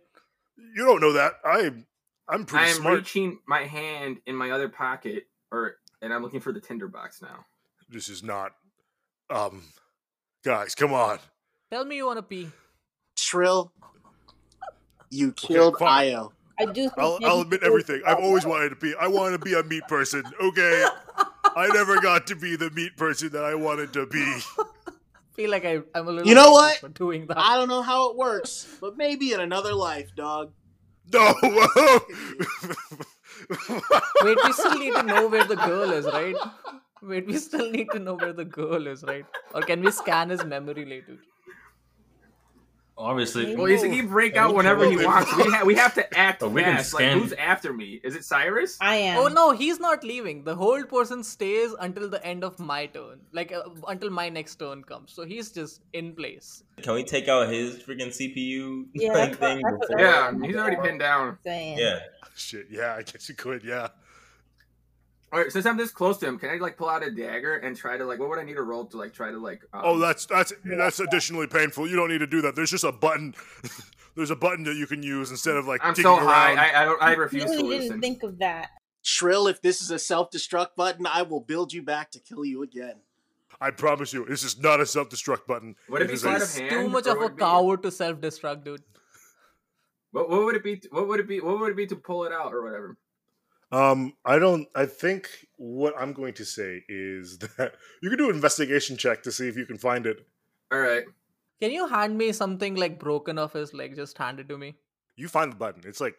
you 0.76 0.84
don't 0.84 1.00
know 1.00 1.12
that. 1.14 1.34
I'm, 1.44 1.86
I'm 2.28 2.44
pretty 2.46 2.66
I 2.66 2.68
am 2.68 2.76
smart. 2.76 2.94
reaching 2.98 3.38
my 3.48 3.64
hand 3.64 4.18
in 4.26 4.36
my 4.36 4.50
other 4.52 4.68
pocket, 4.68 5.24
or 5.50 5.76
and 6.02 6.12
I'm 6.14 6.22
looking 6.22 6.40
for 6.40 6.52
the 6.52 6.60
Tinder 6.60 6.88
box 6.88 7.20
now. 7.22 7.44
this 7.88 8.08
is 8.08 8.22
not 8.22 8.52
um 9.30 9.62
guys 10.44 10.74
come 10.74 10.92
on 10.92 11.18
Tell 11.70 11.84
me 11.84 11.96
you 11.96 12.06
want 12.06 12.18
to 12.18 12.22
pee. 12.22 12.48
Shrill, 13.16 13.72
you 15.10 15.32
killed 15.32 15.76
fine. 15.78 16.12
Io. 16.12 16.32
I 16.58 16.64
do. 16.66 16.90
I'll, 16.98 17.18
I'll 17.24 17.40
admit 17.40 17.62
everything 17.62 18.02
i've 18.06 18.18
always 18.18 18.44
wanted 18.44 18.68
to 18.70 18.76
be 18.76 18.94
i 19.00 19.06
want 19.08 19.32
to 19.32 19.38
be 19.38 19.54
a 19.54 19.62
meat 19.62 19.82
person 19.88 20.22
okay 20.42 20.84
i 21.56 21.68
never 21.72 22.00
got 22.00 22.26
to 22.26 22.36
be 22.36 22.56
the 22.56 22.70
meat 22.70 22.96
person 22.96 23.30
that 23.30 23.44
i 23.44 23.54
wanted 23.54 23.92
to 23.92 24.06
be 24.06 24.40
feel 25.40 25.50
like 25.50 25.64
I, 25.64 25.80
I'm 25.94 26.06
a 26.08 26.10
little. 26.10 26.28
You 26.28 26.34
know 26.34 26.52
what? 26.52 26.76
For 26.78 26.88
doing 26.88 27.26
that. 27.26 27.38
I 27.38 27.56
don't 27.56 27.68
know 27.68 27.82
how 27.82 28.10
it 28.10 28.16
works, 28.16 28.66
but 28.80 28.96
maybe 28.96 29.32
in 29.32 29.40
another 29.40 29.74
life, 29.74 30.14
dog. 30.14 30.52
no 31.12 31.34
Wait, 34.22 34.38
we 34.44 34.52
still 34.52 34.78
need 34.78 34.94
to 34.94 35.02
know 35.02 35.28
where 35.28 35.44
the 35.44 35.56
girl 35.56 35.90
is, 35.90 36.04
right? 36.06 36.36
Wait, 37.02 37.26
we 37.26 37.36
still 37.38 37.70
need 37.70 37.90
to 37.92 37.98
know 37.98 38.14
where 38.14 38.32
the 38.32 38.44
girl 38.44 38.86
is, 38.86 39.02
right? 39.02 39.24
Or 39.54 39.62
can 39.62 39.80
we 39.82 39.90
scan 39.90 40.28
his 40.28 40.44
memory 40.44 40.84
later? 40.84 41.16
Obviously, 43.00 43.56
Well, 43.56 43.66
he's, 43.66 43.82
he 43.82 43.96
can 43.96 44.08
break 44.08 44.36
out 44.36 44.54
whenever 44.54 44.84
he 44.88 44.96
Well, 44.96 45.06
wants. 45.06 45.34
We, 45.36 45.44
ha- 45.50 45.62
we 45.64 45.74
have 45.76 45.94
to 45.94 46.18
act 46.18 46.40
But 46.40 46.50
we 46.50 46.62
can 46.62 46.76
fast. 46.76 46.92
Like, 46.94 47.02
scan- 47.04 47.18
who's 47.20 47.32
after 47.32 47.72
me? 47.72 47.98
Is 48.04 48.14
it 48.14 48.24
Cyrus? 48.24 48.76
I 48.80 48.96
am. 48.96 49.18
Oh 49.18 49.28
no, 49.28 49.52
he's 49.52 49.80
not 49.80 50.04
leaving. 50.04 50.44
The 50.44 50.54
whole 50.54 50.84
person 50.84 51.24
stays 51.24 51.72
until 51.80 52.08
the 52.10 52.24
end 52.24 52.44
of 52.44 52.58
my 52.58 52.86
turn, 52.86 53.20
like 53.32 53.52
uh, 53.52 53.62
until 53.88 54.10
my 54.10 54.28
next 54.28 54.56
turn 54.56 54.82
comes. 54.84 55.12
So 55.12 55.24
he's 55.24 55.50
just 55.50 55.80
in 55.94 56.12
place. 56.14 56.62
Can 56.82 56.94
we 56.94 57.02
take 57.04 57.28
out 57.28 57.48
his 57.48 57.76
freaking 57.78 58.08
CPU 58.08 58.86
Yeah, 58.92 59.12
like, 59.14 59.38
that's 59.38 59.40
what- 59.40 59.40
thing 59.40 59.62
what- 59.62 59.80
before? 59.80 60.00
Yeah, 60.00 60.32
he's 60.46 60.56
already 60.56 60.76
pinned 60.82 61.00
down. 61.00 61.38
Saying. 61.42 61.78
Yeah. 61.78 62.00
shit 62.36 62.66
yeah 62.70 62.94
i 62.96 63.02
guess 63.02 63.28
you 63.28 63.34
could 63.34 63.62
yeah 63.64 63.88
All 65.32 65.38
right, 65.38 65.52
since 65.52 65.64
I'm 65.64 65.76
this 65.76 65.92
close 65.92 66.18
to 66.18 66.26
him, 66.26 66.38
can 66.38 66.50
I 66.50 66.56
like 66.56 66.76
pull 66.76 66.88
out 66.88 67.04
a 67.04 67.10
dagger 67.10 67.56
and 67.58 67.76
try 67.76 67.96
to 67.96 68.04
like? 68.04 68.18
What 68.18 68.28
would 68.30 68.38
I 68.38 68.42
need 68.42 68.54
to 68.54 68.62
roll 68.62 68.84
to 68.86 68.96
like 68.96 69.12
try 69.12 69.30
to 69.30 69.38
like? 69.38 69.62
Um, 69.72 69.80
oh 69.84 69.98
that's 69.98 70.26
that's 70.26 70.52
that's 70.64 70.98
additionally 70.98 71.46
painful 71.46 71.86
you 71.88 71.94
don't 71.96 72.08
need 72.08 72.18
to 72.18 72.26
do 72.26 72.40
that 72.42 72.56
there's 72.56 72.70
just 72.70 72.82
a 72.84 72.90
button 72.90 73.34
there's 74.16 74.30
a 74.30 74.36
button 74.36 74.64
that 74.64 74.74
you 74.74 74.88
can 74.88 75.02
use 75.04 75.30
instead 75.30 75.56
of 75.56 75.68
like 75.68 75.80
I'm 75.84 75.94
digging 75.94 76.10
so 76.10 76.16
high. 76.16 76.54
around. 76.54 76.58
I, 76.58 76.82
I 76.82 76.84
don't. 76.84 77.02
I 77.02 77.06
I 77.06 77.12
refuse 77.12 77.44
to 77.44 77.50
really 77.50 77.62
listen. 77.68 77.88
didn't 77.90 78.00
think 78.00 78.22
of 78.24 78.38
that. 78.40 78.70
Shrill, 79.02 79.46
if 79.46 79.62
this 79.62 79.80
is 79.80 79.90
a 79.92 79.98
self 80.00 80.30
destruct 80.30 80.74
button, 80.76 81.06
I 81.06 81.22
will 81.22 81.40
build 81.40 81.72
you 81.72 81.82
back 81.82 82.10
to 82.12 82.18
kill 82.20 82.44
you 82.44 82.62
again. 82.62 82.96
I 83.60 83.70
promise 83.70 84.12
you, 84.12 84.24
this 84.24 84.42
is 84.42 84.58
not 84.58 84.80
a 84.80 84.86
self-destruct 84.86 85.46
button. 85.46 85.76
What 85.86 86.00
if 86.00 86.06
It 86.06 86.08
be 86.08 86.14
is 86.14 86.24
a- 86.24 86.30
of 86.36 86.54
hand? 86.56 86.70
Too 86.70 86.88
much 86.88 87.06
of 87.06 87.18
a 87.20 87.26
it 87.26 87.36
be- 87.36 87.40
coward 87.40 87.82
to 87.82 87.90
self-destruct, 87.90 88.64
dude. 88.64 88.82
What, 90.12 90.30
what 90.30 90.44
would 90.44 90.56
it 90.56 90.64
be? 90.64 90.80
What 90.90 91.06
would 91.08 91.20
it 91.20 91.28
be? 91.28 91.40
What 91.40 91.60
would 91.60 91.70
it 91.72 91.76
be 91.76 91.86
to 91.88 91.96
pull 91.96 92.24
it 92.24 92.32
out 92.32 92.54
or 92.54 92.62
whatever? 92.62 92.96
Um, 93.72 94.14
I 94.24 94.38
don't. 94.38 94.66
I 94.74 94.86
think 94.86 95.28
what 95.56 95.94
I'm 95.98 96.12
going 96.12 96.34
to 96.34 96.44
say 96.44 96.82
is 96.88 97.38
that 97.58 97.74
you 98.02 98.08
can 98.10 98.18
do 98.18 98.28
an 98.30 98.34
investigation 98.34 98.96
check 98.96 99.22
to 99.24 99.32
see 99.32 99.48
if 99.48 99.56
you 99.56 99.66
can 99.66 99.78
find 99.78 100.06
it. 100.06 100.26
All 100.72 100.80
right. 100.80 101.04
Can 101.60 101.70
you 101.70 101.86
hand 101.86 102.16
me 102.16 102.32
something 102.32 102.74
like 102.74 102.98
broken 102.98 103.38
off 103.38 103.52
his 103.52 103.74
leg? 103.74 103.94
Just 103.94 104.16
hand 104.18 104.40
it 104.40 104.48
to 104.48 104.56
me. 104.58 104.76
You 105.16 105.28
find 105.28 105.52
the 105.52 105.56
button. 105.56 105.82
It's 105.86 106.00
like 106.00 106.16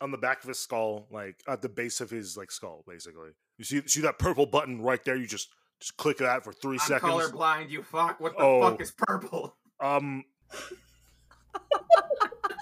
on 0.00 0.10
the 0.10 0.18
back 0.18 0.42
of 0.42 0.48
his 0.48 0.58
skull, 0.58 1.06
like 1.10 1.42
at 1.48 1.62
the 1.62 1.68
base 1.68 2.00
of 2.00 2.10
his 2.10 2.36
like 2.36 2.50
skull, 2.50 2.84
basically. 2.86 3.30
You 3.58 3.64
see, 3.64 3.82
see 3.86 4.00
that 4.02 4.18
purple 4.18 4.46
button 4.46 4.82
right 4.82 5.02
there. 5.04 5.16
You 5.16 5.26
just 5.26 5.48
just 5.80 5.96
click 5.96 6.18
that 6.18 6.44
for 6.44 6.52
3 6.52 6.72
I'm 6.74 6.78
seconds. 6.78 7.12
colorblind. 7.12 7.70
You 7.70 7.82
fuck. 7.82 8.20
What 8.20 8.36
the 8.36 8.42
Oh. 8.44 8.60
fuck 8.62 8.80
is 8.80 8.92
purple? 8.96 9.56
Um. 9.80 10.22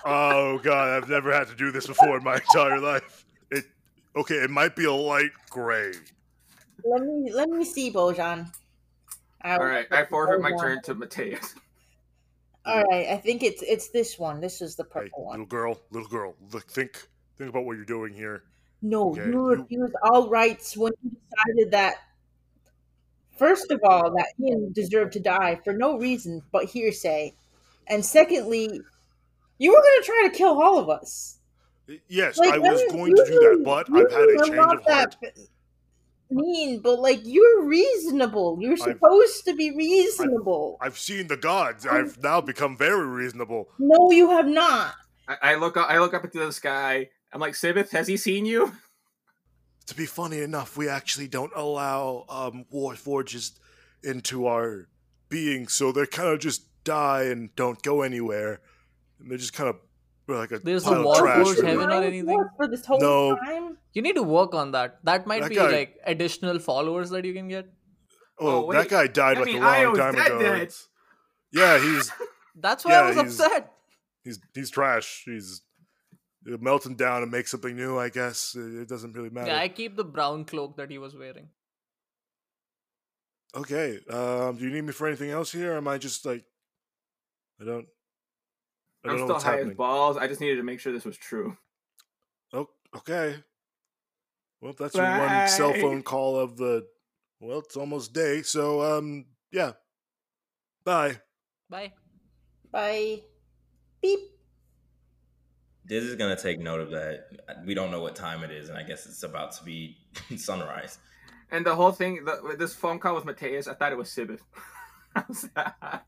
oh 0.07 0.59
god, 0.62 0.88
I've 1.03 1.09
never 1.11 1.32
had 1.32 1.49
to 1.49 1.55
do 1.55 1.70
this 1.70 1.86
before 1.86 2.16
in 2.16 2.24
my 2.24 2.36
entire 2.36 2.80
life. 2.80 3.26
It 4.15 4.19
okay. 4.21 4.37
It 4.37 4.51
might 4.51 4.77
be 4.77 4.85
a 4.85 4.93
light 4.93 5.31
gray. 5.51 5.93
Let 6.85 7.03
me 7.03 7.31
let 7.33 7.49
me 7.49 7.65
see, 7.65 7.93
Bojan. 7.93 8.53
I 9.43 9.55
All 9.55 9.61
will 9.61 9.67
right. 9.67 9.89
put 9.89 9.99
I 9.99 10.05
forfeit 10.07 10.41
my 10.41 10.51
turn 10.57 10.83
to 10.83 10.95
Mateus. 10.95 11.55
All 12.67 12.83
right, 12.85 13.09
I 13.09 13.17
think 13.17 13.43
it's 13.43 13.63
it's 13.63 13.89
this 13.89 14.19
one. 14.19 14.41
This 14.41 14.61
is 14.61 14.77
the 14.77 14.85
Hey, 14.85 14.91
purple 14.91 15.25
one. 15.25 15.33
little 15.33 15.47
girl, 15.47 15.81
little 15.91 16.09
girl, 16.09 16.35
look, 16.53 16.71
think 16.71 17.09
think 17.39 17.49
about 17.51 17.65
what 17.65 17.77
you're 17.77 17.87
doing 17.87 18.13
here. 18.13 18.45
No, 18.83 19.11
Okay, 19.13 19.25
you 19.27 19.33
you- 19.33 19.57
refused 19.57 19.95
all 20.05 20.29
rights 20.29 20.77
when 20.77 20.93
you 21.03 21.11
decided 21.11 21.71
that. 21.73 21.97
First 23.39 23.71
of 23.71 23.81
all, 23.83 24.11
that 24.11 24.33
Ian 24.39 24.73
deserved 24.75 25.15
to 25.15 25.21
die 25.21 25.59
for 25.65 25.73
no 25.73 25.97
reason 25.99 26.43
but 26.53 26.67
hearsay, 26.67 27.35
and 27.87 28.05
secondly, 28.05 28.69
you 29.59 29.71
were 29.71 29.81
going 29.81 30.01
to 30.01 30.07
try 30.07 30.29
to 30.31 30.37
kill 30.37 30.61
all 30.63 30.79
of 30.79 30.91
us. 30.91 31.39
Yes, 32.09 32.38
Like, 32.38 32.55
I 32.55 32.59
was 32.59 32.80
that 32.80 32.86
is 32.86 32.93
going 32.93 33.14
to 33.16 33.24
do 33.24 33.32
that, 33.41 33.62
but 33.64 33.86
I've 33.93 34.11
had 34.11 34.28
a 34.28 34.45
change 34.45 34.57
not 34.57 34.76
of 34.76 34.84
heart. 34.84 35.16
Mean, 36.32 36.80
but 36.80 37.01
like 37.01 37.20
you're 37.24 37.64
reasonable. 37.64 38.57
You're 38.61 38.74
I've- 38.74 38.82
supposed 38.82 39.45
to 39.47 39.55
be 39.57 39.72
reasonable. 39.74 40.78
I've 40.80 40.97
seen 40.99 41.26
the 41.26 41.36
gods. 41.36 41.84
I've 41.86 42.22
now 42.22 42.41
become 42.41 42.76
very 42.76 43.05
reasonable. 43.07 43.68
no, 43.80 44.12
you 44.12 44.30
have 44.30 44.47
not. 44.47 44.95
I, 45.26 45.36
I 45.43 45.55
look. 45.57 45.76
Up, 45.76 45.91
I 45.91 45.99
look 45.99 46.14
up 46.14 46.24
into 46.24 46.38
the 46.38 46.53
sky. 46.53 47.09
I'm 47.32 47.41
like, 47.41 47.55
Sibith, 47.55 47.91
has 47.91 48.07
he 48.07 48.16
seen 48.16 48.45
you? 48.47 48.72
To 49.86 49.97
be 49.97 50.07
funny 50.07 50.41
enough, 50.41 50.76
we 50.76 50.88
actually 50.88 51.26
don't 51.26 51.51
allow 51.57 52.24
um, 52.28 52.64
war 52.70 52.95
forges 52.95 53.59
into 54.05 54.47
our 54.47 54.86
being, 55.28 55.66
so 55.66 55.91
they 55.91 56.07
kind 56.07 56.28
of 56.28 56.38
just 56.38 56.62
die 56.84 57.24
and 57.24 57.53
don't 57.57 57.82
go 57.82 58.03
anywhere. 58.03 58.61
And 59.18 59.28
they're 59.28 59.38
just 59.38 59.53
kind 59.53 59.68
of 59.68 59.78
like 60.39 60.53
a 60.53 60.59
There's 60.59 60.85
a 60.87 60.91
pile 60.91 60.99
of 61.01 61.05
war 61.05 61.16
trash. 61.18 61.47
for 61.57 61.64
heaven 61.66 61.91
or 61.91 62.03
anything? 62.03 62.45
For 62.57 62.68
this 62.68 62.85
whole 62.87 63.01
No. 63.01 63.37
time, 63.37 63.76
You 63.93 64.03
need 64.03 64.14
to 64.14 64.22
work 64.22 64.55
on 64.55 64.70
that. 64.72 64.99
That 65.05 65.26
might 65.26 65.43
That 65.43 65.49
be 65.51 65.57
guy- 65.57 65.70
like 65.70 65.97
additional 66.05 66.59
followers 66.61 67.11
that 67.11 67.24
you 67.24 67.33
can 67.35 67.49
get. 67.49 67.66
Oh, 68.39 68.66
Oh, 68.66 68.72
that 68.72 68.89
guy 68.89 69.07
died 69.07 69.37
I 69.37 69.41
like 69.41 69.47
mean, 69.47 69.62
a 69.62 69.83
long 69.85 69.97
time 69.97 70.14
ago. 70.14 70.39
dead. 70.39 70.72
Yeah, 71.53 71.78
he's 71.78 72.11
That's 72.57 72.85
why 72.85 72.93
Yeah, 72.93 73.01
I 73.01 73.07
was 73.09 73.16
he's- 73.16 73.41
upset. 73.41 73.72
he's 74.24 74.39
he's 74.55 74.70
trash. 74.70 75.22
He's 75.24 75.62
melting 76.45 76.97
down 76.97 77.22
and 77.22 77.31
make 77.31 77.49
something 77.49 77.74
new. 77.76 77.99
I 77.99 78.09
guess 78.09 78.55
it 78.55 78.83
it 78.83 78.89
doesn't 78.89 79.12
really 79.14 79.31
matter. 79.31 79.49
Yeah, 79.51 79.59
I 79.61 79.68
keep 79.68 79.97
the 79.97 80.05
brown 80.05 80.45
cloak 80.45 80.76
that 80.76 80.91
he 80.91 80.99
was 80.99 81.14
wearing. 81.16 81.49
Okay. 83.55 83.99
Um, 84.09 84.57
do 84.57 84.64
you 84.64 84.70
need 84.70 84.83
me 84.83 84.93
for 84.93 85.07
anything 85.07 85.31
else 85.31 85.53
here? 85.53 85.72
Or 85.74 85.76
am 85.78 85.89
I 85.89 85.99
just 85.99 86.24
like 86.24 86.45
I 87.61 87.64
don't 87.64 87.87
I 89.05 89.09
don't 89.09 89.21
I'm 89.21 89.27
still 89.27 89.41
high 89.41 89.51
happening. 89.53 89.71
as 89.71 89.77
balls. 89.77 90.17
I 90.17 90.27
just 90.27 90.41
needed 90.41 90.57
to 90.57 90.63
make 90.63 90.81
sure 90.81 90.93
this 90.93 91.05
was 91.05 91.17
true. 91.17 91.57
Oh, 92.53 92.69
okay. 92.97 93.37
Well, 94.61 94.75
that's 94.79 94.95
your 94.95 95.05
one 95.05 95.49
cell 95.49 95.73
phone 95.73 96.03
call 96.03 96.37
of 96.37 96.57
the 96.57 96.87
well, 97.41 97.61
it's 97.61 97.77
almost 97.77 98.13
day, 98.13 98.43
so 98.43 98.99
um 98.99 99.25
yeah. 99.51 99.73
Bye. 100.85 101.21
Bye. 101.69 101.93
Bye. 102.71 103.23
Beep. 104.03 104.21
This 105.87 106.05
is 106.05 106.17
gonna 106.17 106.37
take 106.37 106.61
note 106.61 106.81
of 106.81 106.91
that. 106.91 107.29
We 107.65 107.75
don't 107.75 107.91
know 107.91 108.01
what 108.01 108.15
time 108.15 108.45
it 108.45 108.51
is, 108.51 108.69
and 108.69 108.77
I 108.77 108.83
guess 108.83 109.07
it's 109.07 109.23
about 109.23 109.53
to 109.53 109.65
be 109.65 109.97
sunrise. 110.37 110.99
And 111.51 111.67
the 111.67 111.75
whole 111.75 111.91
thing, 111.91 112.25
the, 112.25 112.55
this 112.59 112.75
phone 112.75 112.99
call 112.99 113.17
with 113.17 113.25
Mateus, 113.25 113.67
I 113.67 113.75
thought 113.75 113.93
it 113.93 113.99
was 113.99 114.09
Sibith. 114.09 114.41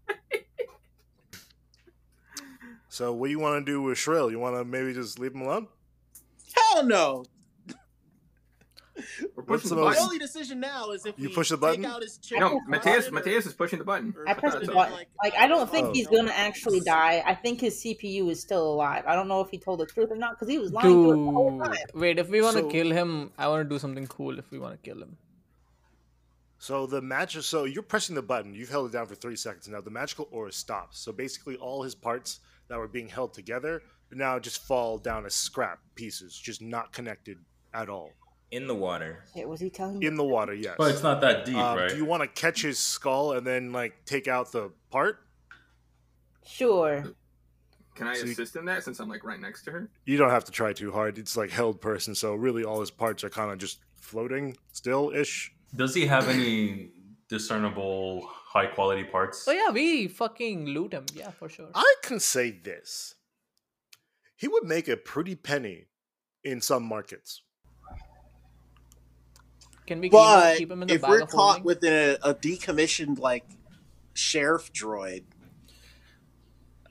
So 2.92 3.10
what 3.14 3.28
do 3.28 3.30
you 3.30 3.38
want 3.38 3.64
to 3.64 3.72
do 3.72 3.80
with 3.80 3.96
Shrill? 3.96 4.30
You 4.30 4.38
want 4.38 4.54
to 4.54 4.66
maybe 4.66 4.92
just 4.92 5.18
leave 5.18 5.32
him 5.34 5.40
alone? 5.40 5.66
Hell 6.54 6.84
no. 6.84 7.24
We're 9.34 9.44
What's 9.44 9.62
pushing 9.62 9.70
the 9.70 9.76
the 9.76 9.90
My 9.90 9.96
only 9.96 10.18
decision 10.18 10.60
now 10.60 10.90
is 10.90 11.06
if 11.06 11.18
You 11.18 11.30
we 11.30 11.34
push 11.34 11.48
the 11.48 11.56
take 11.56 11.60
button? 11.62 11.84
out 11.86 12.02
his 12.02 12.20
No, 12.32 12.52
or 12.52 12.60
Mateus, 12.68 13.08
or- 13.08 13.12
Mateus 13.12 13.46
is 13.46 13.54
pushing 13.54 13.78
the 13.78 13.84
button. 13.86 14.14
I 14.28 14.34
pressed 14.34 14.60
the 14.60 14.66
button. 14.70 14.92
like- 14.92 15.08
Like 15.24 15.34
I 15.38 15.46
don't 15.46 15.70
think 15.70 15.86
Oh. 15.88 15.92
he's 15.94 16.06
gonna 16.06 16.32
actually 16.32 16.80
die. 16.80 17.22
I 17.24 17.34
think 17.34 17.62
his 17.62 17.80
CPU 17.82 18.28
is 18.28 18.42
still 18.42 18.74
alive. 18.74 19.04
I 19.06 19.14
don't 19.14 19.26
know 19.26 19.40
if 19.40 19.48
he 19.48 19.56
told 19.56 19.80
the 19.80 19.86
truth 19.86 20.10
or 20.10 20.16
not 20.16 20.32
because 20.34 20.48
he 20.50 20.58
was 20.58 20.70
lying 20.70 20.90
to 20.92 21.10
us 21.12 21.16
the 21.16 21.32
whole 21.32 21.58
time. 21.64 21.76
wait. 21.94 22.18
If 22.18 22.28
we 22.28 22.42
want 22.42 22.56
to 22.58 22.62
So- 22.64 22.68
kill 22.68 22.90
him, 22.90 23.32
I 23.38 23.48
want 23.48 23.66
to 23.66 23.74
do 23.74 23.78
something 23.78 24.06
cool. 24.06 24.38
If 24.38 24.50
we 24.50 24.58
want 24.58 24.74
to 24.74 24.90
kill 24.90 25.02
him, 25.02 25.16
So 26.58 26.86
the 26.86 27.00
magic. 27.00 27.42
So 27.44 27.64
you're 27.64 27.82
pressing 27.82 28.14
the 28.16 28.22
button. 28.22 28.52
You've 28.54 28.68
held 28.68 28.90
it 28.90 28.92
down 28.92 29.06
for 29.06 29.14
three 29.14 29.36
seconds 29.36 29.66
now. 29.66 29.80
The 29.80 29.90
magical 29.90 30.28
aura 30.30 30.52
stops. 30.52 30.98
So 31.00 31.10
basically, 31.10 31.56
all 31.56 31.82
his 31.82 31.94
parts 31.94 32.38
that 32.72 32.78
were 32.78 32.88
being 32.88 33.08
held 33.08 33.34
together 33.34 33.82
now 34.14 34.38
just 34.38 34.62
fall 34.66 34.98
down 34.98 35.24
as 35.24 35.34
scrap 35.34 35.78
pieces, 35.94 36.36
just 36.36 36.60
not 36.60 36.92
connected 36.92 37.38
at 37.72 37.88
all 37.88 38.10
In 38.50 38.66
the 38.66 38.74
water. 38.74 39.24
Shit, 39.34 39.48
was 39.48 39.58
he 39.60 39.70
telling 39.70 39.98
me? 40.00 40.06
in 40.06 40.16
the 40.16 40.24
water. 40.24 40.52
Yes. 40.52 40.74
But 40.76 40.90
it's 40.90 41.02
not 41.02 41.20
that 41.22 41.46
deep, 41.46 41.56
Um, 41.56 41.78
right? 41.78 41.88
Do 41.90 41.96
you 41.96 42.04
want 42.04 42.22
to 42.22 42.26
catch 42.28 42.60
his 42.62 42.78
skull 42.78 43.32
and 43.32 43.46
then 43.46 43.72
like 43.72 44.04
take 44.04 44.28
out 44.28 44.52
the 44.52 44.70
part? 44.90 45.20
Sure. 46.46 47.04
Can 47.94 48.06
I 48.08 48.14
So 48.14 48.24
you- 48.26 48.32
assist 48.32 48.56
in 48.56 48.64
that 48.66 48.84
since 48.84 48.98
I'm 49.00 49.08
like 49.08 49.24
right 49.24 49.40
next 49.40 49.62
to 49.64 49.70
her? 49.70 49.90
You 50.04 50.16
don't 50.18 50.30
have 50.30 50.44
to 50.44 50.52
try 50.52 50.72
too 50.72 50.92
hard. 50.92 51.18
It's 51.18 51.36
like 51.36 51.50
hold 51.50 51.80
person, 51.80 52.14
so 52.14 52.34
really 52.34 52.64
all 52.64 52.80
his 52.80 52.90
parts 52.90 53.22
are 53.24 53.30
kind 53.30 53.50
of 53.52 53.58
just 53.58 53.78
floating 53.96 54.56
still 54.72 55.10
ish. 55.14 55.52
Does 55.74 55.94
he 55.94 56.06
have 56.06 56.28
any 56.28 56.90
discernible 57.28 58.28
high 58.52 58.66
quality 58.66 59.04
parts? 59.04 59.46
oh 59.48 59.52
yeah, 59.52 59.70
we 59.70 60.08
fucking 60.08 60.66
loot 60.66 60.92
him. 60.92 61.06
Yeah, 61.14 61.30
for 61.30 61.48
sure. 61.48 61.68
I 61.74 61.94
can 62.02 62.20
say 62.20 62.50
this: 62.50 63.14
he 64.36 64.48
would 64.48 64.64
make 64.64 64.88
a 64.88 64.96
pretty 64.96 65.34
penny 65.34 65.86
in 66.44 66.60
some 66.60 66.82
markets. 66.84 67.42
Can 69.86 70.00
we 70.00 70.08
keep 70.08 70.14
him, 70.14 70.20
But 70.20 70.58
keep 70.58 70.70
him 70.70 70.82
in 70.82 70.88
the 70.88 70.94
if 70.94 71.02
bag 71.02 71.10
we're 71.10 71.22
of 71.22 71.28
caught 71.28 71.60
holding? 71.60 71.64
with 71.64 71.84
a, 71.84 72.18
a 72.22 72.34
decommissioned 72.34 73.18
like 73.18 73.44
sheriff 74.14 74.72
droid, 74.72 75.24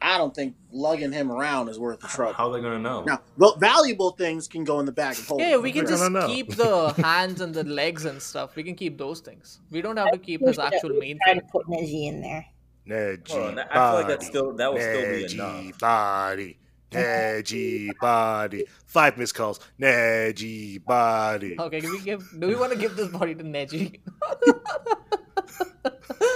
I 0.04 0.18
don't 0.18 0.34
think 0.34 0.56
lugging 0.72 1.12
him 1.12 1.32
around 1.32 1.70
is 1.70 1.78
worth 1.78 2.00
the 2.00 2.08
trouble. 2.08 2.34
How 2.34 2.50
are 2.50 2.54
they 2.54 2.62
gonna 2.62 2.80
know? 2.80 3.04
Now, 3.04 3.22
well, 3.38 3.56
valuable 3.58 4.12
things 4.12 4.48
can 4.48 4.64
go 4.64 4.80
in 4.80 4.86
the 4.86 4.92
bag 4.92 5.18
of 5.18 5.28
holding. 5.28 5.48
Yeah, 5.48 5.58
we 5.58 5.72
can 5.72 5.84
No, 5.84 5.90
just 5.90 6.04
no, 6.04 6.20
no. 6.22 6.28
keep 6.28 6.56
the 6.56 6.90
hands 7.04 7.40
and 7.42 7.54
the 7.54 7.64
legs 7.64 8.06
and 8.06 8.22
stuff. 8.22 8.56
We 8.56 8.64
can 8.64 8.76
keep 8.76 8.98
those 8.98 9.20
things. 9.20 9.60
We 9.70 9.82
don't 9.82 9.98
have 9.98 10.12
to 10.12 10.18
keep 10.18 10.42
his 10.42 10.58
actual 10.58 10.92
main 10.98 11.20
Try 11.24 11.34
thing. 11.34 11.42
to 11.42 11.48
put 11.52 11.68
Neji 11.68 12.08
in 12.08 12.22
there. 12.22 12.46
Neji 12.88 13.30
Hold 13.30 13.44
on, 13.44 13.60
I 13.60 13.64
feel 13.74 13.94
like 13.94 14.08
that's 14.08 14.26
body, 14.26 14.26
still- 14.26 14.54
that 14.54 14.74
will 14.74 14.80
still 14.80 15.02
be 15.02 15.24
Neji 15.26 15.34
enough. 15.68 15.80
body, 15.80 16.58
Neji 16.92 17.90
body. 18.02 18.66
Five 18.88 19.18
missed 19.20 19.36
calls. 19.36 19.60
Neji 19.80 20.84
body. 20.84 21.56
Okay, 21.60 21.80
can 21.82 21.92
we 21.92 22.00
give? 22.02 22.28
Do 22.40 22.48
we 22.48 22.56
want 22.56 22.72
to 22.74 22.78
give 22.80 22.96
this 22.96 23.08
body 23.10 23.36
to 23.36 23.44
Neji? 23.44 24.00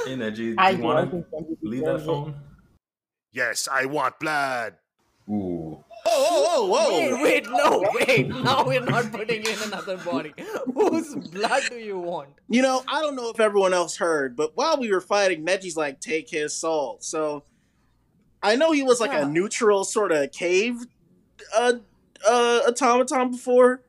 Hey, 0.05 0.15
Neji, 0.15 0.35
do 0.35 0.55
I 0.59 0.69
you 0.71 0.83
want 0.83 1.07
I 1.07 1.11
to 1.17 1.57
leave 1.63 1.83
that 1.85 2.01
phone? 2.05 2.35
Yes, 3.35 3.67
I 3.69 3.85
want 3.85 4.17
blood. 4.17 4.75
Ooh. 5.29 5.83
Whoa, 6.07 6.67
whoa, 6.67 6.67
whoa, 6.67 7.17
Wait, 7.17 7.21
wait, 7.21 7.49
no, 7.49 7.83
wait. 7.93 8.27
Now 8.29 8.63
we're 8.63 8.79
not 8.79 9.11
putting 9.11 9.43
in 9.43 9.61
another 9.63 9.97
body. 9.97 10.33
Whose 10.73 11.15
blood 11.15 11.63
do 11.69 11.75
you 11.77 11.99
want? 11.99 12.29
You 12.47 12.61
know, 12.61 12.83
I 12.87 13.01
don't 13.01 13.15
know 13.15 13.29
if 13.31 13.39
everyone 13.41 13.73
else 13.73 13.97
heard, 13.97 14.37
but 14.37 14.51
while 14.55 14.79
we 14.79 14.89
were 14.89 15.01
fighting, 15.01 15.43
Neji's 15.43 15.75
like, 15.75 15.99
take 15.99 16.29
his 16.29 16.53
soul. 16.53 16.97
So 17.01 17.43
I 18.41 18.55
know 18.55 18.71
he 18.71 18.83
was 18.83 19.01
like 19.01 19.11
Yeah. 19.11 19.25
a 19.25 19.29
neutral 19.29 19.83
sort 19.83 20.13
of 20.13 20.31
cave 20.31 20.75
uh, 21.53 21.73
uh, 22.25 22.61
automaton 22.67 23.31
before, 23.31 23.81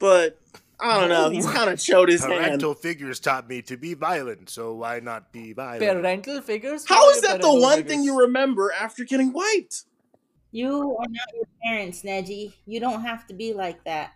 but 0.00 0.38
I 0.82 1.00
don't 1.00 1.08
know. 1.08 1.30
He's 1.30 1.46
kind 1.46 1.70
of 1.70 1.80
showed 1.80 2.08
his 2.08 2.22
hand. 2.24 2.32
Parental 2.44 2.74
figures 2.74 3.20
taught 3.20 3.48
me 3.48 3.62
to 3.62 3.76
be 3.76 3.94
violent, 3.94 4.50
so 4.50 4.74
why 4.74 5.00
not 5.00 5.32
be 5.32 5.52
violent? 5.52 5.82
Parental 6.02 6.40
figures? 6.42 6.84
How 6.88 7.00
What 7.06 7.16
is 7.16 7.24
are 7.24 7.28
that 7.28 7.40
the 7.40 7.52
one 7.52 7.76
figures? 7.78 7.90
thing 7.92 8.02
you 8.04 8.18
remember 8.18 8.72
after 8.72 9.04
getting 9.04 9.32
wiped? 9.32 9.84
You 10.50 10.96
are 10.98 11.06
not 11.08 11.28
your 11.34 11.46
parents, 11.64 12.02
Neji. 12.02 12.54
You 12.66 12.80
don't 12.80 13.02
have 13.02 13.26
to 13.28 13.34
be 13.34 13.52
like 13.54 13.84
that. 13.84 14.12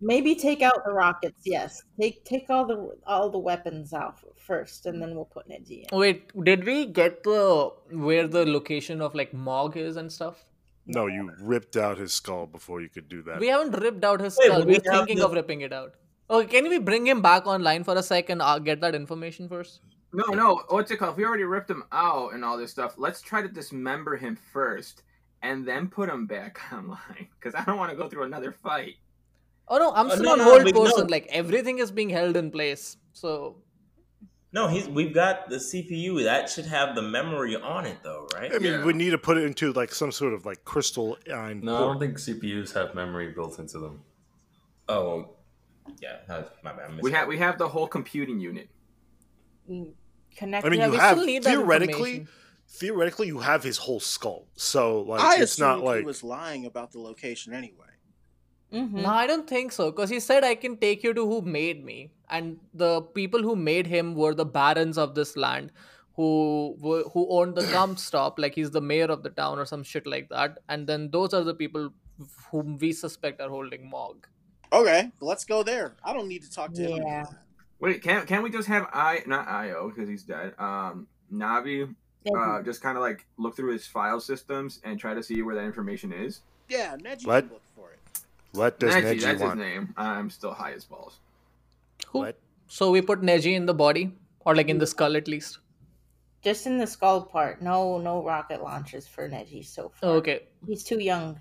Maybe 0.00 0.34
take 0.34 0.62
out 0.62 0.84
the 0.84 0.92
rockets. 0.92 1.40
Yes, 1.44 1.82
take 2.00 2.24
take 2.24 2.50
all 2.50 2.66
the 2.66 2.96
all 3.06 3.30
the 3.30 3.38
weapons 3.38 3.92
out 3.92 4.20
first, 4.36 4.86
and 4.86 5.00
then 5.00 5.14
we'll 5.14 5.24
put 5.24 5.48
Neji 5.48 5.86
in. 5.90 5.98
Wait, 5.98 6.30
did 6.44 6.64
we 6.64 6.86
get 6.86 7.22
the 7.24 7.72
where 7.90 8.26
the 8.28 8.44
location 8.46 9.00
of 9.00 9.14
like 9.14 9.32
Mog 9.32 9.76
is 9.76 9.96
and 9.96 10.10
stuff? 10.12 10.44
No, 10.86 11.06
you 11.06 11.30
ripped 11.40 11.76
out 11.76 11.96
his 11.98 12.12
skull 12.12 12.46
before 12.46 12.80
you 12.82 12.88
could 12.88 13.08
do 13.08 13.22
that. 13.22 13.40
We 13.40 13.48
haven't 13.48 13.72
ripped 13.80 14.04
out 14.04 14.20
his 14.20 14.34
skull. 14.34 14.58
but 14.60 14.66
we 14.66 14.74
We're 14.74 14.92
have 14.92 15.00
thinking 15.06 15.18
the- 15.18 15.26
of 15.26 15.32
ripping 15.32 15.62
it 15.62 15.72
out. 15.72 15.94
Okay, 16.30 16.46
can 16.60 16.68
we 16.70 16.78
bring 16.78 17.06
him 17.06 17.20
back 17.22 17.46
online 17.46 17.84
for 17.84 17.94
a 17.96 18.02
second? 18.02 18.42
I'll 18.42 18.60
get 18.60 18.80
that 18.80 18.94
information 18.94 19.48
first. 19.48 19.80
No, 20.12 20.24
no. 20.32 20.62
What's 20.68 20.90
it 20.90 20.96
called? 20.98 21.16
We 21.16 21.24
already 21.24 21.44
ripped 21.44 21.70
him 21.70 21.84
out 21.92 22.34
and 22.34 22.44
all 22.44 22.56
this 22.56 22.70
stuff, 22.70 22.94
let's 22.96 23.20
try 23.20 23.42
to 23.42 23.48
dismember 23.48 24.16
him 24.16 24.36
first 24.52 25.02
and 25.42 25.66
then 25.66 25.88
put 25.88 26.08
him 26.08 26.26
back 26.26 26.60
online. 26.72 27.28
Because 27.38 27.54
I 27.54 27.64
don't 27.64 27.76
want 27.78 27.90
to 27.90 27.96
go 27.96 28.08
through 28.08 28.22
another 28.24 28.52
fight. 28.52 28.94
Oh 29.68 29.78
no, 29.78 29.92
I'm 29.92 30.06
Oh, 30.10 30.14
still 30.14 30.24
no, 30.24 30.32
on 30.32 30.38
no, 30.38 30.44
hold 30.44 30.64
we- 30.64 30.72
no. 30.72 30.84
person. 30.84 31.06
Like 31.08 31.26
everything 31.30 31.78
is 31.78 31.90
being 31.90 32.10
held 32.10 32.36
in 32.36 32.50
place. 32.50 32.96
So 33.12 33.56
No, 34.54 34.68
he's 34.68 34.88
we've 34.88 35.12
got 35.12 35.48
the 35.48 35.56
CPU 35.56 36.22
that 36.22 36.48
should 36.48 36.66
have 36.66 36.94
the 36.94 37.02
memory 37.02 37.56
on 37.56 37.86
it 37.86 37.98
though, 38.04 38.28
right? 38.36 38.54
I 38.54 38.58
mean, 38.60 38.72
Yeah. 38.72 38.84
we 38.84 38.92
need 38.92 39.10
to 39.10 39.18
put 39.18 39.36
it 39.36 39.42
into 39.42 39.72
like 39.72 39.92
some 39.92 40.12
sort 40.12 40.32
of 40.32 40.46
like 40.46 40.64
crystal 40.64 41.18
iron. 41.28 41.60
No, 41.64 41.74
I 41.74 41.80
don't 41.80 41.98
think 41.98 42.16
CPUs 42.18 42.72
have 42.72 42.94
memory 42.94 43.32
built 43.32 43.58
into 43.58 43.80
them. 43.80 44.00
Oh, 44.88 45.30
yeah. 46.00 46.18
that's 46.28 46.50
My 46.62 46.72
bad. 46.72 47.02
We 47.02 47.10
have 47.10 47.26
we 47.26 47.36
have 47.38 47.58
the 47.58 47.68
whole 47.68 47.88
computing 47.88 48.38
unit. 48.38 48.68
Mm, 49.68 49.92
Connect. 50.36 50.64
I 50.64 50.68
mean, 50.70 50.80
you 50.82 50.90
we 50.92 50.96
have 50.98 51.16
still 51.16 51.26
need 51.26 51.42
theoretically, 51.42 52.26
theoretically, 52.68 53.26
you 53.26 53.40
have 53.40 53.64
his 53.64 53.78
whole 53.78 53.98
skull. 53.98 54.46
So 54.54 55.00
like, 55.00 55.20
I 55.20 55.42
it's 55.42 55.58
not 55.58 55.78
assumed 55.78 55.84
like 55.84 55.98
he 55.98 56.04
was 56.04 56.22
lying 56.22 56.64
about 56.64 56.92
the 56.92 57.00
location 57.00 57.54
anyway. 57.54 57.93
Mhm. 58.74 59.02
no, 59.02 59.08
I 59.08 59.26
don't 59.26 59.48
think 59.48 59.72
so. 59.72 59.90
Because 59.90 60.10
he 60.10 60.20
said 60.20 60.44
I 60.44 60.54
can 60.54 60.76
take 60.76 61.02
you 61.02 61.14
to 61.14 61.26
who 61.26 61.40
made 61.42 61.84
me, 61.84 62.10
and 62.28 62.58
the 62.72 63.02
people 63.18 63.42
who 63.42 63.56
made 63.56 63.86
him 63.86 64.14
were 64.14 64.34
the 64.34 64.44
barons 64.44 64.98
of 64.98 65.14
this 65.14 65.36
land, 65.36 65.70
who 66.16 66.76
were, 66.80 67.02
who 67.14 67.26
owned 67.38 67.54
the 67.54 67.66
gum 67.76 67.96
stop. 67.96 68.38
Like 68.38 68.54
he's 68.54 68.70
the 68.70 68.80
mayor 68.80 69.06
of 69.06 69.22
the 69.22 69.30
town 69.30 69.58
or 69.58 69.64
some 69.64 69.82
shit 69.82 70.06
like 70.06 70.28
that. 70.30 70.58
And 70.68 70.86
then 70.86 71.10
those 71.10 71.32
are 71.34 71.44
the 71.44 71.54
people 71.54 71.90
whom 72.50 72.78
we 72.78 72.92
suspect 72.92 73.40
are 73.40 73.48
holding 73.48 73.88
Mog. 73.88 74.26
Okay, 74.72 75.10
let's 75.20 75.44
go 75.44 75.62
there. 75.62 75.96
I 76.04 76.12
don't 76.12 76.28
need 76.28 76.42
to 76.42 76.50
talk 76.50 76.72
to 76.74 76.82
him. 76.82 77.02
Yeah. 77.02 77.22
about. 77.22 77.34
Wait, 77.80 78.02
can 78.02 78.26
can 78.26 78.42
we 78.42 78.50
just 78.50 78.68
have 78.68 78.88
I 78.92 79.22
not 79.26 79.46
Io 79.48 79.88
because 79.90 80.08
he's 80.08 80.22
dead. 80.22 80.54
Um, 80.58 81.06
Navi, 81.32 81.94
uh, 82.36 82.62
just 82.62 82.80
kind 82.82 82.96
of 82.96 83.02
like 83.02 83.26
look 83.36 83.54
through 83.56 83.72
his 83.72 83.86
file 83.86 84.20
systems 84.20 84.80
and 84.84 84.98
try 84.98 85.14
to 85.14 85.22
see 85.22 85.42
where 85.42 85.54
that 85.54 85.64
information 85.64 86.12
is. 86.12 86.40
Yeah, 86.68 86.96
Neji 86.96 87.26
What? 87.26 87.44
can 87.44 87.52
look 87.52 87.62
for 87.73 87.73
it. 87.73 87.73
What 88.54 88.78
does 88.78 88.94
Neji, 88.94 89.02
Neji 89.02 89.20
that's 89.20 89.40
want? 89.40 89.58
his 89.60 89.66
name. 89.68 89.94
I'm 89.96 90.30
still 90.30 90.52
high 90.52 90.72
as 90.72 90.84
balls. 90.84 91.18
Who? 92.08 92.20
What? 92.20 92.38
So 92.66 92.90
we 92.90 93.00
put 93.02 93.20
Neji 93.22 93.54
in 93.54 93.66
the 93.66 93.74
body, 93.74 94.12
or 94.44 94.54
like 94.54 94.68
in 94.68 94.78
the 94.78 94.86
skull 94.86 95.16
at 95.16 95.28
least. 95.28 95.58
Just 96.42 96.66
in 96.66 96.78
the 96.78 96.86
skull 96.86 97.22
part. 97.22 97.62
No, 97.62 97.98
no 97.98 98.22
rocket 98.22 98.62
launches 98.62 99.06
for 99.06 99.28
Neji 99.28 99.64
so 99.64 99.88
far. 99.88 100.10
Okay. 100.10 100.40
He's 100.66 100.84
too 100.84 101.00
young. 101.00 101.40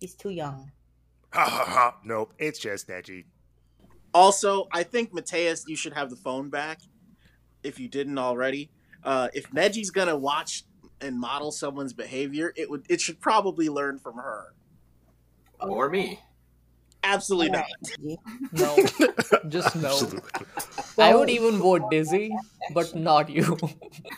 He's 0.00 0.14
too 0.14 0.30
young. 0.30 0.70
Ha 1.32 1.44
ha 1.44 1.64
ha! 1.64 1.96
Nope, 2.04 2.34
it's 2.38 2.58
just 2.58 2.88
Neji. 2.88 3.24
Also, 4.12 4.68
I 4.70 4.82
think 4.82 5.14
Mateus, 5.14 5.64
you 5.66 5.76
should 5.76 5.94
have 5.94 6.10
the 6.10 6.16
phone 6.16 6.50
back 6.50 6.80
if 7.62 7.80
you 7.80 7.88
didn't 7.88 8.18
already. 8.18 8.70
Uh, 9.02 9.28
if 9.32 9.50
Neji's 9.50 9.90
gonna 9.90 10.16
watch 10.16 10.64
and 11.00 11.18
model 11.18 11.50
someone's 11.50 11.92
behavior, 11.94 12.52
it 12.56 12.68
would 12.70 12.84
it 12.88 13.00
should 13.00 13.20
probably 13.20 13.68
learn 13.68 13.98
from 13.98 14.16
her. 14.16 14.54
Or 15.62 15.88
me. 15.90 16.18
Absolutely 17.04 17.50
not. 17.50 17.66
No, 18.52 18.76
just 19.48 19.74
no. 19.76 19.88
Absolutely. 19.88 20.46
I 20.98 21.14
would 21.14 21.30
even 21.30 21.56
vote 21.58 21.90
Dizzy, 21.90 22.36
but 22.74 22.94
not 22.94 23.28
you. 23.28 23.56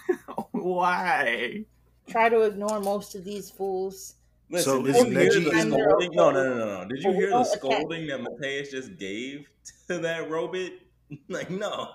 Why? 0.53 1.65
Try 2.09 2.29
to 2.29 2.43
ignore 2.43 2.81
most 2.81 3.15
of 3.15 3.25
these 3.25 3.51
fools. 3.51 4.17
Listen, 4.51 4.73
So 4.73 4.83
did 4.83 4.97
is 4.97 5.05
you 5.05 5.11
hear 5.11 5.31
Neji- 5.31 5.45
the 5.45 5.61
scolding? 5.63 6.11
No, 6.13 6.31
no, 6.31 6.43
no, 6.45 6.55
no, 6.59 6.83
no. 6.83 6.89
Did 6.89 7.03
you 7.03 7.11
Oh, 7.11 7.15
hear 7.15 7.31
oh, 7.33 7.39
the 7.39 7.45
scolding 7.45 8.07
that 8.09 8.21
Mateus 8.21 8.71
just 8.71 8.99
gave 8.99 9.49
to 9.89 9.99
that 9.99 10.31
robot? 10.31 10.73
Like, 11.29 11.51
no. 11.51 11.93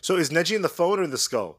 So 0.00 0.16
is 0.16 0.30
Neji 0.30 0.56
in 0.56 0.62
the 0.62 0.68
phone 0.68 0.98
or 0.98 1.02
in 1.04 1.10
the 1.10 1.18
skull? 1.18 1.58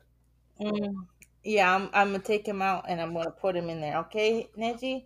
Mm, 0.60 1.06
yeah, 1.44 1.74
I'm, 1.74 1.90
I'm 1.94 2.12
gonna 2.12 2.20
take 2.20 2.48
him 2.48 2.62
out 2.62 2.86
and 2.88 3.02
I'm 3.02 3.14
gonna 3.14 3.32
put 3.32 3.56
him 3.56 3.70
in 3.70 3.82
there. 3.82 3.98
Okay, 4.00 4.50
Neji? 4.58 5.06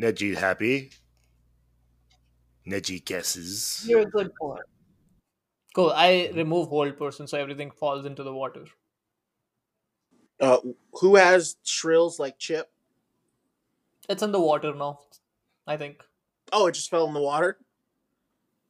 Neji 0.00 0.36
happy. 0.36 0.90
Neji 2.66 3.04
guesses. 3.04 3.84
You're 3.88 4.00
a 4.00 4.06
good 4.06 4.30
boy. 4.40 4.58
Cool. 5.74 5.92
I 5.94 6.30
remove 6.34 6.68
hold 6.68 6.96
person 6.98 7.26
so 7.26 7.38
everything 7.38 7.70
falls 7.70 8.06
into 8.06 8.22
the 8.22 8.32
water. 8.32 8.64
Uh, 10.40 10.58
who 10.94 11.16
has 11.16 11.56
Shrill's 11.64 12.18
like 12.18 12.38
Chip? 12.38 12.70
It's 14.08 14.22
in 14.22 14.32
the 14.32 14.40
water 14.40 14.74
now. 14.74 15.00
I 15.66 15.76
think. 15.76 16.02
Oh, 16.52 16.66
it 16.68 16.72
just 16.72 16.90
fell 16.90 17.06
in 17.06 17.14
the 17.14 17.20
water. 17.20 17.58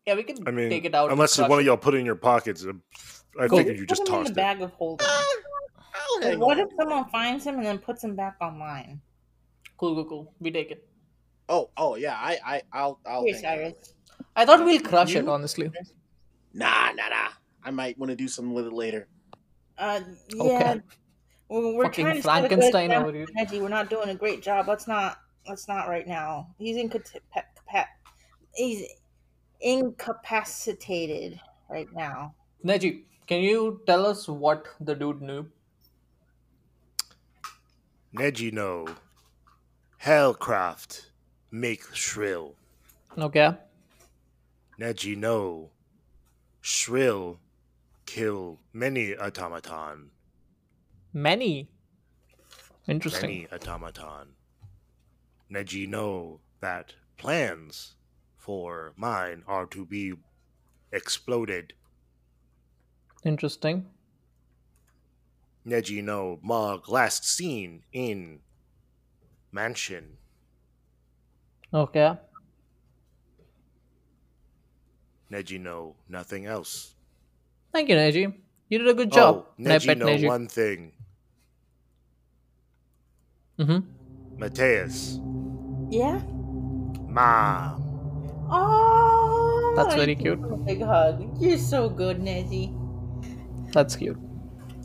Yeah, 0.07 0.15
we 0.15 0.23
can 0.23 0.37
I 0.49 0.51
mean, 0.51 0.71
take 0.71 0.87
it 0.87 0.95
out. 0.95 1.13
unless 1.13 1.37
crush 1.37 1.49
one 1.51 1.59
of 1.61 1.67
y'all 1.67 1.77
put 1.77 1.95
it 1.95 1.99
in 1.99 2.07
your 2.07 2.15
pockets. 2.17 2.65
uh, 2.65 2.73
I 3.39 3.47
Cool. 3.47 3.59
figured 3.59 3.79
you 3.79 3.87
just 3.87 4.01
him 4.01 4.07
in 4.07 4.13
tossed 4.13 4.35
the 4.35 4.41
it. 4.41 4.43
bag 4.43 4.63
of 4.63 4.73
holding. 4.73 5.07
I'll 5.07 6.39
what 6.39 6.59
on. 6.59 6.67
if 6.67 6.73
someone 6.77 7.05
finds 7.11 7.45
him 7.45 7.57
and 7.57 7.67
then 7.67 7.79
puts 7.79 8.03
him 8.03 8.17
back 8.17 8.37
online? 8.41 9.01
Cool, 9.77 9.95
cool, 9.95 10.05
cool. 10.07 10.35
We 10.41 10.51
take 10.51 10.71
it. 10.71 10.88
Oh, 11.49 11.71
oh 11.77 11.97
yeah. 11.97 12.15
I, 12.15 12.39
I, 12.45 12.63
I'll, 12.73 13.01
I'll. 13.07 13.25
Here. 13.25 13.39
Cyrus. 13.39 13.95
I 14.37 14.45
thought 14.45 14.65
we'll 14.65 14.81
crush 14.81 15.15
it, 15.15 15.29
honestly. 15.29 15.71
Nah, 16.53 16.93
nah, 16.93 17.09
nah. 17.09 17.29
I 17.65 17.71
might 17.71 17.99
want 17.99 18.11
to 18.11 18.17
do 18.17 18.29
something 18.29 18.55
with 18.55 18.67
it 18.67 18.73
later. 18.73 19.09
Uh, 19.77 20.01
yeah. 20.29 20.43
Okay. 20.43 20.81
We're, 21.49 21.75
we're 21.75 21.85
Fucking 21.85 22.05
trying 22.05 22.17
to 22.17 22.23
set 22.23 22.39
a 22.39 22.41
good 22.43 22.49
Frankenstein 22.49 22.85
example 22.87 23.09
over 23.09 23.19
here. 23.19 23.27
for 23.27 23.33
Neji. 23.33 23.61
We're 23.63 23.69
not 23.69 23.91
doing 23.91 24.09
a 24.11 24.15
great 24.15 24.43
job. 24.43 24.69
Let's 24.69 24.87
not. 24.87 25.19
Let's 25.49 25.67
not 25.67 25.89
right 25.89 26.07
now. 26.07 26.49
He's 26.59 26.77
incapa- 26.77 27.21
capa- 27.33 27.89
He's 28.55 28.87
incapacitated 29.61 31.41
right 31.71 31.89
now. 31.95 32.35
Neji, 32.65 33.05
can 33.27 33.41
you 33.41 33.81
tell 33.87 34.05
us 34.05 34.29
what 34.29 34.67
the 34.81 34.95
dude 34.95 35.23
knew? 35.23 35.47
Neji 38.15 38.53
no. 38.53 38.87
Hellcraft 40.03 41.07
make 41.51 41.95
shrill. 41.95 42.55
Okay. 43.17 43.51
Neji 44.81 45.17
no. 45.17 45.71
Shrill 46.61 47.39
kill 48.07 48.59
many 48.73 49.17
automaton. 49.17 50.11
Many. 51.13 51.69
Interesting. 52.87 53.29
Many 53.29 53.49
automaton. 53.53 54.29
Neji 55.51 55.89
know 55.89 56.41
that 56.61 56.95
plans 57.17 57.95
for 58.37 58.93
mine 58.97 59.43
are 59.47 59.67
to 59.67 59.85
be 59.85 60.15
exploded. 60.93 61.75
Interesting. 63.25 63.87
Neji 65.67 66.03
know 66.03 66.39
Mog 66.43 66.89
last 66.89 67.25
seen 67.25 67.83
in 67.93 68.41
mansion. 69.53 70.17
Okay. 71.73 72.17
Neji 75.31 75.61
know 75.61 75.95
nothing 76.09 76.47
else. 76.47 76.95
Thank 77.73 77.89
you, 77.91 77.97
Neji. 77.97 78.35
You 78.71 78.79
did 78.79 78.89
a 78.89 78.95
good 78.95 79.13
job. 79.13 79.45
Oh, 79.47 79.49
And 79.59 79.67
Neji 79.67 79.87
pet 79.87 79.99
know 79.99 80.07
Neji. 80.07 80.27
one 80.27 80.49
thing. 80.49 80.93
Mm-hmm. 83.59 84.39
Mateus, 84.39 85.19
Yeah. 85.91 86.21
mom. 87.09 87.83
Oh, 88.51 89.75
That's 89.77 89.95
I 89.95 89.97
very 89.97 90.15
give 90.15 90.39
cute. 90.39 90.39
him 90.39 90.53
A 90.53 90.57
big 90.59 90.83
hug. 90.83 91.37
You're 91.41 91.59
so 91.59 91.89
good, 91.91 92.19
Neji. 92.21 92.73
That's 93.73 93.97
cute. 93.97 94.17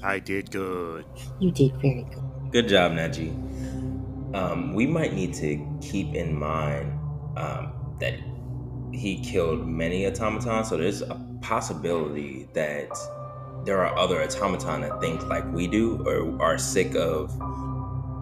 I 0.03 0.19
did 0.19 0.51
good. 0.51 1.05
You 1.39 1.51
did 1.51 1.73
very 1.77 2.03
good. 2.10 2.23
Good 2.51 2.68
job, 2.68 2.91
Neji. 2.93 3.31
Um, 4.34 4.73
we 4.73 4.88
might 4.88 5.14
need 5.14 5.34
to 5.35 5.65
keep 5.81 6.15
in 6.15 6.38
mind 6.38 6.91
um, 7.38 7.73
that 7.99 8.15
he 8.91 9.22
killed 9.23 9.68
many 9.68 10.05
automatons, 10.07 10.69
so 10.69 10.77
there's 10.77 11.01
a 11.01 11.15
possibility 11.41 12.47
that 12.53 12.89
there 13.65 13.85
are 13.85 13.97
other 13.97 14.22
automaton 14.22 14.81
that 14.81 14.99
think 14.99 15.26
like 15.27 15.49
we 15.53 15.68
do 15.68 16.03
or 16.05 16.41
are 16.41 16.57
sick 16.57 16.95
of 16.95 17.39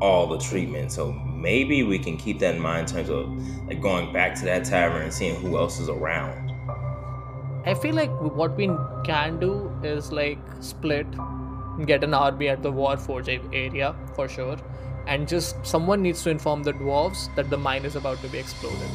all 0.02 0.28
the 0.28 0.38
treatment. 0.38 0.92
So 0.92 1.12
maybe 1.14 1.84
we 1.84 1.98
can 2.00 2.18
keep 2.18 2.40
that 2.40 2.56
in 2.56 2.62
mind 2.62 2.90
in 2.90 2.96
terms 2.96 3.10
of 3.10 3.68
like 3.68 3.82
going 3.82 4.12
back 4.12 4.36
to 4.36 4.46
that 4.46 4.66
tavern 4.66 5.04
and 5.04 5.14
seeing 5.14 5.36
who 5.36 5.58
else 5.58 5.80
is 5.80 5.90
around. 5.90 6.52
I 7.66 7.76
feel 7.76 7.96
like 7.96 8.10
what 8.20 8.58
we 8.58 8.70
can 9.04 9.40
do 9.40 9.72
is 9.84 10.12
like 10.12 10.40
split, 10.62 11.06
get 11.86 12.04
an 12.04 12.14
army 12.14 12.50
at 12.50 12.64
the 12.64 12.72
Warforge 12.72 13.28
a- 13.28 13.56
area 13.56 13.96
for 14.16 14.28
sure, 14.28 14.58
and 15.08 15.28
just 15.28 15.56
someone 15.66 16.02
needs 16.02 16.24
to 16.24 16.30
inform 16.30 16.64
the 16.64 16.74
dwarves 16.74 17.34
that 17.36 17.50
the 17.50 17.58
mine 17.58 17.86
is 17.86 17.96
about 17.96 18.22
to 18.22 18.28
be 18.28 18.38
exploded. 18.38 18.90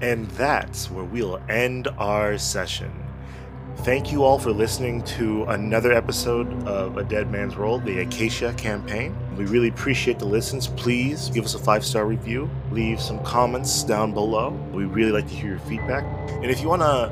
And 0.00 0.26
that's 0.30 0.90
where 0.90 1.04
we'll 1.04 1.40
end 1.48 1.88
our 1.98 2.38
session. 2.38 2.90
Thank 3.78 4.12
you 4.12 4.24
all 4.24 4.38
for 4.38 4.50
listening 4.50 5.02
to 5.04 5.44
another 5.44 5.92
episode 5.92 6.52
of 6.66 6.98
A 6.98 7.04
Dead 7.04 7.30
Man's 7.30 7.56
Roll, 7.56 7.78
the 7.78 8.00
Acacia 8.00 8.52
campaign. 8.54 9.16
We 9.36 9.46
really 9.46 9.68
appreciate 9.68 10.18
the 10.18 10.26
listens. 10.26 10.66
Please 10.66 11.30
give 11.30 11.46
us 11.46 11.54
a 11.54 11.58
five 11.58 11.82
star 11.82 12.04
review, 12.04 12.50
leave 12.70 13.00
some 13.00 13.22
comments 13.24 13.82
down 13.82 14.12
below. 14.12 14.50
We 14.72 14.84
really 14.84 15.12
like 15.12 15.26
to 15.28 15.34
hear 15.34 15.50
your 15.50 15.60
feedback. 15.60 16.04
And 16.28 16.46
if 16.46 16.60
you 16.60 16.68
want 16.68 16.82
to 16.82 17.10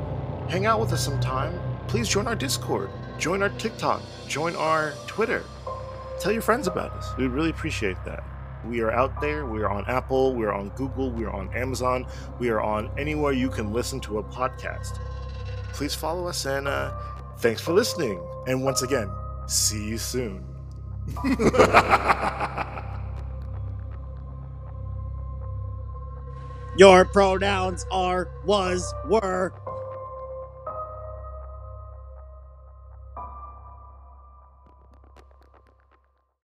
hang 0.51 0.67
out 0.67 0.79
with 0.79 0.93
us 0.93 1.03
sometime, 1.03 1.59
please 1.87 2.07
join 2.07 2.27
our 2.27 2.35
Discord, 2.35 2.91
join 3.17 3.41
our 3.41 3.49
TikTok, 3.49 4.03
join 4.27 4.55
our 4.55 4.93
Twitter. 5.07 5.43
Tell 6.19 6.31
your 6.33 6.41
friends 6.41 6.67
about 6.67 6.91
us. 6.91 7.15
We 7.17 7.27
really 7.27 7.49
appreciate 7.49 7.97
that. 8.05 8.23
We 8.65 8.81
are 8.81 8.91
out 8.91 9.21
there. 9.21 9.45
We 9.45 9.61
are 9.61 9.69
on 9.69 9.85
Apple. 9.87 10.35
We 10.35 10.45
are 10.45 10.53
on 10.53 10.69
Google. 10.69 11.11
We 11.11 11.23
are 11.23 11.31
on 11.31 11.49
Amazon. 11.55 12.05
We 12.39 12.49
are 12.49 12.59
on 12.59 12.91
anywhere 12.97 13.31
you 13.31 13.49
can 13.49 13.71
listen 13.71 14.01
to 14.01 14.19
a 14.19 14.23
podcast. 14.23 14.99
Please 15.71 15.95
follow 15.95 16.27
us 16.27 16.45
and 16.45 16.67
uh, 16.67 16.93
thanks 17.37 17.61
for 17.61 17.71
listening. 17.71 18.21
And 18.47 18.63
once 18.63 18.81
again, 18.81 19.09
see 19.47 19.87
you 19.87 19.97
soon. 19.97 20.43
Your 26.77 27.05
pronouns 27.05 27.85
are, 27.91 28.29
was, 28.45 28.93
were, 29.05 29.53